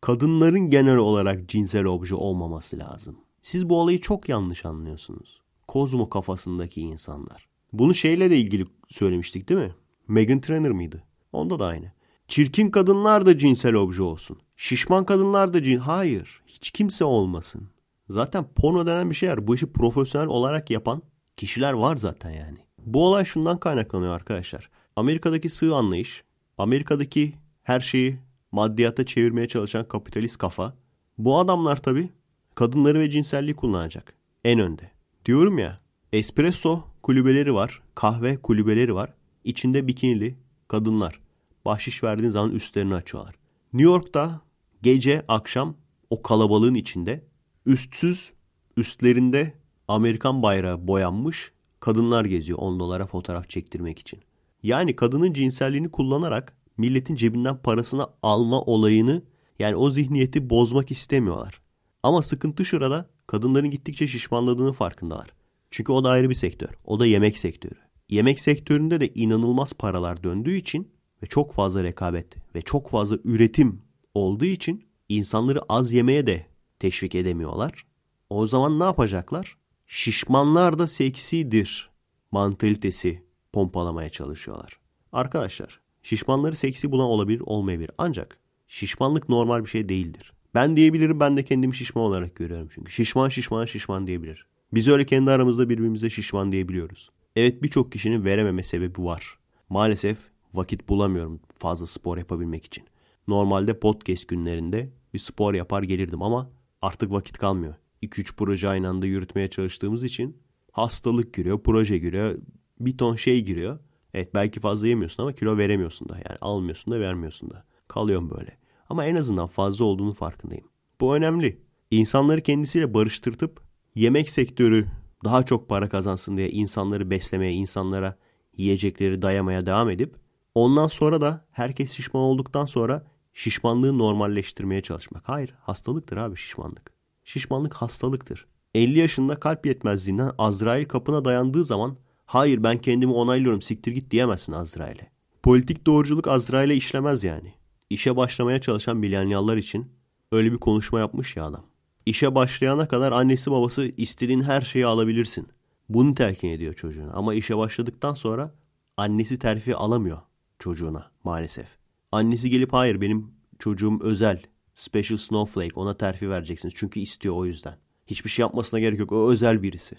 Kadınların 0.06 0.70
genel 0.70 0.96
olarak 0.96 1.48
cinsel 1.48 1.84
obje 1.84 2.14
olmaması 2.14 2.78
lazım. 2.78 3.16
Siz 3.42 3.68
bu 3.68 3.80
olayı 3.80 4.00
çok 4.00 4.28
yanlış 4.28 4.64
anlıyorsunuz. 4.64 5.40
Kozmo 5.68 6.08
kafasındaki 6.08 6.80
insanlar. 6.80 7.48
Bunu 7.72 7.94
şeyle 7.94 8.30
de 8.30 8.38
ilgili 8.38 8.64
söylemiştik 8.90 9.48
değil 9.48 9.60
mi? 9.60 9.74
Megan 10.08 10.40
Trainor 10.40 10.70
mıydı? 10.70 11.02
Onda 11.32 11.58
da 11.58 11.66
aynı. 11.66 11.92
Çirkin 12.28 12.70
kadınlar 12.70 13.26
da 13.26 13.38
cinsel 13.38 13.74
obje 13.74 14.02
olsun. 14.02 14.38
Şişman 14.56 15.04
kadınlar 15.04 15.52
da 15.52 15.62
cin... 15.62 15.78
Hayır. 15.78 16.42
Hiç 16.46 16.70
kimse 16.70 17.04
olmasın. 17.04 17.68
Zaten 18.08 18.44
porno 18.56 18.86
denen 18.86 19.10
bir 19.10 19.14
şey 19.14 19.28
var. 19.28 19.46
Bu 19.46 19.54
işi 19.54 19.72
profesyonel 19.72 20.28
olarak 20.28 20.70
yapan 20.70 21.02
kişiler 21.36 21.72
var 21.72 21.96
zaten 21.96 22.30
yani. 22.30 22.58
Bu 22.78 23.06
olay 23.06 23.24
şundan 23.24 23.60
kaynaklanıyor 23.60 24.14
arkadaşlar. 24.14 24.70
Amerika'daki 24.96 25.48
sığ 25.48 25.74
anlayış, 25.74 26.24
Amerika'daki 26.58 27.34
her 27.62 27.80
şeyi 27.80 28.25
maddiyata 28.56 29.06
çevirmeye 29.06 29.48
çalışan 29.48 29.88
kapitalist 29.88 30.38
kafa. 30.38 30.76
Bu 31.18 31.38
adamlar 31.38 31.82
tabii 31.82 32.08
kadınları 32.54 33.00
ve 33.00 33.10
cinselliği 33.10 33.54
kullanacak. 33.54 34.14
En 34.44 34.58
önde. 34.58 34.90
Diyorum 35.24 35.58
ya 35.58 35.80
espresso 36.12 36.84
kulübeleri 37.02 37.54
var, 37.54 37.82
kahve 37.94 38.36
kulübeleri 38.36 38.94
var. 38.94 39.14
İçinde 39.44 39.88
bikinili 39.88 40.38
kadınlar. 40.68 41.20
Bahşiş 41.64 42.04
verdiğin 42.04 42.30
zaman 42.30 42.50
üstlerini 42.50 42.94
açıyorlar. 42.94 43.34
New 43.72 43.90
York'ta 43.92 44.40
gece 44.82 45.22
akşam 45.28 45.74
o 46.10 46.22
kalabalığın 46.22 46.74
içinde 46.74 47.24
üstsüz 47.66 48.32
üstlerinde 48.76 49.54
Amerikan 49.88 50.42
bayrağı 50.42 50.86
boyanmış 50.86 51.52
kadınlar 51.80 52.24
geziyor 52.24 52.58
10 52.58 52.80
dolara 52.80 53.06
fotoğraf 53.06 53.48
çektirmek 53.48 53.98
için. 53.98 54.20
Yani 54.62 54.96
kadının 54.96 55.32
cinselliğini 55.32 55.90
kullanarak 55.90 56.56
milletin 56.78 57.16
cebinden 57.16 57.62
parasını 57.62 58.06
alma 58.22 58.60
olayını 58.60 59.22
yani 59.58 59.76
o 59.76 59.90
zihniyeti 59.90 60.50
bozmak 60.50 60.90
istemiyorlar. 60.90 61.60
Ama 62.02 62.22
sıkıntı 62.22 62.64
şurada 62.64 63.10
kadınların 63.26 63.70
gittikçe 63.70 64.06
şişmanladığını 64.06 64.72
farkındalar. 64.72 65.28
Çünkü 65.70 65.92
o 65.92 66.04
da 66.04 66.10
ayrı 66.10 66.30
bir 66.30 66.34
sektör. 66.34 66.68
O 66.84 67.00
da 67.00 67.06
yemek 67.06 67.38
sektörü. 67.38 67.74
Yemek 68.08 68.40
sektöründe 68.40 69.00
de 69.00 69.08
inanılmaz 69.14 69.72
paralar 69.72 70.22
döndüğü 70.22 70.56
için 70.56 70.92
ve 71.22 71.26
çok 71.26 71.52
fazla 71.52 71.82
rekabet 71.82 72.54
ve 72.54 72.62
çok 72.62 72.90
fazla 72.90 73.18
üretim 73.24 73.82
olduğu 74.14 74.44
için 74.44 74.84
insanları 75.08 75.60
az 75.68 75.92
yemeye 75.92 76.26
de 76.26 76.46
teşvik 76.78 77.14
edemiyorlar. 77.14 77.86
O 78.30 78.46
zaman 78.46 78.78
ne 78.80 78.84
yapacaklar? 78.84 79.56
Şişmanlar 79.86 80.78
da 80.78 80.86
seksidir 80.86 81.90
mantalitesi 82.30 83.22
pompalamaya 83.52 84.10
çalışıyorlar. 84.10 84.78
Arkadaşlar 85.12 85.80
şişmanları 86.06 86.56
seksi 86.56 86.90
bulan 86.90 87.06
olabilir 87.06 87.40
olmayabilir 87.46 87.90
ancak 87.98 88.38
şişmanlık 88.68 89.28
normal 89.28 89.64
bir 89.64 89.70
şey 89.70 89.88
değildir. 89.88 90.32
Ben 90.54 90.76
diyebilirim 90.76 91.20
ben 91.20 91.36
de 91.36 91.42
kendimi 91.42 91.74
şişman 91.74 92.04
olarak 92.04 92.36
görüyorum 92.36 92.68
çünkü. 92.74 92.92
Şişman 92.92 93.28
şişman 93.28 93.64
şişman 93.64 94.06
diyebilir. 94.06 94.46
Biz 94.74 94.88
öyle 94.88 95.06
kendi 95.06 95.30
aramızda 95.30 95.68
birbirimize 95.68 96.10
şişman 96.10 96.52
diyebiliyoruz. 96.52 97.10
Evet 97.36 97.62
birçok 97.62 97.92
kişinin 97.92 98.24
verememe 98.24 98.62
sebebi 98.62 99.04
var. 99.04 99.38
Maalesef 99.68 100.18
vakit 100.54 100.88
bulamıyorum 100.88 101.40
fazla 101.58 101.86
spor 101.86 102.18
yapabilmek 102.18 102.64
için. 102.64 102.84
Normalde 103.28 103.78
podcast 103.78 104.28
günlerinde 104.28 104.90
bir 105.14 105.18
spor 105.18 105.54
yapar 105.54 105.82
gelirdim 105.82 106.22
ama 106.22 106.50
artık 106.82 107.10
vakit 107.12 107.38
kalmıyor. 107.38 107.74
2-3 108.02 108.36
proje 108.36 108.68
aynı 108.68 108.88
anda 108.88 109.06
yürütmeye 109.06 109.48
çalıştığımız 109.48 110.04
için 110.04 110.36
hastalık 110.72 111.34
giriyor, 111.34 111.62
proje 111.62 111.98
giriyor, 111.98 112.38
bir 112.80 112.98
ton 112.98 113.16
şey 113.16 113.44
giriyor. 113.44 113.78
Evet 114.16 114.34
belki 114.34 114.60
fazla 114.60 114.88
yemiyorsun 114.88 115.22
ama 115.22 115.32
kilo 115.32 115.58
veremiyorsun 115.58 116.08
da. 116.08 116.14
Yani 116.14 116.38
almıyorsun 116.40 116.94
da 116.94 117.00
vermiyorsun 117.00 117.50
da. 117.50 117.64
Kalıyorum 117.88 118.30
böyle. 118.30 118.56
Ama 118.88 119.04
en 119.04 119.14
azından 119.14 119.46
fazla 119.46 119.84
olduğunu 119.84 120.12
farkındayım. 120.12 120.68
Bu 121.00 121.16
önemli. 121.16 121.60
İnsanları 121.90 122.40
kendisiyle 122.40 122.94
barıştırtıp 122.94 123.60
yemek 123.94 124.30
sektörü 124.30 124.86
daha 125.24 125.42
çok 125.42 125.68
para 125.68 125.88
kazansın 125.88 126.36
diye 126.36 126.50
insanları 126.50 127.10
beslemeye, 127.10 127.52
insanlara 127.52 128.18
yiyecekleri 128.56 129.22
dayamaya 129.22 129.66
devam 129.66 129.90
edip 129.90 130.16
ondan 130.54 130.88
sonra 130.88 131.20
da 131.20 131.44
herkes 131.50 131.92
şişman 131.92 132.22
olduktan 132.22 132.66
sonra 132.66 133.06
şişmanlığı 133.32 133.98
normalleştirmeye 133.98 134.82
çalışmak. 134.82 135.28
Hayır, 135.28 135.54
hastalıktır 135.60 136.16
abi 136.16 136.36
şişmanlık. 136.36 136.90
Şişmanlık 137.24 137.74
hastalıktır. 137.74 138.46
50 138.74 138.98
yaşında 138.98 139.40
kalp 139.40 139.66
yetmezliğinden 139.66 140.32
Azrail 140.38 140.84
kapına 140.84 141.24
dayandığı 141.24 141.64
zaman 141.64 141.96
hayır 142.26 142.62
ben 142.62 142.78
kendimi 142.78 143.12
onaylıyorum 143.12 143.62
siktir 143.62 143.92
git 143.92 144.10
diyemezsin 144.10 144.52
Azrail'e. 144.52 145.10
Politik 145.42 145.86
doğruculuk 145.86 146.28
Azrail'e 146.28 146.74
işlemez 146.74 147.24
yani. 147.24 147.54
İşe 147.90 148.16
başlamaya 148.16 148.60
çalışan 148.60 148.96
milenyallar 148.96 149.56
için 149.56 149.92
öyle 150.32 150.52
bir 150.52 150.58
konuşma 150.58 150.98
yapmış 150.98 151.36
ya 151.36 151.44
adam. 151.44 151.64
İşe 152.06 152.34
başlayana 152.34 152.88
kadar 152.88 153.12
annesi 153.12 153.50
babası 153.50 153.92
istediğin 153.96 154.42
her 154.42 154.60
şeyi 154.60 154.86
alabilirsin. 154.86 155.48
Bunu 155.88 156.14
telkin 156.14 156.48
ediyor 156.48 156.74
çocuğuna. 156.74 157.12
Ama 157.12 157.34
işe 157.34 157.56
başladıktan 157.58 158.14
sonra 158.14 158.54
annesi 158.96 159.38
terfi 159.38 159.76
alamıyor 159.76 160.18
çocuğuna 160.58 161.10
maalesef. 161.24 161.66
Annesi 162.12 162.50
gelip 162.50 162.72
hayır 162.72 163.00
benim 163.00 163.30
çocuğum 163.58 163.98
özel, 164.02 164.42
special 164.74 165.16
snowflake 165.16 165.80
ona 165.80 165.96
terfi 165.96 166.30
vereceksiniz. 166.30 166.74
Çünkü 166.76 167.00
istiyor 167.00 167.34
o 167.36 167.46
yüzden. 167.46 167.76
Hiçbir 168.06 168.30
şey 168.30 168.42
yapmasına 168.42 168.80
gerek 168.80 168.98
yok. 168.98 169.12
O 169.12 169.30
özel 169.30 169.62
birisi. 169.62 169.96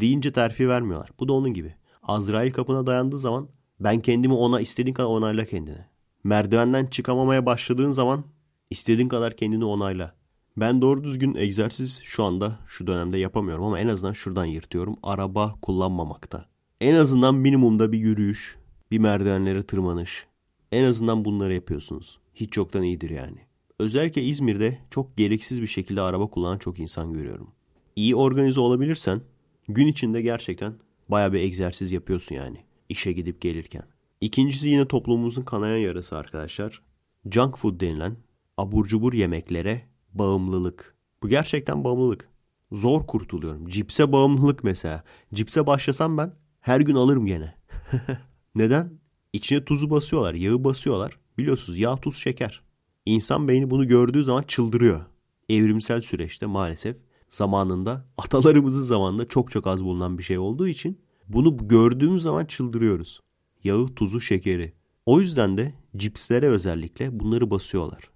Deyince 0.00 0.32
terfi 0.32 0.68
vermiyorlar. 0.68 1.10
Bu 1.20 1.28
da 1.28 1.32
onun 1.32 1.54
gibi. 1.54 1.74
Azrail 2.02 2.50
kapına 2.50 2.86
dayandığı 2.86 3.18
zaman 3.18 3.48
ben 3.80 4.00
kendimi 4.00 4.34
ona 4.34 4.60
istediğin 4.60 4.94
kadar 4.94 5.08
onayla 5.08 5.44
kendini. 5.44 5.84
Merdivenden 6.24 6.86
çıkamamaya 6.86 7.46
başladığın 7.46 7.90
zaman 7.90 8.24
istediğin 8.70 9.08
kadar 9.08 9.36
kendini 9.36 9.64
onayla. 9.64 10.14
Ben 10.56 10.82
doğru 10.82 11.04
düzgün 11.04 11.34
egzersiz 11.34 12.00
şu 12.02 12.24
anda 12.24 12.58
şu 12.66 12.86
dönemde 12.86 13.18
yapamıyorum 13.18 13.64
ama 13.64 13.80
en 13.80 13.88
azından 13.88 14.12
şuradan 14.12 14.44
yırtıyorum. 14.44 14.96
Araba 15.02 15.54
kullanmamakta. 15.62 16.46
En 16.80 16.94
azından 16.94 17.34
minimumda 17.34 17.92
bir 17.92 17.98
yürüyüş, 17.98 18.56
bir 18.90 18.98
merdivenlere 18.98 19.62
tırmanış. 19.62 20.26
En 20.72 20.84
azından 20.84 21.24
bunları 21.24 21.54
yapıyorsunuz. 21.54 22.18
Hiç 22.34 22.56
yoktan 22.56 22.82
iyidir 22.82 23.10
yani. 23.10 23.38
Özellikle 23.78 24.22
İzmir'de 24.22 24.78
çok 24.90 25.16
gereksiz 25.16 25.62
bir 25.62 25.66
şekilde 25.66 26.00
araba 26.00 26.26
kullanan 26.26 26.58
çok 26.58 26.78
insan 26.78 27.12
görüyorum. 27.12 27.48
İyi 27.96 28.16
organize 28.16 28.60
olabilirsen 28.60 29.20
gün 29.68 29.86
içinde 29.86 30.22
gerçekten 30.22 30.74
baya 31.08 31.32
bir 31.32 31.40
egzersiz 31.40 31.92
yapıyorsun 31.92 32.34
yani. 32.34 32.58
İşe 32.88 33.12
gidip 33.12 33.40
gelirken. 33.40 33.82
İkincisi 34.20 34.68
yine 34.68 34.88
toplumumuzun 34.88 35.42
kanayan 35.42 35.76
yarası 35.76 36.16
arkadaşlar. 36.16 36.82
Junk 37.30 37.58
food 37.58 37.80
denilen 37.80 38.16
abur 38.56 38.86
cubur 38.86 39.12
yemeklere 39.12 39.82
bağımlılık. 40.14 40.96
Bu 41.22 41.28
gerçekten 41.28 41.84
bağımlılık. 41.84 42.28
Zor 42.72 43.06
kurtuluyorum. 43.06 43.68
Cipse 43.68 44.12
bağımlılık 44.12 44.64
mesela. 44.64 45.04
Cipse 45.34 45.66
başlasam 45.66 46.18
ben 46.18 46.34
her 46.60 46.80
gün 46.80 46.94
alırım 46.94 47.26
gene. 47.26 47.54
Neden? 48.54 48.92
İçine 49.32 49.64
tuzu 49.64 49.90
basıyorlar, 49.90 50.34
yağı 50.34 50.64
basıyorlar. 50.64 51.18
Biliyorsunuz 51.38 51.78
yağ, 51.78 51.96
tuz, 51.96 52.16
şeker. 52.16 52.62
İnsan 53.06 53.48
beyni 53.48 53.70
bunu 53.70 53.88
gördüğü 53.88 54.24
zaman 54.24 54.42
çıldırıyor. 54.42 55.04
Evrimsel 55.48 56.00
süreçte 56.00 56.46
maalesef 56.46 56.96
zamanında 57.28 58.04
atalarımızın 58.18 58.82
zamanında 58.82 59.28
çok 59.28 59.50
çok 59.50 59.66
az 59.66 59.84
bulunan 59.84 60.18
bir 60.18 60.22
şey 60.22 60.38
olduğu 60.38 60.68
için 60.68 60.98
bunu 61.28 61.68
gördüğümüz 61.68 62.22
zaman 62.22 62.44
çıldırıyoruz. 62.44 63.20
Yağı, 63.64 63.86
tuzu, 63.86 64.20
şekeri. 64.20 64.72
O 65.06 65.20
yüzden 65.20 65.56
de 65.58 65.74
cipslere 65.96 66.48
özellikle 66.48 67.20
bunları 67.20 67.50
basıyorlar. 67.50 68.10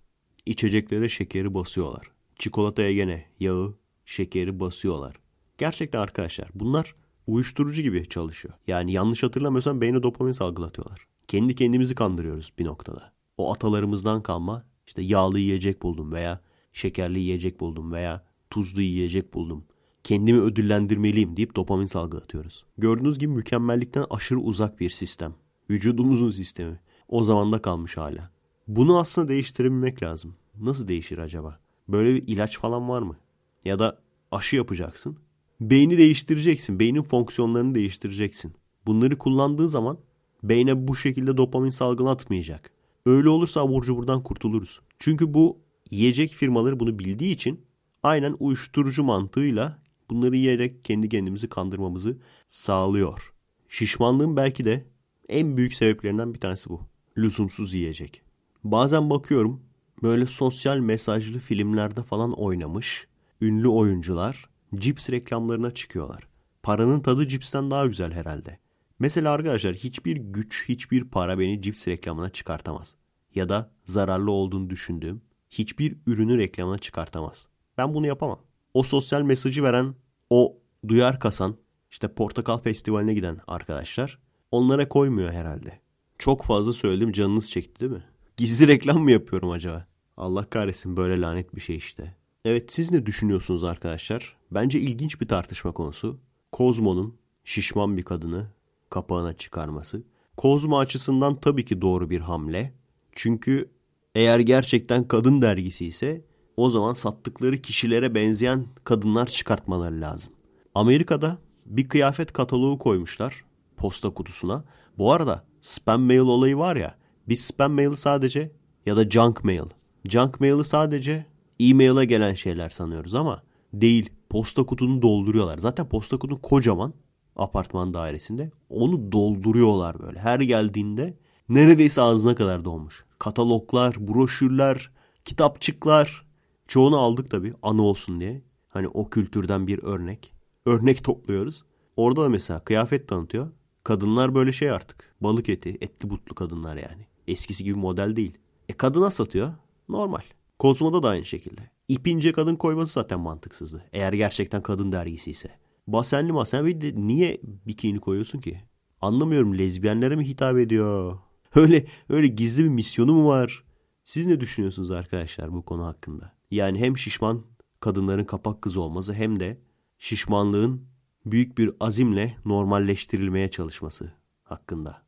İçeceklere 0.47 1.09
şekeri 1.09 1.55
basıyorlar. 1.55 2.11
Çikolataya 2.37 2.93
gene 2.93 3.27
yağı, 3.41 3.75
şekeri 4.05 4.61
basıyorlar. 4.61 5.17
Gerçekten 5.59 5.99
arkadaşlar 5.99 6.49
bunlar 6.55 6.95
uyuşturucu 7.27 7.83
gibi 7.83 8.09
çalışıyor. 8.09 8.55
Yani 8.67 8.93
yanlış 8.93 9.23
hatırlamıyorsam 9.23 9.81
beyne 9.81 10.03
dopamin 10.03 10.33
salgılatıyorlar. 10.33 11.07
Kendi 11.29 11.55
kendimizi 11.55 11.95
kandırıyoruz 11.95 12.53
bir 12.59 12.65
noktada. 12.65 13.13
O 13.37 13.53
atalarımızdan 13.53 14.23
kalma 14.23 14.65
işte 14.87 15.03
yağlı 15.03 15.39
yiyecek 15.39 15.83
buldum 15.83 16.13
veya 16.13 16.41
şekerli 16.73 17.21
yiyecek 17.21 17.61
buldum 17.61 17.93
veya 17.93 18.25
tuzlu 18.51 18.83
yiyecek 18.83 19.35
buldum. 19.35 19.65
Kendimi 20.05 20.41
ödüllendirmeliyim 20.41 21.37
deyip 21.37 21.57
dopamin 21.57 21.87
salgılatıyoruz. 21.87 22.65
Gördüğünüz 22.79 23.19
gibi 23.19 23.33
mükemmellikten 23.33 24.05
aşırı 24.11 24.39
uzak 24.39 24.81
bir 24.81 24.91
sistem. 24.91 25.35
Vücudumuzun 25.71 26.31
sistemi. 26.31 26.81
O 27.09 27.25
zamanda 27.25 27.63
kalmış 27.63 27.97
hala. 27.97 28.31
Bunu 28.69 28.99
aslında 28.99 29.29
değiştirebilmek 29.29 30.03
lazım. 30.03 30.35
Nasıl 30.61 30.89
değişir 30.89 31.19
acaba? 31.19 31.59
Böyle 31.89 32.15
bir 32.15 32.23
ilaç 32.27 32.59
falan 32.59 32.89
var 32.89 33.03
mı? 33.03 33.17
Ya 33.65 33.79
da 33.79 33.99
aşı 34.31 34.57
yapacaksın. 34.57 35.17
Beyni 35.61 35.99
değiştireceksin. 35.99 36.81
Beynin 36.81 37.03
fonksiyonlarını 37.03 37.75
değiştireceksin. 37.75 38.55
Bunları 38.87 39.19
kullandığı 39.19 39.69
zaman 39.69 39.99
beyne 40.43 40.89
bu 40.89 40.97
şekilde 40.97 41.37
dopamin 41.37 41.71
salgılatmayacak. 41.71 42.71
Öyle 43.07 43.29
olursa 43.29 43.61
abur 43.61 43.87
buradan 43.89 44.23
kurtuluruz. 44.23 44.81
Çünkü 44.99 45.35
bu 45.35 45.59
yiyecek 45.91 46.31
firmaları 46.31 46.81
bunu 46.81 46.99
bildiği 46.99 47.33
için 47.33 47.61
aynen 48.03 48.37
uyuşturucu 48.39 49.05
mantığıyla 49.05 49.79
bunları 50.11 50.37
yiyerek 50.37 50.85
kendi 50.85 51.09
kendimizi 51.09 51.49
kandırmamızı 51.49 52.19
sağlıyor. 52.49 53.33
Şişmanlığın 53.69 54.37
belki 54.37 54.65
de 54.65 54.87
en 55.29 55.57
büyük 55.57 55.75
sebeplerinden 55.75 56.35
bir 56.35 56.41
tanesi 56.41 56.71
bu. 56.71 56.81
Lüzumsuz 57.19 57.75
yiyecek. 57.75 58.23
Bazen 58.65 59.11
bakıyorum 59.11 59.63
böyle 60.03 60.27
sosyal 60.27 60.79
mesajlı 60.79 61.39
filmlerde 61.39 62.03
falan 62.03 62.33
oynamış 62.33 63.07
ünlü 63.41 63.69
oyuncular 63.69 64.49
cips 64.75 65.11
reklamlarına 65.11 65.71
çıkıyorlar. 65.71 66.29
Paranın 66.63 67.01
tadı 67.01 67.29
cipsten 67.29 67.71
daha 67.71 67.87
güzel 67.87 68.13
herhalde. 68.13 68.59
Mesela 68.99 69.33
arkadaşlar 69.33 69.75
hiçbir 69.75 70.17
güç, 70.17 70.69
hiçbir 70.69 71.05
para 71.05 71.39
beni 71.39 71.63
cips 71.63 71.89
reklamına 71.89 72.31
çıkartamaz. 72.31 72.97
Ya 73.35 73.49
da 73.49 73.71
zararlı 73.85 74.31
olduğunu 74.31 74.71
düşündüğüm 74.71 75.23
hiçbir 75.51 75.97
ürünü 76.07 76.39
reklamına 76.39 76.79
çıkartamaz. 76.79 77.49
Ben 77.81 77.95
bunu 77.95 78.07
yapamam. 78.07 78.39
O 78.75 78.83
sosyal 78.83 79.23
mesajı 79.23 79.63
veren, 79.63 79.95
o 80.31 80.57
duyar 80.89 81.21
kasan, 81.21 81.57
işte 81.91 82.15
Portakal 82.15 82.59
Festivali'ne 82.59 83.15
giden 83.15 83.39
arkadaşlar 83.47 84.19
onlara 84.51 84.89
koymuyor 84.89 85.33
herhalde. 85.33 85.81
Çok 86.19 86.43
fazla 86.43 86.73
söyledim 86.73 87.13
canınız 87.13 87.51
çekti 87.51 87.81
değil 87.81 87.93
mi? 87.93 88.05
Gizli 88.37 88.69
reklam 88.69 89.03
mı 89.03 89.11
yapıyorum 89.11 89.51
acaba? 89.51 89.87
Allah 90.17 90.51
kahretsin 90.51 90.97
böyle 90.97 91.21
lanet 91.21 91.55
bir 91.55 91.61
şey 91.61 91.77
işte. 91.77 92.15
Evet 92.45 92.73
siz 92.73 92.91
ne 92.91 93.07
düşünüyorsunuz 93.07 93.65
arkadaşlar? 93.65 94.37
Bence 94.51 94.81
ilginç 94.81 95.21
bir 95.21 95.29
tartışma 95.29 95.73
konusu. 95.73 96.21
Kozmo'nun 96.53 97.15
şişman 97.45 97.97
bir 97.97 98.03
kadını 98.03 98.47
kapağına 98.91 99.33
çıkarması. 99.33 100.03
Kozmo 100.37 100.79
açısından 100.79 101.41
tabii 101.41 101.65
ki 101.65 101.81
doğru 101.81 102.11
bir 102.11 102.21
hamle. 102.21 102.75
Çünkü 103.13 103.71
eğer 104.15 104.39
gerçekten 104.39 105.09
kadın 105.09 105.43
dergisi 105.43 105.87
ise 105.87 106.30
o 106.61 106.71
zaman 106.71 106.93
sattıkları 106.93 107.63
kişilere 107.63 108.15
benzeyen 108.15 108.67
kadınlar 108.85 109.27
çıkartmaları 109.27 110.01
lazım. 110.01 110.33
Amerika'da 110.75 111.39
bir 111.67 111.89
kıyafet 111.89 112.33
kataloğu 112.33 112.79
koymuşlar 112.79 113.45
posta 113.77 114.11
kutusuna. 114.11 114.65
Bu 114.99 115.13
arada 115.13 115.45
spam 115.61 116.03
mail 116.03 116.19
olayı 116.19 116.57
var 116.57 116.77
ya. 116.77 116.95
Biz 117.29 117.41
spam 117.41 117.73
mail 117.73 117.95
sadece 117.95 118.53
ya 118.87 118.97
da 118.97 119.11
junk 119.11 119.45
mail. 119.45 119.71
Junk 120.09 120.41
mail'i 120.41 120.65
sadece 120.65 121.27
e-mail'e 121.61 122.05
gelen 122.05 122.35
şeyler 122.35 122.71
sanıyoruz 122.71 123.15
ama 123.15 123.43
değil. 123.73 124.11
Posta 124.31 124.67
kutunu 124.67 125.03
dolduruyorlar. 125.03 125.59
Zaten 125.59 125.89
posta 125.89 126.19
kutun 126.19 126.37
kocaman 126.37 126.95
apartman 127.37 127.95
dairesinde. 127.95 128.51
Onu 128.71 129.13
dolduruyorlar 129.13 130.01
böyle. 130.01 130.19
Her 130.19 130.41
geldiğinde 130.41 131.19
neredeyse 131.49 132.03
ağzına 132.03 132.35
kadar 132.35 132.65
dolmuş. 132.65 133.05
Kataloglar, 133.19 134.09
broşürler, 134.09 134.91
kitapçıklar. 135.25 136.30
Çoğunu 136.71 136.99
aldık 136.99 137.31
tabii 137.31 137.55
anı 137.63 137.83
olsun 137.83 138.21
diye. 138.21 138.43
Hani 138.69 138.89
o 138.89 139.11
kültürden 139.11 139.67
bir 139.67 139.83
örnek. 139.83 140.33
Örnek 140.67 141.05
topluyoruz. 141.05 141.65
Orada 141.97 142.25
da 142.25 142.29
mesela 142.29 142.65
kıyafet 142.65 143.09
tanıtıyor. 143.09 143.51
Kadınlar 143.85 144.35
böyle 144.35 144.53
şey 144.53 144.71
artık. 144.71 145.15
Balık 145.21 145.49
eti, 145.49 145.79
etli 145.81 146.11
butlu 146.11 146.35
kadınlar 146.35 146.77
yani. 146.77 147.07
Eskisi 147.29 147.65
gibi 147.65 147.79
model 147.79 148.17
değil. 148.17 148.39
E 148.69 148.73
kadına 148.73 149.11
satıyor. 149.11 149.53
Normal. 149.89 150.21
Kozmo'da 150.59 151.03
da 151.03 151.09
aynı 151.09 151.25
şekilde. 151.25 151.71
İpince 151.89 152.33
kadın 152.33 152.57
koyması 152.57 152.93
zaten 152.93 153.21
mantıksızdı. 153.21 153.85
Eğer 153.93 154.13
gerçekten 154.13 154.63
kadın 154.63 154.93
dergisi 154.93 155.31
ise. 155.31 155.51
Basenli 155.87 156.33
masen 156.33 156.67
bir 156.67 156.81
de 156.81 156.93
niye 156.95 157.41
bikini 157.43 158.01
koyuyorsun 158.01 158.41
ki? 158.41 158.61
Anlamıyorum 159.01 159.59
lezbiyenlere 159.59 160.17
mi 160.17 160.29
hitap 160.29 160.59
ediyor? 160.59 161.19
Öyle 161.55 161.87
öyle 162.09 162.27
gizli 162.27 162.65
bir 162.65 162.69
misyonu 162.69 163.15
mu 163.15 163.29
var? 163.29 163.65
Siz 164.05 164.27
ne 164.27 164.41
düşünüyorsunuz 164.41 164.91
arkadaşlar 164.91 165.53
bu 165.53 165.63
konu 165.65 165.87
hakkında? 165.87 166.40
Yani 166.51 166.79
hem 166.81 166.99
şişman 166.99 167.45
kadınların 167.81 168.25
kapak 168.25 168.63
kızı 168.63 168.81
olması 168.81 169.15
hem 169.15 169.41
de 169.41 169.59
şişmanlığın 169.99 170.87
büyük 171.27 171.59
bir 171.59 171.71
azimle 171.81 172.37
normalleştirilmeye 172.45 173.51
çalışması 173.51 174.13
hakkında. 174.43 175.03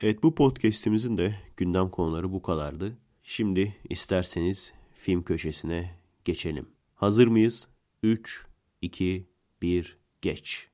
Evet 0.00 0.22
bu 0.22 0.34
podcast'imizin 0.34 1.18
de 1.18 1.34
gündem 1.56 1.90
konuları 1.90 2.32
bu 2.32 2.42
kadardı. 2.42 2.98
Şimdi 3.22 3.76
isterseniz 3.88 4.72
film 4.94 5.22
köşesine 5.22 5.94
geçelim. 6.24 6.66
Hazır 6.94 7.26
mıyız? 7.26 7.68
3, 8.02 8.46
2, 8.82 9.26
1, 9.62 9.98
geç. 10.22 10.69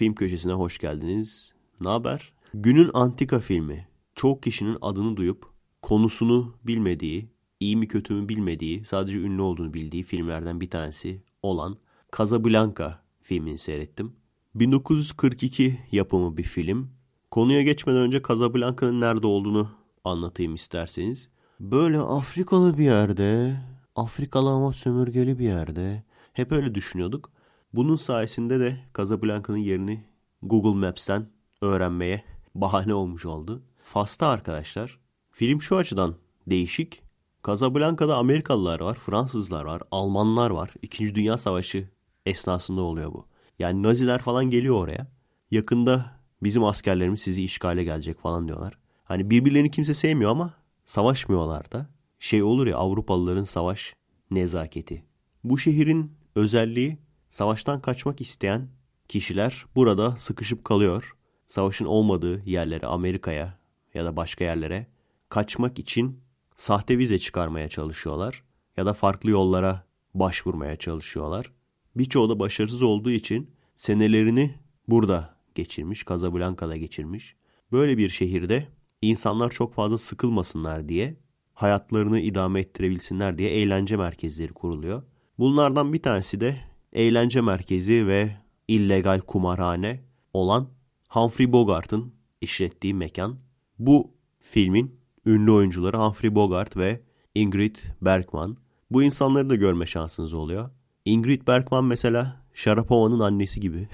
Film 0.00 0.14
köşesine 0.14 0.52
hoş 0.52 0.78
geldiniz. 0.78 1.52
Ne 1.80 1.88
haber? 1.88 2.32
Günün 2.54 2.90
antika 2.94 3.40
filmi. 3.40 3.88
Çok 4.14 4.42
kişinin 4.42 4.76
adını 4.80 5.16
duyup 5.16 5.46
konusunu 5.82 6.54
bilmediği, 6.64 7.28
iyi 7.60 7.76
mi 7.76 7.88
kötü 7.88 8.14
mü 8.14 8.28
bilmediği, 8.28 8.84
sadece 8.84 9.18
ünlü 9.18 9.42
olduğunu 9.42 9.74
bildiği 9.74 10.02
filmlerden 10.02 10.60
bir 10.60 10.70
tanesi 10.70 11.22
olan 11.42 11.76
Casablanca 12.18 12.98
filmini 13.22 13.58
seyrettim. 13.58 14.12
1942 14.54 15.78
yapımı 15.92 16.36
bir 16.36 16.42
film. 16.42 16.90
Konuya 17.30 17.62
geçmeden 17.62 18.00
önce 18.00 18.22
Casablanca'nın 18.28 19.00
nerede 19.00 19.26
olduğunu 19.26 19.68
anlatayım 20.04 20.54
isterseniz. 20.54 21.28
Böyle 21.60 21.98
Afrikalı 21.98 22.78
bir 22.78 22.84
yerde, 22.84 23.56
Afrikalı 23.96 24.50
ama 24.50 24.72
sömürgeli 24.72 25.38
bir 25.38 25.44
yerde. 25.44 26.04
Hep 26.32 26.52
öyle 26.52 26.74
düşünüyorduk. 26.74 27.30
Bunun 27.72 27.96
sayesinde 27.96 28.60
de 28.60 28.80
Casablanca'nın 28.96 29.58
yerini 29.58 30.04
Google 30.42 30.86
Maps'ten 30.86 31.26
öğrenmeye 31.60 32.24
bahane 32.54 32.94
olmuş 32.94 33.26
oldu. 33.26 33.62
Fas'ta 33.82 34.26
arkadaşlar. 34.26 34.98
Film 35.30 35.62
şu 35.62 35.76
açıdan 35.76 36.14
değişik. 36.46 37.02
Casablanca'da 37.46 38.16
Amerikalılar 38.16 38.80
var, 38.80 38.98
Fransızlar 38.98 39.64
var, 39.64 39.82
Almanlar 39.90 40.50
var. 40.50 40.74
İkinci 40.82 41.14
Dünya 41.14 41.38
Savaşı 41.38 41.88
esnasında 42.26 42.80
oluyor 42.80 43.12
bu. 43.12 43.26
Yani 43.58 43.82
Naziler 43.82 44.22
falan 44.22 44.50
geliyor 44.50 44.74
oraya. 44.74 45.06
Yakında 45.50 46.20
bizim 46.42 46.64
askerlerimiz 46.64 47.20
sizi 47.20 47.44
işgale 47.44 47.84
gelecek 47.84 48.20
falan 48.20 48.48
diyorlar. 48.48 48.78
Hani 49.04 49.30
birbirlerini 49.30 49.70
kimse 49.70 49.94
sevmiyor 49.94 50.30
ama 50.30 50.54
savaşmıyorlar 50.84 51.72
da. 51.72 51.86
Şey 52.18 52.42
olur 52.42 52.66
ya 52.66 52.76
Avrupalıların 52.76 53.44
savaş 53.44 53.94
nezaketi. 54.30 55.04
Bu 55.44 55.58
şehrin 55.58 56.12
özelliği 56.34 56.98
savaştan 57.30 57.80
kaçmak 57.80 58.20
isteyen 58.20 58.68
kişiler 59.08 59.66
burada 59.76 60.16
sıkışıp 60.16 60.64
kalıyor. 60.64 61.16
Savaşın 61.46 61.84
olmadığı 61.84 62.42
yerlere 62.44 62.86
Amerika'ya 62.86 63.58
ya 63.94 64.04
da 64.04 64.16
başka 64.16 64.44
yerlere 64.44 64.86
kaçmak 65.28 65.78
için 65.78 66.20
sahte 66.56 66.98
vize 66.98 67.18
çıkarmaya 67.18 67.68
çalışıyorlar 67.68 68.44
ya 68.76 68.86
da 68.86 68.92
farklı 68.92 69.30
yollara 69.30 69.84
başvurmaya 70.14 70.76
çalışıyorlar. 70.76 71.52
Birçoğu 71.96 72.28
da 72.28 72.38
başarısız 72.38 72.82
olduğu 72.82 73.10
için 73.10 73.50
senelerini 73.76 74.54
burada 74.88 75.36
geçirmiş, 75.54 76.04
Casablanca'da 76.06 76.76
geçirmiş. 76.76 77.36
Böyle 77.72 77.98
bir 77.98 78.08
şehirde 78.08 78.68
insanlar 79.02 79.50
çok 79.50 79.74
fazla 79.74 79.98
sıkılmasınlar 79.98 80.88
diye, 80.88 81.16
hayatlarını 81.54 82.20
idame 82.20 82.60
ettirebilsinler 82.60 83.38
diye 83.38 83.50
eğlence 83.50 83.96
merkezleri 83.96 84.52
kuruluyor. 84.52 85.02
Bunlardan 85.38 85.92
bir 85.92 86.02
tanesi 86.02 86.40
de 86.40 86.69
eğlence 86.92 87.40
merkezi 87.40 88.06
ve 88.06 88.36
illegal 88.68 89.20
kumarhane 89.20 90.00
olan 90.32 90.68
Humphrey 91.08 91.52
Bogart'ın 91.52 92.12
işlettiği 92.40 92.94
mekan. 92.94 93.38
Bu 93.78 94.10
filmin 94.38 95.00
ünlü 95.26 95.50
oyuncuları 95.50 95.98
Humphrey 95.98 96.34
Bogart 96.34 96.76
ve 96.76 97.00
Ingrid 97.34 97.76
Bergman. 98.02 98.56
Bu 98.90 99.02
insanları 99.02 99.50
da 99.50 99.54
görme 99.54 99.86
şansınız 99.86 100.32
oluyor. 100.32 100.70
Ingrid 101.04 101.46
Bergman 101.46 101.84
mesela 101.84 102.42
Sharapova'nın 102.54 103.20
annesi 103.20 103.60
gibi. 103.60 103.88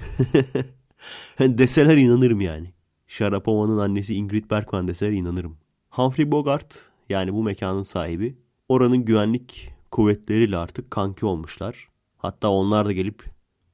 deseler 1.39 1.97
inanırım 1.97 2.41
yani. 2.41 2.73
Sharapova'nın 3.07 3.77
annesi 3.77 4.15
Ingrid 4.15 4.51
Bergman 4.51 4.87
deseler 4.87 5.11
inanırım. 5.11 5.57
Humphrey 5.89 6.31
Bogart 6.31 6.89
yani 7.09 7.33
bu 7.33 7.43
mekanın 7.43 7.83
sahibi 7.83 8.37
oranın 8.69 9.05
güvenlik 9.05 9.73
kuvvetleriyle 9.91 10.57
artık 10.57 10.91
kanki 10.91 11.25
olmuşlar. 11.25 11.87
Hatta 12.17 12.49
onlar 12.49 12.85
da 12.85 12.91
gelip 12.91 13.23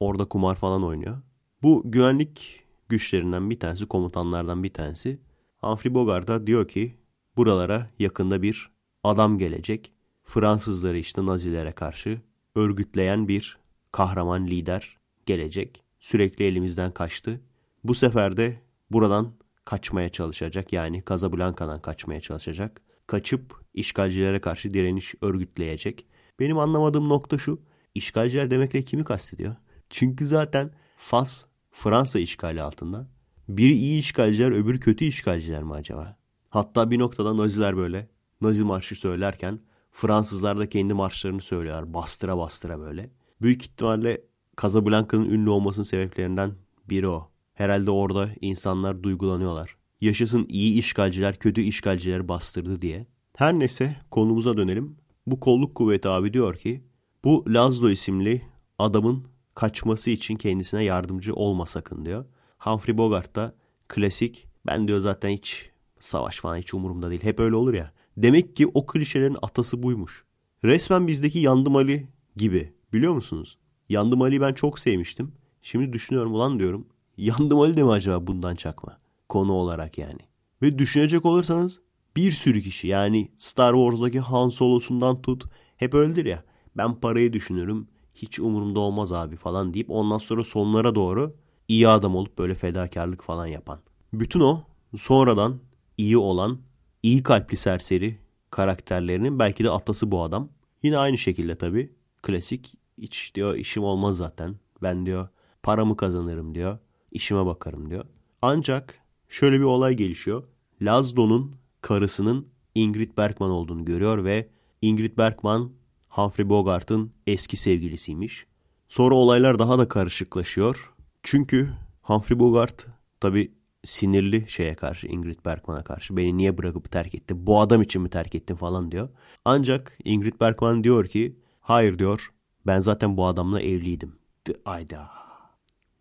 orada 0.00 0.24
kumar 0.24 0.54
falan 0.54 0.84
oynuyor. 0.84 1.22
Bu 1.62 1.82
güvenlik 1.84 2.64
güçlerinden 2.88 3.50
bir 3.50 3.60
tanesi, 3.60 3.86
komutanlardan 3.86 4.62
bir 4.62 4.72
tanesi 4.72 5.18
Humphrey 5.58 5.94
Bogart'a 5.94 6.46
diyor 6.46 6.68
ki 6.68 6.94
buralara 7.36 7.90
yakında 7.98 8.42
bir 8.42 8.70
adam 9.04 9.38
gelecek. 9.38 9.92
Fransızları 10.24 10.98
işte 10.98 11.26
Nazilere 11.26 11.72
karşı 11.72 12.20
örgütleyen 12.54 13.28
bir 13.28 13.58
kahraman 13.92 14.46
lider 14.46 14.98
gelecek. 15.26 15.82
sürekli 16.00 16.44
elimizden 16.44 16.90
kaçtı. 16.90 17.40
Bu 17.84 17.94
sefer 17.94 18.36
de 18.36 18.60
buradan 18.90 19.32
kaçmaya 19.64 20.08
çalışacak. 20.08 20.72
Yani 20.72 21.02
Casablanca'dan 21.08 21.82
kaçmaya 21.82 22.20
çalışacak. 22.20 22.80
Kaçıp 23.06 23.60
işgalcilere 23.74 24.40
karşı 24.40 24.74
direniş 24.74 25.14
örgütleyecek. 25.20 26.06
Benim 26.40 26.58
anlamadığım 26.58 27.08
nokta 27.08 27.38
şu. 27.38 27.62
İşgalciler 27.94 28.50
demekle 28.50 28.82
kimi 28.82 29.04
kastediyor? 29.04 29.56
Çünkü 29.90 30.26
zaten 30.26 30.70
Fas 30.96 31.44
Fransa 31.72 32.18
işgali 32.18 32.62
altında. 32.62 33.08
Biri 33.48 33.72
iyi 33.72 33.98
işgalciler 34.00 34.50
öbürü 34.50 34.80
kötü 34.80 35.04
işgalciler 35.04 35.62
mi 35.62 35.72
acaba? 35.72 36.16
Hatta 36.50 36.90
bir 36.90 36.98
noktada 36.98 37.36
Naziler 37.36 37.76
böyle 37.76 38.08
Nazi 38.40 38.64
marşı 38.64 38.96
söylerken 38.96 39.60
Fransızlar 39.92 40.58
da 40.58 40.68
kendi 40.68 40.94
marşlarını 40.94 41.40
söylüyorlar. 41.40 41.94
Bastıra 41.94 42.38
bastıra 42.38 42.80
böyle. 42.80 43.10
Büyük 43.42 43.62
ihtimalle 43.62 44.20
Casablanca'nın 44.62 45.30
ünlü 45.30 45.50
olmasının 45.50 45.84
sebeplerinden 45.84 46.52
biri 46.88 47.08
o. 47.08 47.30
Herhalde 47.54 47.90
orada 47.90 48.30
insanlar 48.40 49.02
duygulanıyorlar. 49.02 49.76
Yaşasın 50.00 50.46
iyi 50.48 50.78
işgalciler 50.78 51.38
kötü 51.38 51.60
işgalciler 51.60 52.28
bastırdı 52.28 52.82
diye. 52.82 53.06
Her 53.36 53.58
neyse 53.58 53.96
konumuza 54.10 54.56
dönelim. 54.56 54.96
Bu 55.26 55.40
kolluk 55.40 55.74
kuvveti 55.74 56.08
abi 56.08 56.32
diyor 56.32 56.56
ki 56.56 56.84
bu 57.24 57.44
Lazlo 57.48 57.90
isimli 57.90 58.42
adamın 58.78 59.24
kaçması 59.54 60.10
için 60.10 60.36
kendisine 60.36 60.84
yardımcı 60.84 61.34
olma 61.34 61.66
sakın 61.66 62.04
diyor. 62.04 62.24
Humphrey 62.58 62.98
Bogart 62.98 63.36
da 63.36 63.54
klasik 63.88 64.46
ben 64.66 64.88
diyor 64.88 64.98
zaten 64.98 65.28
hiç 65.28 65.70
savaş 66.00 66.40
falan 66.40 66.56
hiç 66.56 66.74
umurumda 66.74 67.10
değil. 67.10 67.22
Hep 67.22 67.40
öyle 67.40 67.56
olur 67.56 67.74
ya. 67.74 67.92
Demek 68.16 68.56
ki 68.56 68.66
o 68.74 68.86
klişelerin 68.86 69.36
atası 69.42 69.82
buymuş. 69.82 70.24
Resmen 70.64 71.06
bizdeki 71.06 71.38
Yandım 71.38 71.76
Ali 71.76 72.08
gibi 72.36 72.72
biliyor 72.92 73.14
musunuz? 73.14 73.58
Yandım 73.88 74.22
Ali'yi 74.22 74.40
ben 74.40 74.52
çok 74.54 74.78
sevmiştim. 74.78 75.32
Şimdi 75.62 75.92
düşünüyorum 75.92 76.34
ulan 76.34 76.58
diyorum. 76.58 76.86
Yandım 77.16 77.60
Ali 77.60 77.76
de 77.76 77.82
mi 77.82 77.90
acaba 77.90 78.26
bundan 78.26 78.54
çakma? 78.54 78.98
Konu 79.28 79.52
olarak 79.52 79.98
yani. 79.98 80.20
Ve 80.62 80.78
düşünecek 80.78 81.24
olursanız 81.24 81.80
bir 82.16 82.32
sürü 82.32 82.62
kişi 82.62 82.88
yani 82.88 83.28
Star 83.36 83.74
Wars'daki 83.74 84.20
Han 84.20 84.48
Solo'sundan 84.48 85.22
tut 85.22 85.44
hep 85.76 85.94
öyledir 85.94 86.24
ya. 86.24 86.44
Ben 86.76 86.94
parayı 86.94 87.32
düşünürüm 87.32 87.88
hiç 88.14 88.40
umurumda 88.40 88.80
olmaz 88.80 89.12
abi 89.12 89.36
falan 89.36 89.74
deyip 89.74 89.90
ondan 89.90 90.18
sonra 90.18 90.44
sonlara 90.44 90.94
doğru 90.94 91.34
iyi 91.68 91.88
adam 91.88 92.16
olup 92.16 92.38
böyle 92.38 92.54
fedakarlık 92.54 93.22
falan 93.22 93.46
yapan. 93.46 93.80
Bütün 94.12 94.40
o 94.40 94.62
sonradan 94.96 95.60
iyi 95.98 96.18
olan 96.18 96.58
iyi 97.02 97.22
kalpli 97.22 97.56
serseri 97.56 98.18
karakterlerinin 98.50 99.38
belki 99.38 99.64
de 99.64 99.70
atası 99.70 100.10
bu 100.10 100.22
adam. 100.22 100.48
Yine 100.82 100.98
aynı 100.98 101.18
şekilde 101.18 101.58
tabii 101.58 101.92
klasik 102.22 102.74
hiç 102.98 103.34
diyor 103.34 103.54
işim 103.54 103.84
olmaz 103.84 104.16
zaten. 104.16 104.56
Ben 104.82 105.06
diyor 105.06 105.28
paramı 105.62 105.96
kazanırım 105.96 106.54
diyor. 106.54 106.78
işime 107.12 107.46
bakarım 107.46 107.90
diyor. 107.90 108.04
Ancak 108.42 108.98
şöyle 109.28 109.58
bir 109.58 109.64
olay 109.64 109.94
gelişiyor. 109.94 110.44
Lazlo'nun 110.82 111.56
karısının 111.80 112.48
Ingrid 112.74 113.16
Bergman 113.16 113.50
olduğunu 113.50 113.84
görüyor 113.84 114.24
ve 114.24 114.48
Ingrid 114.82 115.18
Bergman 115.18 115.70
Humphrey 116.14 116.48
Bogart'ın 116.48 117.12
eski 117.26 117.56
sevgilisiymiş. 117.56 118.46
Sonra 118.88 119.14
olaylar 119.14 119.58
daha 119.58 119.78
da 119.78 119.88
karışıklaşıyor. 119.88 120.94
Çünkü 121.22 121.70
Humphrey 122.02 122.38
Bogart 122.38 122.86
tabi 123.20 123.52
sinirli 123.84 124.44
şeye 124.48 124.74
karşı 124.74 125.06
Ingrid 125.06 125.44
Bergman'a 125.44 125.84
karşı 125.84 126.16
beni 126.16 126.36
niye 126.36 126.58
bırakıp 126.58 126.90
terk 126.90 127.14
etti 127.14 127.46
bu 127.46 127.60
adam 127.60 127.82
için 127.82 128.02
mi 128.02 128.10
terk 128.10 128.34
ettin 128.34 128.54
falan 128.54 128.90
diyor. 128.90 129.08
Ancak 129.44 129.98
Ingrid 130.04 130.40
Bergman 130.40 130.84
diyor 130.84 131.06
ki 131.06 131.36
hayır 131.60 131.98
diyor 131.98 132.32
ben 132.66 132.78
zaten 132.78 133.16
bu 133.16 133.26
adamla 133.26 133.60
evliydim. 133.60 134.16
Ayda. 134.64 135.10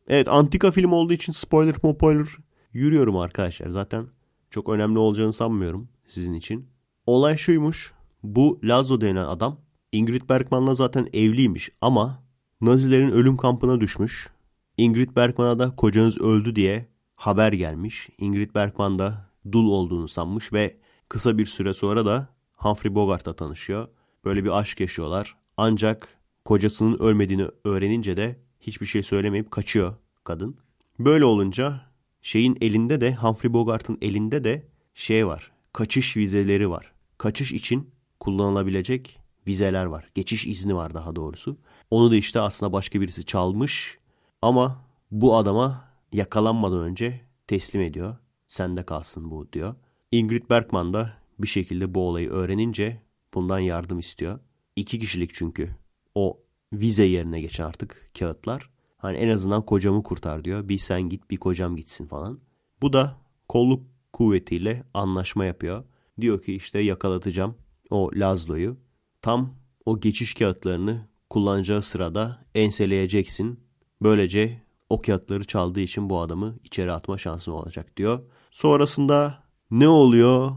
Evet 0.07 0.27
antika 0.27 0.71
film 0.71 0.91
olduğu 0.91 1.13
için 1.13 1.33
spoiler 1.33 1.73
spoiler 1.73 2.27
yürüyorum 2.73 3.17
arkadaşlar. 3.17 3.69
Zaten 3.69 4.07
çok 4.49 4.69
önemli 4.69 4.99
olacağını 4.99 5.33
sanmıyorum 5.33 5.89
sizin 6.05 6.33
için. 6.33 6.67
Olay 7.05 7.37
şuymuş. 7.37 7.93
Bu 8.23 8.59
Lazo 8.63 9.01
denen 9.01 9.25
adam 9.25 9.62
Ingrid 9.93 10.29
Bergman'la 10.29 10.73
zaten 10.73 11.07
evliymiş 11.13 11.69
ama 11.81 12.23
Nazilerin 12.61 13.11
ölüm 13.11 13.37
kampına 13.37 13.81
düşmüş. 13.81 14.29
Ingrid 14.77 15.15
Bergman'a 15.15 15.59
da 15.59 15.75
kocanız 15.75 16.17
öldü 16.17 16.55
diye 16.55 16.87
haber 17.15 17.53
gelmiş. 17.53 18.09
Ingrid 18.17 18.55
Bergman 18.55 18.99
da 18.99 19.29
dul 19.51 19.67
olduğunu 19.67 20.07
sanmış 20.07 20.53
ve 20.53 20.77
kısa 21.09 21.37
bir 21.37 21.45
süre 21.45 21.73
sonra 21.73 22.05
da 22.05 22.29
Humphrey 22.53 22.95
Bogart'la 22.95 23.33
tanışıyor. 23.33 23.87
Böyle 24.25 24.43
bir 24.43 24.59
aşk 24.59 24.79
yaşıyorlar. 24.79 25.35
Ancak 25.57 26.07
kocasının 26.45 26.99
ölmediğini 26.99 27.47
öğrenince 27.63 28.17
de 28.17 28.39
hiçbir 28.61 28.85
şey 28.85 29.03
söylemeyip 29.03 29.51
kaçıyor 29.51 29.95
kadın. 30.23 30.57
Böyle 30.99 31.25
olunca 31.25 31.81
şeyin 32.21 32.57
elinde 32.61 33.01
de 33.01 33.15
Humphrey 33.15 33.53
Bogart'ın 33.53 33.97
elinde 34.01 34.43
de 34.43 34.67
şey 34.93 35.27
var. 35.27 35.51
Kaçış 35.73 36.17
vizeleri 36.17 36.69
var. 36.69 36.91
Kaçış 37.17 37.51
için 37.51 37.89
kullanılabilecek 38.19 39.22
vizeler 39.47 39.85
var. 39.85 40.09
Geçiş 40.15 40.47
izni 40.47 40.75
var 40.75 40.93
daha 40.93 41.15
doğrusu. 41.15 41.57
Onu 41.91 42.11
da 42.11 42.15
işte 42.15 42.39
aslında 42.39 42.73
başka 42.73 43.01
birisi 43.01 43.25
çalmış 43.25 43.99
ama 44.41 44.85
bu 45.11 45.37
adama 45.37 45.89
yakalanmadan 46.11 46.79
önce 46.79 47.21
teslim 47.47 47.81
ediyor. 47.81 48.17
Sende 48.47 48.83
kalsın 48.83 49.31
bu 49.31 49.53
diyor. 49.53 49.75
Ingrid 50.11 50.49
Bergman 50.49 50.93
da 50.93 51.13
bir 51.39 51.47
şekilde 51.47 51.93
bu 51.93 52.07
olayı 52.07 52.29
öğrenince 52.29 53.01
bundan 53.33 53.59
yardım 53.59 53.99
istiyor. 53.99 54.39
İki 54.75 54.99
kişilik 54.99 55.33
çünkü 55.33 55.75
o 56.15 56.39
vize 56.73 57.03
yerine 57.03 57.41
geçen 57.41 57.63
artık 57.63 58.09
kağıtlar. 58.19 58.69
Hani 58.97 59.17
en 59.17 59.29
azından 59.29 59.65
kocamı 59.65 60.03
kurtar 60.03 60.43
diyor. 60.45 60.69
Bir 60.69 60.77
sen 60.77 61.01
git 61.01 61.29
bir 61.31 61.37
kocam 61.37 61.75
gitsin 61.75 62.07
falan. 62.07 62.39
Bu 62.81 62.93
da 62.93 63.17
kolluk 63.49 63.83
kuvvetiyle 64.13 64.83
anlaşma 64.93 65.45
yapıyor. 65.45 65.83
Diyor 66.21 66.41
ki 66.41 66.55
işte 66.55 66.79
yakalatacağım 66.79 67.55
o 67.89 68.11
Lazlo'yu. 68.15 68.77
Tam 69.23 69.55
o 69.85 69.99
geçiş 69.99 70.33
kağıtlarını 70.33 71.07
kullanacağı 71.29 71.81
sırada 71.81 72.45
enseleyeceksin. 72.55 73.59
Böylece 74.01 74.61
o 74.89 75.01
kağıtları 75.01 75.43
çaldığı 75.43 75.79
için 75.79 76.09
bu 76.09 76.19
adamı 76.19 76.55
içeri 76.63 76.91
atma 76.91 77.17
şansın 77.17 77.51
olacak 77.51 77.97
diyor. 77.97 78.19
Sonrasında 78.51 79.43
ne 79.71 79.87
oluyor? 79.87 80.51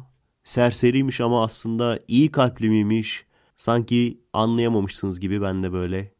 Serseriymiş 0.44 1.20
ama 1.20 1.44
aslında 1.44 2.00
iyi 2.08 2.30
kalpli 2.30 2.68
miymiş? 2.68 3.26
Sanki 3.56 4.20
anlayamamışsınız 4.32 5.20
gibi 5.20 5.42
ben 5.42 5.62
de 5.62 5.72
böyle 5.72 6.12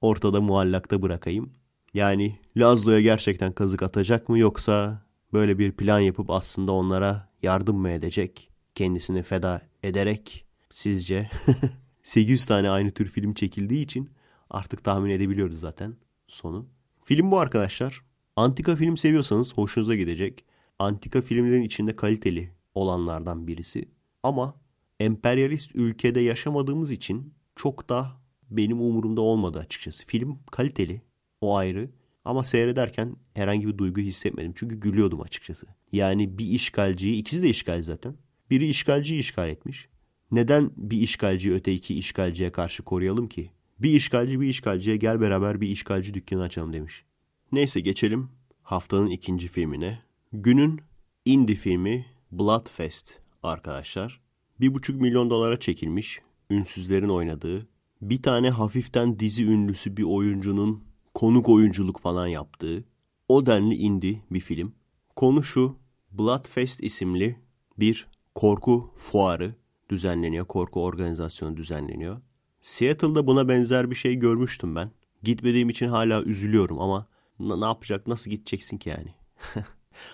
ortada 0.00 0.40
muallakta 0.40 1.02
bırakayım. 1.02 1.52
Yani 1.94 2.40
Lazlo'ya 2.56 3.00
gerçekten 3.00 3.52
kazık 3.52 3.82
atacak 3.82 4.28
mı 4.28 4.38
yoksa 4.38 5.02
böyle 5.32 5.58
bir 5.58 5.72
plan 5.72 6.00
yapıp 6.00 6.30
aslında 6.30 6.72
onlara 6.72 7.28
yardım 7.42 7.76
mı 7.76 7.90
edecek? 7.90 8.50
Kendisini 8.74 9.22
feda 9.22 9.62
ederek 9.82 10.44
sizce 10.70 11.30
800 12.08 12.46
tane 12.46 12.70
aynı 12.70 12.90
tür 12.90 13.06
film 13.06 13.34
çekildiği 13.34 13.84
için 13.84 14.10
artık 14.50 14.84
tahmin 14.84 15.10
edebiliyoruz 15.10 15.60
zaten 15.60 15.96
sonu. 16.28 16.68
Film 17.04 17.30
bu 17.30 17.38
arkadaşlar. 17.38 18.02
Antika 18.36 18.76
film 18.76 18.96
seviyorsanız 18.96 19.54
hoşunuza 19.54 19.94
gidecek. 19.94 20.44
Antika 20.78 21.20
filmlerin 21.20 21.62
içinde 21.62 21.96
kaliteli 21.96 22.52
olanlardan 22.74 23.46
birisi. 23.46 23.88
Ama 24.22 24.54
emperyalist 25.00 25.70
ülkede 25.74 26.20
yaşamadığımız 26.20 26.90
için 26.90 27.34
çok 27.56 27.88
da 27.88 28.12
benim 28.50 28.80
umurumda 28.80 29.20
olmadı 29.20 29.58
açıkçası. 29.58 30.06
Film 30.06 30.38
kaliteli, 30.50 31.02
o 31.40 31.56
ayrı. 31.56 31.90
Ama 32.24 32.44
seyrederken 32.44 33.16
herhangi 33.34 33.68
bir 33.68 33.78
duygu 33.78 34.00
hissetmedim. 34.00 34.52
Çünkü 34.56 34.80
gülüyordum 34.80 35.20
açıkçası. 35.20 35.66
Yani 35.92 36.38
bir 36.38 36.46
işgalciyi, 36.46 37.16
ikisi 37.16 37.42
de 37.42 37.48
işgal 37.48 37.82
zaten. 37.82 38.14
Biri 38.50 38.68
işgalciyi 38.68 39.20
işgal 39.20 39.48
etmiş. 39.48 39.88
Neden 40.30 40.70
bir 40.76 41.00
işgalci 41.00 41.52
öte 41.52 41.72
iki 41.72 41.98
işgalciye 41.98 42.52
karşı 42.52 42.82
koruyalım 42.82 43.28
ki? 43.28 43.50
Bir 43.78 43.90
işgalci 43.90 44.40
bir 44.40 44.48
işgalciye 44.48 44.96
gel 44.96 45.20
beraber 45.20 45.60
bir 45.60 45.68
işgalci 45.68 46.14
dükkanı 46.14 46.42
açalım 46.42 46.72
demiş. 46.72 47.04
Neyse 47.52 47.80
geçelim 47.80 48.28
haftanın 48.62 49.10
ikinci 49.10 49.48
filmine. 49.48 50.02
Günün 50.32 50.80
indie 51.24 51.56
filmi 51.56 52.06
Bloodfest 52.32 53.20
arkadaşlar. 53.42 54.20
Bir 54.60 54.74
buçuk 54.74 55.00
milyon 55.00 55.30
dolara 55.30 55.60
çekilmiş, 55.60 56.20
ünsüzlerin 56.50 57.08
oynadığı, 57.08 57.68
bir 58.02 58.22
tane 58.22 58.50
hafiften 58.50 59.18
dizi 59.18 59.44
ünlüsü 59.44 59.96
bir 59.96 60.02
oyuncunun 60.02 60.84
konuk 61.14 61.48
oyunculuk 61.48 62.00
falan 62.00 62.26
yaptığı, 62.26 62.84
o 63.28 63.46
denli 63.46 63.74
indie 63.74 64.20
bir 64.30 64.40
film. 64.40 64.72
Konu 65.16 65.42
şu, 65.42 65.76
Bloodfest 66.12 66.82
isimli 66.82 67.36
bir 67.78 68.06
korku 68.34 68.90
fuarı 68.96 69.54
düzenleniyor, 69.88 70.46
korku 70.46 70.84
organizasyonu 70.84 71.56
düzenleniyor. 71.56 72.20
Seattle'da 72.60 73.26
buna 73.26 73.48
benzer 73.48 73.90
bir 73.90 73.94
şey 73.96 74.14
görmüştüm 74.14 74.76
ben. 74.76 74.90
Gitmediğim 75.22 75.68
için 75.68 75.88
hala 75.88 76.22
üzülüyorum 76.22 76.80
ama 76.80 77.06
ne 77.40 77.64
yapacak, 77.64 78.06
nasıl 78.06 78.30
gideceksin 78.30 78.78
ki 78.78 78.88
yani? 78.88 79.14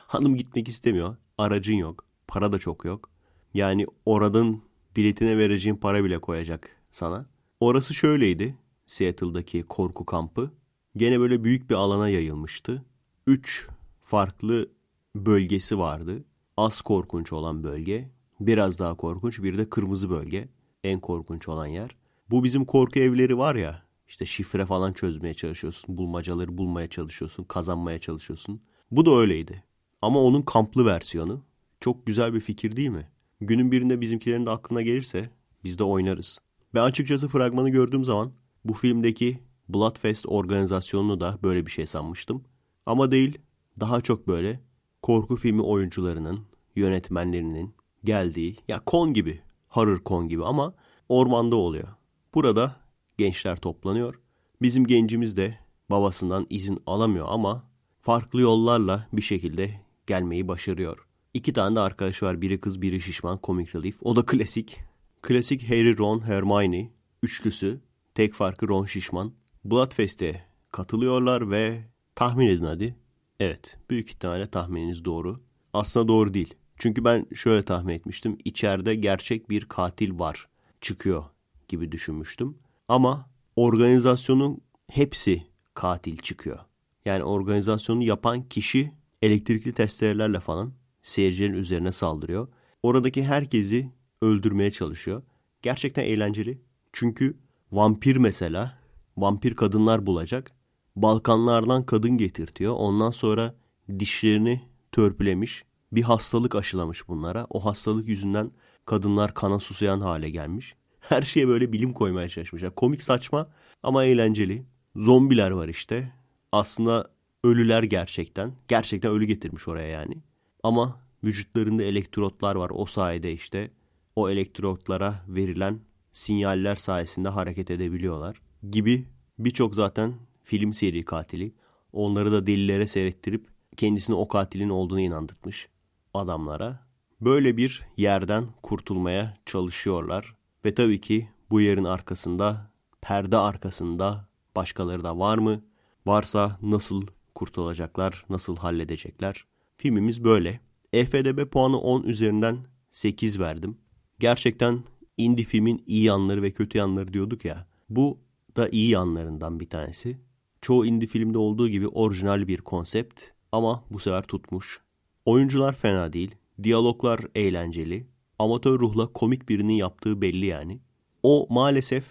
Hanım 0.07 0.37
gitmek 0.37 0.68
istemiyor, 0.68 1.16
aracın 1.39 1.75
yok, 1.75 2.05
para 2.27 2.53
da 2.53 2.59
çok 2.59 2.85
yok. 2.85 3.11
Yani 3.55 3.87
oradan 4.07 4.61
biletine 4.97 5.39
vereceğin 5.39 5.77
para 5.77 6.05
bile 6.05 6.18
koyacak 6.18 6.70
sana. 6.91 7.27
Orası 7.61 7.95
şöyleydi, 7.95 8.57
Seattle'daki 8.87 9.62
korku 9.62 10.07
kampı. 10.07 10.51
gene 10.97 11.20
böyle 11.20 11.45
büyük 11.45 11.70
bir 11.70 11.75
alana 11.75 12.09
yayılmıştı. 12.09 12.85
Üç 13.27 13.68
farklı 14.05 14.68
bölgesi 15.16 15.79
vardı. 15.79 16.25
Az 16.57 16.81
korkunç 16.81 17.33
olan 17.33 17.64
bölge, 17.64 18.11
biraz 18.41 18.78
daha 18.78 18.97
korkunç, 18.97 19.43
bir 19.43 19.59
de 19.59 19.68
kırmızı 19.68 20.11
bölge. 20.11 20.49
En 20.85 21.01
korkunç 21.01 21.49
olan 21.49 21.66
yer. 21.66 21.91
Bu 22.30 22.45
bizim 22.45 22.64
korku 22.64 22.99
evleri 22.99 23.39
var 23.39 23.55
ya, 23.55 23.82
işte 24.09 24.26
şifre 24.26 24.66
falan 24.66 24.93
çözmeye 24.93 25.35
çalışıyorsun, 25.35 25.99
bulmacaları 25.99 26.59
bulmaya 26.59 26.89
çalışıyorsun, 26.89 27.45
kazanmaya 27.45 27.99
çalışıyorsun. 27.99 28.61
Bu 28.91 29.07
da 29.07 29.16
öyleydi. 29.16 29.64
Ama 30.03 30.20
onun 30.20 30.43
kamplı 30.43 30.87
versiyonu. 30.87 31.43
Çok 31.80 32.07
güzel 32.07 32.35
bir 32.35 32.41
fikir 32.41 32.76
değil 32.76 32.89
mi? 32.89 33.09
Günün 33.41 33.72
birinde 33.72 34.01
bizimkilerin 34.01 34.47
de 34.47 34.51
aklına 34.51 34.82
gelirse 34.82 35.30
biz 35.64 35.78
de 35.78 35.85
oynarız. 35.85 36.39
Ben 36.74 36.82
açıkçası 36.82 37.28
fragmanı 37.28 37.70
gördüğüm 37.70 38.05
zaman 38.05 38.32
bu 38.64 38.74
filmdeki 38.74 39.39
Bloodfest 39.68 40.26
organizasyonunu 40.28 41.20
da 41.20 41.39
böyle 41.43 41.66
bir 41.66 41.70
şey 41.70 41.87
sanmıştım. 41.87 42.45
Ama 42.87 43.11
değil, 43.11 43.39
daha 43.80 44.01
çok 44.01 44.28
böyle 44.28 44.61
korku 45.03 45.37
filmi 45.37 45.62
oyuncularının, 45.62 46.41
yönetmenlerinin 46.76 47.74
geldiği, 48.05 48.57
ya 48.69 48.81
kon 48.81 49.13
gibi, 49.13 49.41
horror 49.69 49.99
kon 49.99 50.29
gibi 50.29 50.45
ama 50.45 50.75
ormanda 51.09 51.57
oluyor. 51.57 51.89
Burada 52.35 52.77
gençler 53.19 53.57
toplanıyor. 53.57 54.21
Bizim 54.63 54.87
gencimiz 54.87 55.37
de 55.37 55.59
babasından 55.91 56.47
izin 56.51 56.83
alamıyor 56.87 57.27
ama 57.29 57.71
farklı 58.01 58.41
yollarla 58.41 59.09
bir 59.13 59.23
şekilde 59.23 59.81
gelmeyi 60.07 60.49
başarıyor. 60.49 61.07
İki 61.35 61.53
tane 61.53 61.77
de 61.77 61.81
arkadaş 61.81 62.23
var. 62.23 62.41
Biri 62.41 62.61
kız, 62.61 62.83
biri 62.83 63.01
şişman, 63.01 63.41
Comic 63.43 63.79
Relief. 63.79 63.97
O 64.03 64.17
da 64.17 64.27
klasik. 64.27 64.81
Klasik 65.23 65.71
Harry, 65.71 65.99
Ron, 65.99 66.21
Hermione 66.21 66.93
üçlüsü. 67.23 67.81
Tek 68.15 68.35
farkı 68.35 68.69
Ron 68.69 68.85
şişman. 68.85 69.33
Bloodfest'e 69.65 70.45
katılıyorlar 70.73 71.51
ve 71.51 71.85
tahmin 72.15 72.47
edin 72.47 72.65
hadi. 72.65 72.97
Evet, 73.41 73.79
büyük 73.91 74.09
ihtimalle 74.09 74.51
tahmininiz 74.51 75.05
doğru. 75.05 75.41
Aslında 75.73 76.09
doğru 76.09 76.35
değil. 76.35 76.55
Çünkü 76.79 77.05
ben 77.05 77.27
şöyle 77.35 77.62
tahmin 77.62 77.95
etmiştim. 77.95 78.39
İçeride 78.45 78.95
gerçek 78.95 79.51
bir 79.51 79.64
katil 79.64 80.18
var, 80.18 80.49
çıkıyor 80.81 81.25
gibi 81.68 81.93
düşünmüştüm. 81.93 82.59
Ama 82.89 83.31
organizasyonun 83.57 84.61
hepsi 84.91 85.47
katil 85.75 86.16
çıkıyor. 86.16 86.59
Yani 87.05 87.25
organizasyonu 87.25 88.03
yapan 88.03 88.43
kişi 88.49 88.93
elektrikli 89.22 89.72
testerelerle 89.72 90.41
falan 90.41 90.72
seyircilerin 91.03 91.53
üzerine 91.53 91.93
saldırıyor. 91.93 92.49
Oradaki 92.83 93.25
herkesi 93.25 93.91
öldürmeye 94.22 94.70
çalışıyor. 94.70 95.22
Gerçekten 95.62 96.05
eğlenceli. 96.05 96.59
Çünkü 96.93 97.37
vampir 97.72 98.16
mesela, 98.16 98.79
vampir 99.16 99.55
kadınlar 99.55 100.07
bulacak. 100.07 100.53
Balkanlardan 100.97 101.87
kadın 101.87 102.18
getirtiyor. 102.18 102.75
Ondan 102.77 103.11
sonra 103.11 103.55
dişlerini 103.99 104.62
törpülemiş. 104.93 105.64
Bir 105.95 106.03
hastalık 106.03 106.55
aşılamış 106.55 107.09
bunlara. 107.09 107.47
O 107.51 107.65
hastalık 107.65 108.09
yüzünden 108.09 108.51
kadınlar 108.87 109.35
kana 109.35 109.59
susayan 109.59 110.01
hale 110.01 110.31
gelmiş. 110.31 110.75
Her 111.01 111.23
şeye 111.23 111.49
böyle 111.49 111.73
bilim 111.73 111.93
koymaya 111.93 112.29
çalışmışlar. 112.29 112.75
Komik 112.75 113.03
saçma 113.03 113.49
ama 113.83 114.05
eğlenceli. 114.05 114.67
Zombiler 114.97 115.51
var 115.51 115.69
işte. 115.69 116.13
Aslında 116.53 117.11
ölüler 117.45 117.83
gerçekten. 117.83 118.53
Gerçekten 118.69 119.11
ölü 119.11 119.25
getirmiş 119.25 119.69
oraya 119.69 119.89
yani. 119.89 120.19
Ama 120.63 121.01
vücutlarında 121.25 121.83
elektrotlar 121.83 122.55
var. 122.55 122.71
O 122.75 122.87
sayede 122.87 123.33
işte 123.33 123.71
o 124.17 124.31
elektrotlara 124.31 125.25
verilen 125.29 125.81
sinyaller 126.13 126.77
sayesinde 126.77 127.29
hareket 127.29 127.71
edebiliyorlar. 127.71 128.41
Gibi 128.71 129.09
birçok 129.39 129.75
zaten 129.75 130.15
film 130.45 130.73
seri 130.73 131.05
katili. 131.05 131.53
Onları 131.93 132.33
da 132.33 132.47
delillere 132.47 132.87
seyrettirip 132.87 133.47
kendisini 133.77 134.17
o 134.17 134.29
katilin 134.29 134.69
olduğunu 134.69 135.01
inandırmış 135.01 135.69
adamlara. 136.15 136.87
Böyle 137.21 137.57
bir 137.57 137.87
yerden 137.97 138.47
kurtulmaya 138.62 139.37
çalışıyorlar. 139.47 140.35
Ve 140.65 140.75
tabii 140.75 141.01
ki 141.01 141.29
bu 141.51 141.61
yerin 141.61 141.85
arkasında, 141.85 142.71
perde 143.01 143.37
arkasında 143.37 144.29
başkaları 144.57 145.05
da 145.05 145.19
var 145.19 145.39
mı? 145.39 145.62
Varsa 146.07 146.59
nasıl 146.62 147.07
kurtulacaklar, 147.35 148.25
nasıl 148.31 148.57
halledecekler? 148.57 149.45
Filmimiz 149.77 150.25
böyle. 150.25 150.61
EFDB 150.93 151.51
puanı 151.51 151.81
10 151.81 152.03
üzerinden 152.03 152.59
8 152.91 153.41
verdim. 153.41 153.79
Gerçekten 154.19 154.85
indie 155.17 155.45
filmin 155.45 155.85
iyi 155.87 156.05
yanları 156.05 156.43
ve 156.43 156.51
kötü 156.51 156.79
yanları 156.79 157.12
diyorduk 157.12 157.45
ya. 157.45 157.67
Bu 157.89 158.19
da 158.57 158.69
iyi 158.69 158.91
yanlarından 158.91 159.61
bir 159.61 159.69
tanesi. 159.69 160.19
Çoğu 160.62 160.87
indie 160.87 161.09
filmde 161.09 161.39
olduğu 161.39 161.69
gibi 161.69 161.89
orijinal 161.89 162.49
bir 162.49 162.59
konsept 162.59 163.23
ama 163.53 163.85
bu 163.91 163.99
sefer 163.99 164.23
tutmuş. 164.23 164.84
Oyuncular 165.25 165.72
fena 165.72 166.12
değil. 166.12 166.35
Diyaloglar 166.62 167.20
eğlenceli. 167.35 168.07
Amatör 168.39 168.81
ruhla 168.81 169.12
komik 169.12 169.49
birinin 169.49 169.72
yaptığı 169.72 170.22
belli 170.22 170.47
yani. 170.47 170.81
O 171.22 171.47
maalesef 171.51 172.05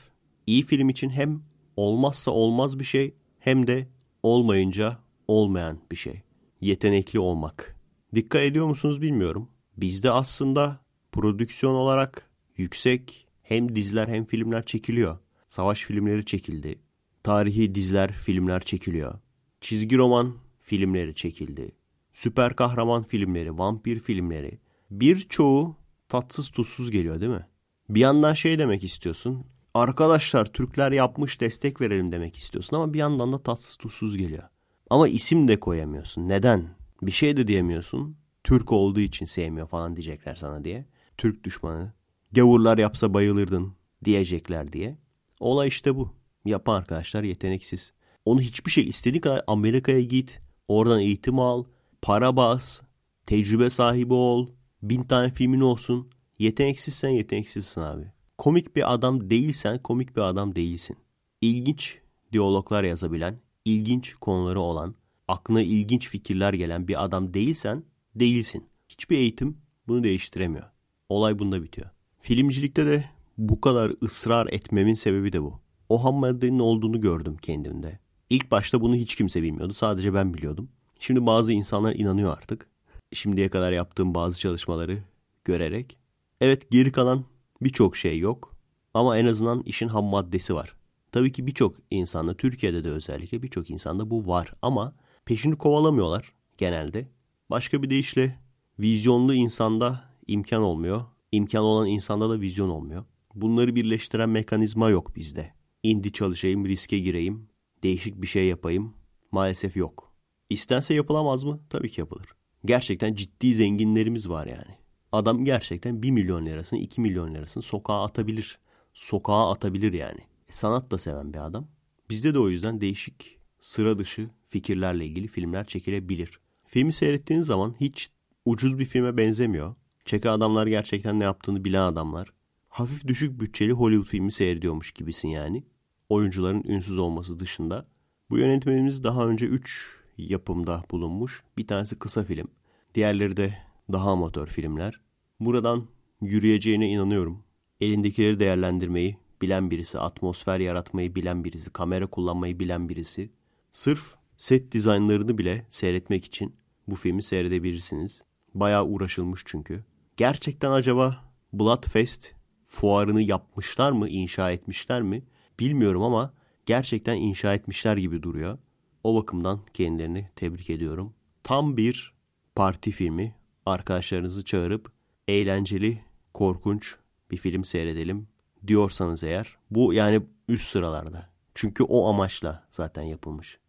iyi 0.48 0.64
film 0.64 0.90
için 0.90 1.10
hem 1.10 1.44
olmazsa 1.76 2.32
olmaz 2.32 2.80
bir 2.80 2.84
şey 2.84 3.14
hem 3.40 3.68
de 3.68 3.88
olmayınca 4.24 4.98
olmayan 5.28 5.80
bir 5.92 5.96
şey. 5.96 6.22
Yetenekli 6.62 7.20
olmak. 7.20 7.80
Dikkat 8.16 8.42
ediyor 8.42 8.66
musunuz 8.66 9.02
bilmiyorum. 9.02 9.50
Bizde 9.78 10.12
aslında 10.12 10.80
prodüksiyon 11.12 11.74
olarak 11.74 12.30
yüksek 12.58 13.28
hem 13.42 13.76
diziler 13.76 14.08
hem 14.08 14.26
filmler 14.26 14.66
çekiliyor. 14.66 15.18
Savaş 15.48 15.84
filmleri 15.84 16.26
çekildi. 16.26 16.80
Tarihi 17.24 17.76
diziler, 17.76 18.12
filmler 18.12 18.62
çekiliyor. 18.62 19.20
Çizgi 19.62 19.98
roman 19.98 20.34
filmleri 20.62 21.16
çekildi. 21.16 21.72
Süper 22.14 22.56
kahraman 22.56 23.04
filmleri, 23.04 23.58
vampir 23.58 24.00
filmleri. 24.00 24.60
Birçoğu 24.92 25.76
tatsız 26.10 26.50
tuzsuz 26.50 26.92
geliyor 26.92 27.22
değil 27.22 27.32
mi? 27.32 27.48
Bir 27.90 28.00
yandan 28.00 28.34
şey 28.34 28.60
demek 28.60 28.84
istiyorsun. 28.84 29.46
Arkadaşlar 29.74 30.46
Türkler 30.46 30.92
yapmış 30.92 31.42
destek 31.42 31.82
verelim 31.82 32.12
demek 32.12 32.38
istiyorsun 32.38 32.76
ama 32.76 32.94
bir 32.94 33.00
yandan 33.00 33.34
da 33.34 33.44
tatsız 33.44 33.76
tuzsuz 33.76 34.18
geliyor. 34.18 34.44
Ama 34.90 35.08
isim 35.08 35.48
de 35.48 35.60
koyamıyorsun. 35.60 36.30
Neden? 36.30 36.70
Bir 37.02 37.12
şey 37.12 37.38
de 37.38 37.48
diyemiyorsun. 37.48 38.18
Türk 38.44 38.72
olduğu 38.72 39.00
için 39.00 39.26
sevmiyor 39.26 39.68
falan 39.68 39.96
diyecekler 39.96 40.36
sana 40.36 40.64
diye. 40.64 40.86
Türk 41.18 41.44
düşmanı. 41.44 41.94
Gavurlar 42.32 42.78
yapsa 42.78 43.14
bayılırdın 43.14 43.74
diyecekler 44.06 44.74
diye. 44.74 44.98
Olay 45.40 45.68
işte 45.68 45.96
bu. 45.96 46.16
Yapan 46.46 46.76
arkadaşlar 46.76 47.24
yeteneksiz. 47.24 47.94
Onu 48.26 48.42
hiçbir 48.42 48.72
şey 48.72 48.88
istediği 48.88 49.22
kadar 49.22 49.44
Amerika'ya 49.48 50.02
git. 50.02 50.42
Oradan 50.68 51.00
eğitim 51.00 51.40
al. 51.40 51.64
Para 52.04 52.36
bas. 52.36 52.82
Tecrübe 53.26 53.70
sahibi 53.70 54.14
ol. 54.14 54.50
Bin 54.82 55.04
tane 55.04 55.34
filmin 55.34 55.62
olsun. 55.62 56.10
Yeteneksizsen 56.40 57.10
yeteneksizsin 57.10 57.82
abi. 57.82 58.12
Komik 58.38 58.76
bir 58.76 58.94
adam 58.94 59.30
değilsen 59.30 59.80
komik 59.80 60.16
bir 60.16 60.22
adam 60.22 60.56
değilsin. 60.56 60.98
İlginç 61.42 62.00
diyaloglar 62.32 62.84
yazabilen, 62.84 63.40
ilginç 63.66 64.14
konuları 64.14 64.60
olan, 64.60 64.96
aklına 65.28 65.62
ilginç 65.62 66.10
fikirler 66.10 66.54
gelen 66.54 66.88
bir 66.88 67.04
adam 67.04 67.34
değilsen 67.34 67.84
değilsin. 68.16 68.64
Hiçbir 68.90 69.18
eğitim 69.18 69.58
bunu 69.88 70.04
değiştiremiyor. 70.04 70.66
Olay 71.10 71.40
bunda 71.40 71.64
bitiyor. 71.64 71.90
Filmcilikte 72.20 72.86
de 72.86 73.06
bu 73.38 73.62
kadar 73.62 73.92
ısrar 74.04 74.48
etmemin 74.48 74.96
sebebi 74.96 75.34
de 75.34 75.44
bu. 75.44 75.60
O 75.90 76.04
ham 76.04 76.16
maddenin 76.16 76.60
olduğunu 76.60 77.02
gördüm 77.02 77.38
kendimde. 77.42 78.00
İlk 78.30 78.52
başta 78.52 78.82
bunu 78.82 78.96
hiç 78.96 79.16
kimse 79.16 79.44
bilmiyordu. 79.44 79.74
Sadece 79.74 80.14
ben 80.14 80.34
biliyordum. 80.34 80.70
Şimdi 81.04 81.26
bazı 81.26 81.54
insanlar 81.54 81.96
inanıyor 81.96 82.38
artık. 82.38 82.70
Şimdiye 83.14 83.50
kadar 83.50 83.72
yaptığım 83.72 84.14
bazı 84.14 84.40
çalışmaları 84.40 85.04
görerek. 85.46 85.98
Evet 86.42 86.72
geri 86.72 86.92
kalan 86.92 87.26
birçok 87.62 87.98
şey 87.98 88.20
yok. 88.20 88.54
Ama 88.94 89.18
en 89.18 89.26
azından 89.26 89.64
işin 89.66 89.88
ham 89.88 90.06
maddesi 90.06 90.56
var. 90.56 90.76
Tabii 91.12 91.32
ki 91.32 91.48
birçok 91.48 91.76
insanda, 91.92 92.34
Türkiye'de 92.34 92.84
de 92.84 92.90
özellikle 92.90 93.44
birçok 93.44 93.70
insanda 93.70 94.10
bu 94.10 94.28
var. 94.28 94.54
Ama 94.62 94.96
peşini 95.26 95.58
kovalamıyorlar 95.58 96.34
genelde. 96.58 97.10
Başka 97.50 97.84
bir 97.84 97.90
deyişle 97.90 98.40
vizyonlu 98.80 99.34
insanda 99.34 100.10
imkan 100.28 100.62
olmuyor. 100.62 101.02
İmkan 101.32 101.64
olan 101.64 101.88
insanda 101.88 102.30
da 102.30 102.42
vizyon 102.42 102.70
olmuyor. 102.70 103.06
Bunları 103.36 103.76
birleştiren 103.76 104.30
mekanizma 104.30 104.90
yok 104.90 105.16
bizde. 105.16 105.54
İndi 105.84 106.12
çalışayım, 106.12 106.66
riske 106.66 107.00
gireyim, 107.00 107.50
değişik 107.84 108.22
bir 108.22 108.28
şey 108.28 108.48
yapayım. 108.48 108.94
Maalesef 109.32 109.78
yok. 109.78 110.13
İstense 110.54 110.94
yapılamaz 110.94 111.44
mı? 111.44 111.60
Tabii 111.70 111.90
ki 111.90 112.02
yapılır. 112.02 112.26
Gerçekten 112.66 113.14
ciddi 113.14 113.54
zenginlerimiz 113.54 114.30
var 114.30 114.48
yani. 114.48 114.78
Adam 115.12 115.46
gerçekten 115.46 116.02
1 116.02 116.12
milyon 116.12 116.46
lirasını, 116.46 116.80
2 116.80 117.02
milyon 117.02 117.34
lirasını 117.36 117.64
sokağa 117.64 118.04
atabilir. 118.04 118.60
Sokağa 118.94 119.52
atabilir 119.52 119.94
yani. 119.94 120.20
E, 120.50 120.52
sanat 120.52 120.92
da 120.92 120.98
seven 120.98 121.34
bir 121.34 121.46
adam. 121.46 121.68
Bizde 122.10 122.34
de 122.34 122.40
o 122.40 122.50
yüzden 122.50 122.82
değişik, 122.82 123.38
sıra 123.60 124.00
dışı 124.00 124.30
fikirlerle 124.50 125.06
ilgili 125.06 125.28
filmler 125.28 125.68
çekilebilir. 125.68 126.40
Filmi 126.66 126.94
seyrettiğiniz 126.94 127.48
zaman 127.48 127.76
hiç 127.80 128.10
ucuz 128.46 128.80
bir 128.80 128.86
filme 128.86 129.18
benzemiyor. 129.18 129.76
Çeken 130.06 130.30
adamlar 130.30 130.68
gerçekten 130.68 131.20
ne 131.20 131.24
yaptığını 131.24 131.66
bilen 131.66 131.82
adamlar. 131.82 132.34
Hafif 132.70 133.08
düşük 133.08 133.40
bütçeli 133.40 133.72
Hollywood 133.72 134.08
filmi 134.08 134.32
seyrediyormuş 134.32 134.92
gibisin 134.92 135.28
yani. 135.28 135.64
Oyuncuların 136.10 136.64
ünsüz 136.64 136.98
olması 136.98 137.40
dışında. 137.40 137.86
Bu 138.30 138.38
yönetmenimiz 138.38 139.04
daha 139.04 139.28
önce 139.28 139.46
3 139.46 140.03
yapımda 140.18 140.84
bulunmuş. 140.92 141.44
Bir 141.58 141.68
tanesi 141.68 142.00
kısa 142.00 142.24
film. 142.24 142.48
Diğerleri 142.96 143.38
de 143.38 143.58
daha 143.92 144.12
amatör 144.12 144.48
filmler. 144.48 145.00
Buradan 145.40 145.88
yürüyeceğine 146.22 146.90
inanıyorum. 146.90 147.44
Elindekileri 147.82 148.40
değerlendirmeyi 148.40 149.18
bilen 149.42 149.72
birisi, 149.72 150.00
atmosfer 150.00 150.60
yaratmayı 150.60 151.16
bilen 151.16 151.44
birisi, 151.44 151.70
kamera 151.70 152.08
kullanmayı 152.08 152.60
bilen 152.60 152.90
birisi. 152.90 153.32
Sırf 153.72 154.16
set 154.38 154.72
dizaynlarını 154.72 155.38
bile 155.38 155.66
seyretmek 155.70 156.26
için 156.26 156.56
bu 156.88 156.96
filmi 156.96 157.24
seyredebilirsiniz. 157.24 158.22
Bayağı 158.54 158.86
uğraşılmış 158.86 159.44
çünkü. 159.46 159.84
Gerçekten 160.18 160.72
acaba 160.72 161.34
Bloodfest 161.54 162.32
fuarını 162.66 163.22
yapmışlar 163.22 163.92
mı, 163.92 164.10
inşa 164.10 164.52
etmişler 164.52 165.02
mi 165.02 165.24
bilmiyorum 165.60 166.04
ama 166.04 166.34
gerçekten 166.66 167.16
inşa 167.16 167.54
etmişler 167.54 167.98
gibi 167.98 168.24
duruyor. 168.24 168.58
O 169.04 169.16
bakımdan 169.16 169.60
kendilerini 169.74 170.30
tebrik 170.36 170.70
ediyorum. 170.70 171.14
Tam 171.44 171.78
bir 171.78 172.14
parti 172.56 172.92
filmi. 172.92 173.36
Arkadaşlarınızı 173.66 174.46
çağırıp 174.46 174.92
eğlenceli, 175.28 176.02
korkunç 176.34 176.96
bir 177.32 177.38
film 177.38 177.66
seyredelim 177.66 178.28
diyorsanız 178.68 179.24
eğer 179.24 179.58
bu 179.72 179.94
yani 179.94 180.22
üst 180.48 180.68
sıralarda. 180.68 181.30
Çünkü 181.56 181.84
o 181.84 182.08
amaçla 182.08 182.68
zaten 182.72 183.04
yapılmış. 183.04 183.60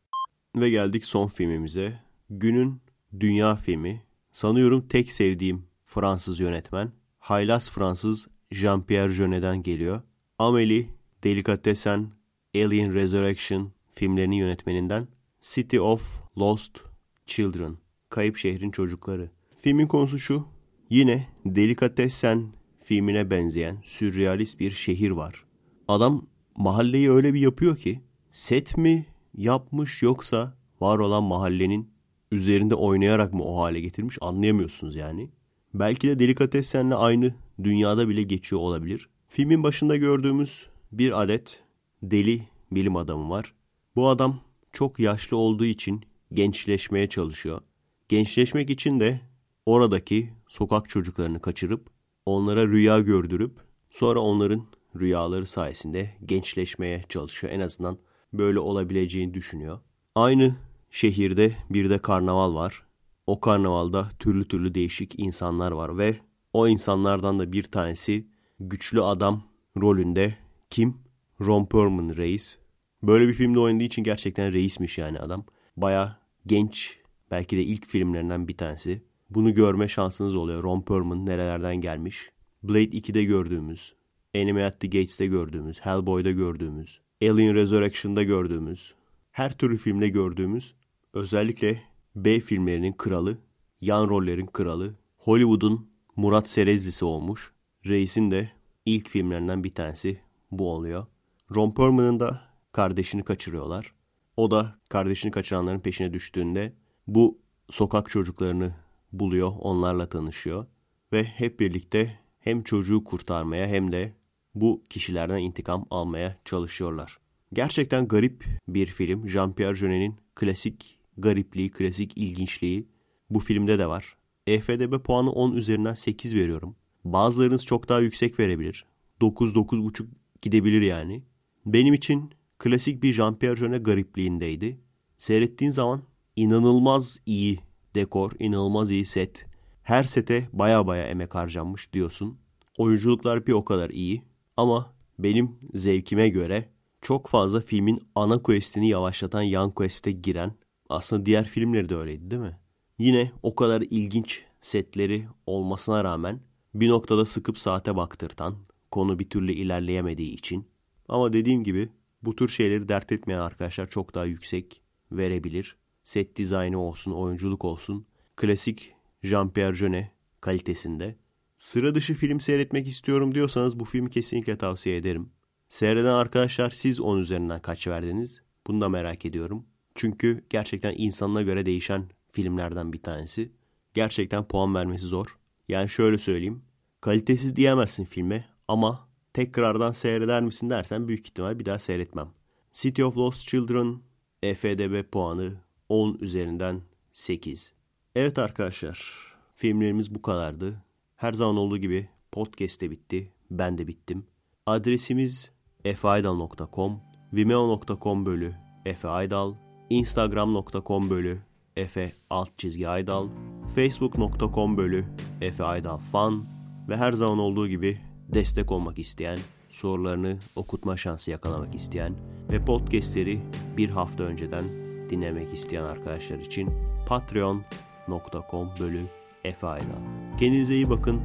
Ve 0.56 0.70
geldik 0.70 1.04
son 1.04 1.28
filmimize. 1.28 2.00
Günün 2.30 2.80
dünya 3.20 3.56
filmi. 3.56 4.02
Sanıyorum 4.32 4.88
tek 4.88 5.12
sevdiğim 5.12 5.66
Fransız 5.86 6.40
yönetmen. 6.40 6.92
Haylaz 7.18 7.70
Fransız 7.70 8.28
Jean-Pierre 8.52 9.10
Jeunet'den 9.10 9.62
geliyor. 9.62 10.02
Amélie, 10.38 10.86
Delicatessen, 11.24 12.10
Alien 12.54 12.94
Resurrection 12.94 13.72
filmlerinin 13.92 14.36
yönetmeninden 14.36 15.08
City 15.52 15.80
of 15.80 16.02
Lost 16.38 16.78
Children, 17.26 17.76
Kayıp 18.10 18.36
Şehrin 18.36 18.70
Çocukları. 18.70 19.30
Filmin 19.60 19.86
konusu 19.86 20.18
şu, 20.18 20.44
yine 20.90 21.28
Delicatessen 21.44 22.52
filmine 22.84 23.30
benzeyen 23.30 23.78
sürrealist 23.84 24.60
bir 24.60 24.70
şehir 24.70 25.10
var. 25.10 25.44
Adam 25.88 26.26
mahalleyi 26.56 27.10
öyle 27.10 27.34
bir 27.34 27.40
yapıyor 27.40 27.76
ki 27.76 28.00
set 28.30 28.76
mi 28.76 29.06
yapmış 29.34 30.02
yoksa 30.02 30.56
var 30.80 30.98
olan 30.98 31.24
mahallenin 31.24 31.90
üzerinde 32.32 32.74
oynayarak 32.74 33.32
mı 33.32 33.42
o 33.42 33.58
hale 33.58 33.80
getirmiş 33.80 34.18
anlayamıyorsunuz 34.20 34.94
yani. 34.94 35.30
Belki 35.74 36.08
de 36.08 36.18
Delikatessen'le 36.18 36.90
aynı 36.90 37.34
dünyada 37.62 38.08
bile 38.08 38.22
geçiyor 38.22 38.62
olabilir. 38.62 39.08
Filmin 39.28 39.62
başında 39.62 39.96
gördüğümüz 39.96 40.66
bir 40.92 41.22
adet 41.22 41.62
deli 42.02 42.48
bilim 42.70 42.96
adamı 42.96 43.30
var. 43.30 43.54
Bu 43.96 44.08
adam 44.08 44.40
çok 44.74 44.98
yaşlı 44.98 45.36
olduğu 45.36 45.64
için 45.64 46.04
gençleşmeye 46.32 47.08
çalışıyor. 47.08 47.60
Gençleşmek 48.08 48.70
için 48.70 49.00
de 49.00 49.20
oradaki 49.66 50.32
sokak 50.48 50.88
çocuklarını 50.88 51.40
kaçırıp 51.40 51.90
onlara 52.26 52.66
rüya 52.66 53.00
gördürüp 53.00 53.52
sonra 53.90 54.20
onların 54.20 54.66
rüyaları 55.00 55.46
sayesinde 55.46 56.10
gençleşmeye 56.26 57.04
çalışıyor. 57.08 57.52
En 57.52 57.60
azından 57.60 57.98
böyle 58.32 58.58
olabileceğini 58.58 59.34
düşünüyor. 59.34 59.80
Aynı 60.14 60.56
şehirde 60.90 61.56
bir 61.70 61.90
de 61.90 61.98
karnaval 61.98 62.54
var. 62.54 62.82
O 63.26 63.40
karnavalda 63.40 64.08
türlü 64.18 64.48
türlü 64.48 64.74
değişik 64.74 65.18
insanlar 65.18 65.72
var 65.72 65.98
ve 65.98 66.16
o 66.52 66.68
insanlardan 66.68 67.38
da 67.38 67.52
bir 67.52 67.62
tanesi 67.62 68.26
güçlü 68.60 69.02
adam 69.02 69.42
rolünde 69.80 70.34
kim? 70.70 70.96
Ron 71.40 71.66
Perlman 71.66 72.16
reis. 72.16 72.58
Böyle 73.06 73.28
bir 73.28 73.34
filmde 73.34 73.60
oynadığı 73.60 73.84
için 73.84 74.02
gerçekten 74.02 74.52
reismiş 74.52 74.98
yani 74.98 75.20
adam. 75.20 75.44
Baya 75.76 76.18
genç 76.46 76.98
belki 77.30 77.56
de 77.56 77.62
ilk 77.62 77.86
filmlerinden 77.86 78.48
bir 78.48 78.56
tanesi. 78.56 79.02
Bunu 79.30 79.54
görme 79.54 79.88
şansınız 79.88 80.36
oluyor. 80.36 80.62
Ron 80.62 80.80
Perlman 80.80 81.26
nerelerden 81.26 81.76
gelmiş. 81.76 82.30
Blade 82.62 82.84
2'de 82.84 83.24
gördüğümüz, 83.24 83.94
Enemy 84.34 84.64
at 84.64 84.80
the 84.80 84.86
Gates'te 84.86 85.26
gördüğümüz, 85.26 85.80
Hellboy'da 85.80 86.30
gördüğümüz, 86.30 87.00
Alien 87.22 87.54
Resurrection'da 87.54 88.22
gördüğümüz, 88.22 88.94
her 89.32 89.58
türlü 89.58 89.76
filmde 89.76 90.08
gördüğümüz, 90.08 90.74
özellikle 91.12 91.82
B 92.16 92.40
filmlerinin 92.40 92.92
kralı, 92.92 93.38
yan 93.80 94.08
rollerin 94.08 94.46
kralı, 94.46 94.94
Hollywood'un 95.18 95.90
Murat 96.16 96.48
Serezlisi 96.48 97.04
olmuş. 97.04 97.52
Reis'in 97.86 98.30
de 98.30 98.50
ilk 98.86 99.08
filmlerinden 99.08 99.64
bir 99.64 99.74
tanesi 99.74 100.20
bu 100.50 100.72
oluyor. 100.72 101.06
Ron 101.54 101.70
Perlman'ın 101.70 102.20
da 102.20 102.53
kardeşini 102.74 103.22
kaçırıyorlar. 103.22 103.92
O 104.36 104.50
da 104.50 104.78
kardeşini 104.88 105.30
kaçıranların 105.30 105.80
peşine 105.80 106.12
düştüğünde 106.12 106.72
bu 107.06 107.38
sokak 107.70 108.10
çocuklarını 108.10 108.74
buluyor, 109.12 109.52
onlarla 109.58 110.08
tanışıyor 110.08 110.66
ve 111.12 111.24
hep 111.24 111.60
birlikte 111.60 112.18
hem 112.40 112.62
çocuğu 112.62 113.04
kurtarmaya 113.04 113.66
hem 113.66 113.92
de 113.92 114.12
bu 114.54 114.82
kişilerden 114.90 115.38
intikam 115.38 115.86
almaya 115.90 116.36
çalışıyorlar. 116.44 117.18
Gerçekten 117.52 118.08
garip 118.08 118.44
bir 118.68 118.86
film. 118.86 119.26
Jean-Pierre 119.26 119.74
Jeunet'in 119.74 120.16
klasik 120.34 120.98
garipliği, 121.18 121.70
klasik 121.70 122.18
ilginçliği 122.18 122.88
bu 123.30 123.38
filmde 123.38 123.78
de 123.78 123.86
var. 123.86 124.16
EFDB 124.46 125.02
puanı 125.04 125.32
10 125.32 125.52
üzerinden 125.52 125.94
8 125.94 126.34
veriyorum. 126.34 126.76
Bazılarınız 127.04 127.66
çok 127.66 127.88
daha 127.88 128.00
yüksek 128.00 128.40
verebilir. 128.40 128.84
9-9,5 129.20 130.06
gidebilir 130.42 130.82
yani. 130.82 131.22
Benim 131.66 131.94
için 131.94 132.30
klasik 132.64 133.02
bir 133.02 133.14
Jean-Pierre 133.14 133.56
Jeunet 133.56 133.84
garipliğindeydi. 133.84 134.80
Seyrettiğin 135.18 135.70
zaman 135.70 136.02
inanılmaz 136.36 137.20
iyi 137.26 137.60
dekor, 137.94 138.32
inanılmaz 138.38 138.90
iyi 138.90 139.04
set. 139.04 139.46
Her 139.82 140.02
sete 140.02 140.48
baya 140.52 140.86
baya 140.86 141.06
emek 141.06 141.34
harcanmış 141.34 141.92
diyorsun. 141.92 142.38
Oyunculuklar 142.78 143.46
bir 143.46 143.52
o 143.52 143.64
kadar 143.64 143.90
iyi. 143.90 144.22
Ama 144.56 144.92
benim 145.18 145.58
zevkime 145.74 146.28
göre 146.28 146.68
çok 147.02 147.28
fazla 147.28 147.60
filmin 147.60 148.00
ana 148.14 148.42
questini 148.42 148.88
yavaşlatan 148.88 149.42
yan 149.42 149.70
quest'e 149.70 150.12
giren 150.12 150.54
aslında 150.88 151.26
diğer 151.26 151.44
filmleri 151.46 151.88
de 151.88 151.96
öyleydi 151.96 152.30
değil 152.30 152.42
mi? 152.42 152.58
Yine 152.98 153.32
o 153.42 153.54
kadar 153.54 153.80
ilginç 153.80 154.44
setleri 154.60 155.28
olmasına 155.46 156.04
rağmen 156.04 156.40
bir 156.74 156.88
noktada 156.88 157.24
sıkıp 157.24 157.58
saate 157.58 157.96
baktırtan, 157.96 158.54
konu 158.90 159.18
bir 159.18 159.30
türlü 159.30 159.52
ilerleyemediği 159.52 160.34
için. 160.34 160.68
Ama 161.08 161.32
dediğim 161.32 161.64
gibi 161.64 161.88
bu 162.24 162.36
tür 162.36 162.48
şeyleri 162.48 162.88
dert 162.88 163.12
etmeyen 163.12 163.40
arkadaşlar 163.40 163.90
çok 163.90 164.14
daha 164.14 164.24
yüksek 164.24 164.82
verebilir. 165.12 165.76
Set 166.04 166.36
dizaynı 166.36 166.80
olsun, 166.80 167.12
oyunculuk 167.12 167.64
olsun. 167.64 168.06
Klasik 168.36 168.94
Jean-Pierre 169.24 169.74
Jeunet 169.74 170.10
kalitesinde. 170.40 171.16
Sıra 171.56 171.94
dışı 171.94 172.14
film 172.14 172.40
seyretmek 172.40 172.88
istiyorum 172.88 173.34
diyorsanız 173.34 173.80
bu 173.80 173.84
filmi 173.84 174.10
kesinlikle 174.10 174.58
tavsiye 174.58 174.96
ederim. 174.96 175.30
Seyreden 175.68 176.14
arkadaşlar 176.14 176.70
siz 176.70 177.00
10 177.00 177.18
üzerinden 177.18 177.62
kaç 177.62 177.86
verdiniz? 177.86 178.42
Bunu 178.66 178.80
da 178.80 178.88
merak 178.88 179.26
ediyorum. 179.26 179.66
Çünkü 179.94 180.44
gerçekten 180.50 180.94
insanına 180.96 181.42
göre 181.42 181.66
değişen 181.66 182.08
filmlerden 182.32 182.92
bir 182.92 183.02
tanesi. 183.02 183.52
Gerçekten 183.94 184.44
puan 184.44 184.74
vermesi 184.74 185.06
zor. 185.06 185.38
Yani 185.68 185.88
şöyle 185.88 186.18
söyleyeyim. 186.18 186.62
Kalitesiz 187.00 187.56
diyemezsin 187.56 188.04
filme 188.04 188.44
ama 188.68 189.08
tekrardan 189.34 189.92
seyreder 189.92 190.42
misin 190.42 190.70
dersen 190.70 191.08
büyük 191.08 191.26
ihtimal 191.26 191.58
bir 191.58 191.64
daha 191.64 191.78
seyretmem. 191.78 192.28
City 192.72 193.04
of 193.04 193.16
Lost 193.16 193.48
Children 193.48 194.00
EFDB 194.42 195.10
puanı 195.10 195.52
10 195.88 196.18
üzerinden 196.20 196.82
8. 197.12 197.72
Evet 198.14 198.38
arkadaşlar 198.38 199.26
filmlerimiz 199.54 200.14
bu 200.14 200.22
kadardı. 200.22 200.82
Her 201.16 201.32
zaman 201.32 201.56
olduğu 201.56 201.78
gibi 201.78 202.08
podcast 202.32 202.80
de 202.80 202.90
bitti. 202.90 203.32
Ben 203.50 203.78
de 203.78 203.86
bittim. 203.86 204.26
Adresimiz 204.66 205.50
efeaydal.com 205.84 207.00
vimeo.com 207.32 208.26
bölü 208.26 208.54
efeaydal 208.84 209.54
instagram.com 209.90 211.10
bölü 211.10 211.38
efe 211.76 212.06
alt 212.30 212.58
çizgi 212.58 212.88
aydal 212.88 213.28
facebook.com 213.74 214.76
bölü 214.76 215.04
efe 215.40 215.64
aydal 215.64 215.98
fan 215.98 216.44
ve 216.88 216.96
her 216.96 217.12
zaman 217.12 217.38
olduğu 217.38 217.68
gibi 217.68 218.00
destek 218.28 218.72
olmak 218.72 218.98
isteyen, 218.98 219.38
sorularını 219.70 220.38
okutma 220.56 220.96
şansı 220.96 221.30
yakalamak 221.30 221.74
isteyen 221.74 222.14
ve 222.52 222.64
podcastleri 222.64 223.40
bir 223.76 223.90
hafta 223.90 224.22
önceden 224.24 224.64
dinlemek 225.10 225.52
isteyen 225.52 225.82
arkadaşlar 225.82 226.38
için 226.38 226.70
patreon.com 227.06 228.68
bölü 228.80 229.02
Efe 229.44 229.66
Aydal. 229.66 230.36
Kendinize 230.38 230.74
iyi 230.74 230.90
bakın. 230.90 231.20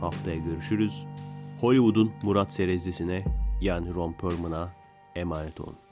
Haftaya 0.00 0.36
görüşürüz. 0.36 1.06
Hollywood'un 1.60 2.12
Murat 2.22 2.52
Serezlisi'ne 2.52 3.24
yani 3.60 3.94
Ron 3.94 4.12
Perlman'a 4.12 4.72
emanet 5.16 5.60
olun. 5.60 5.87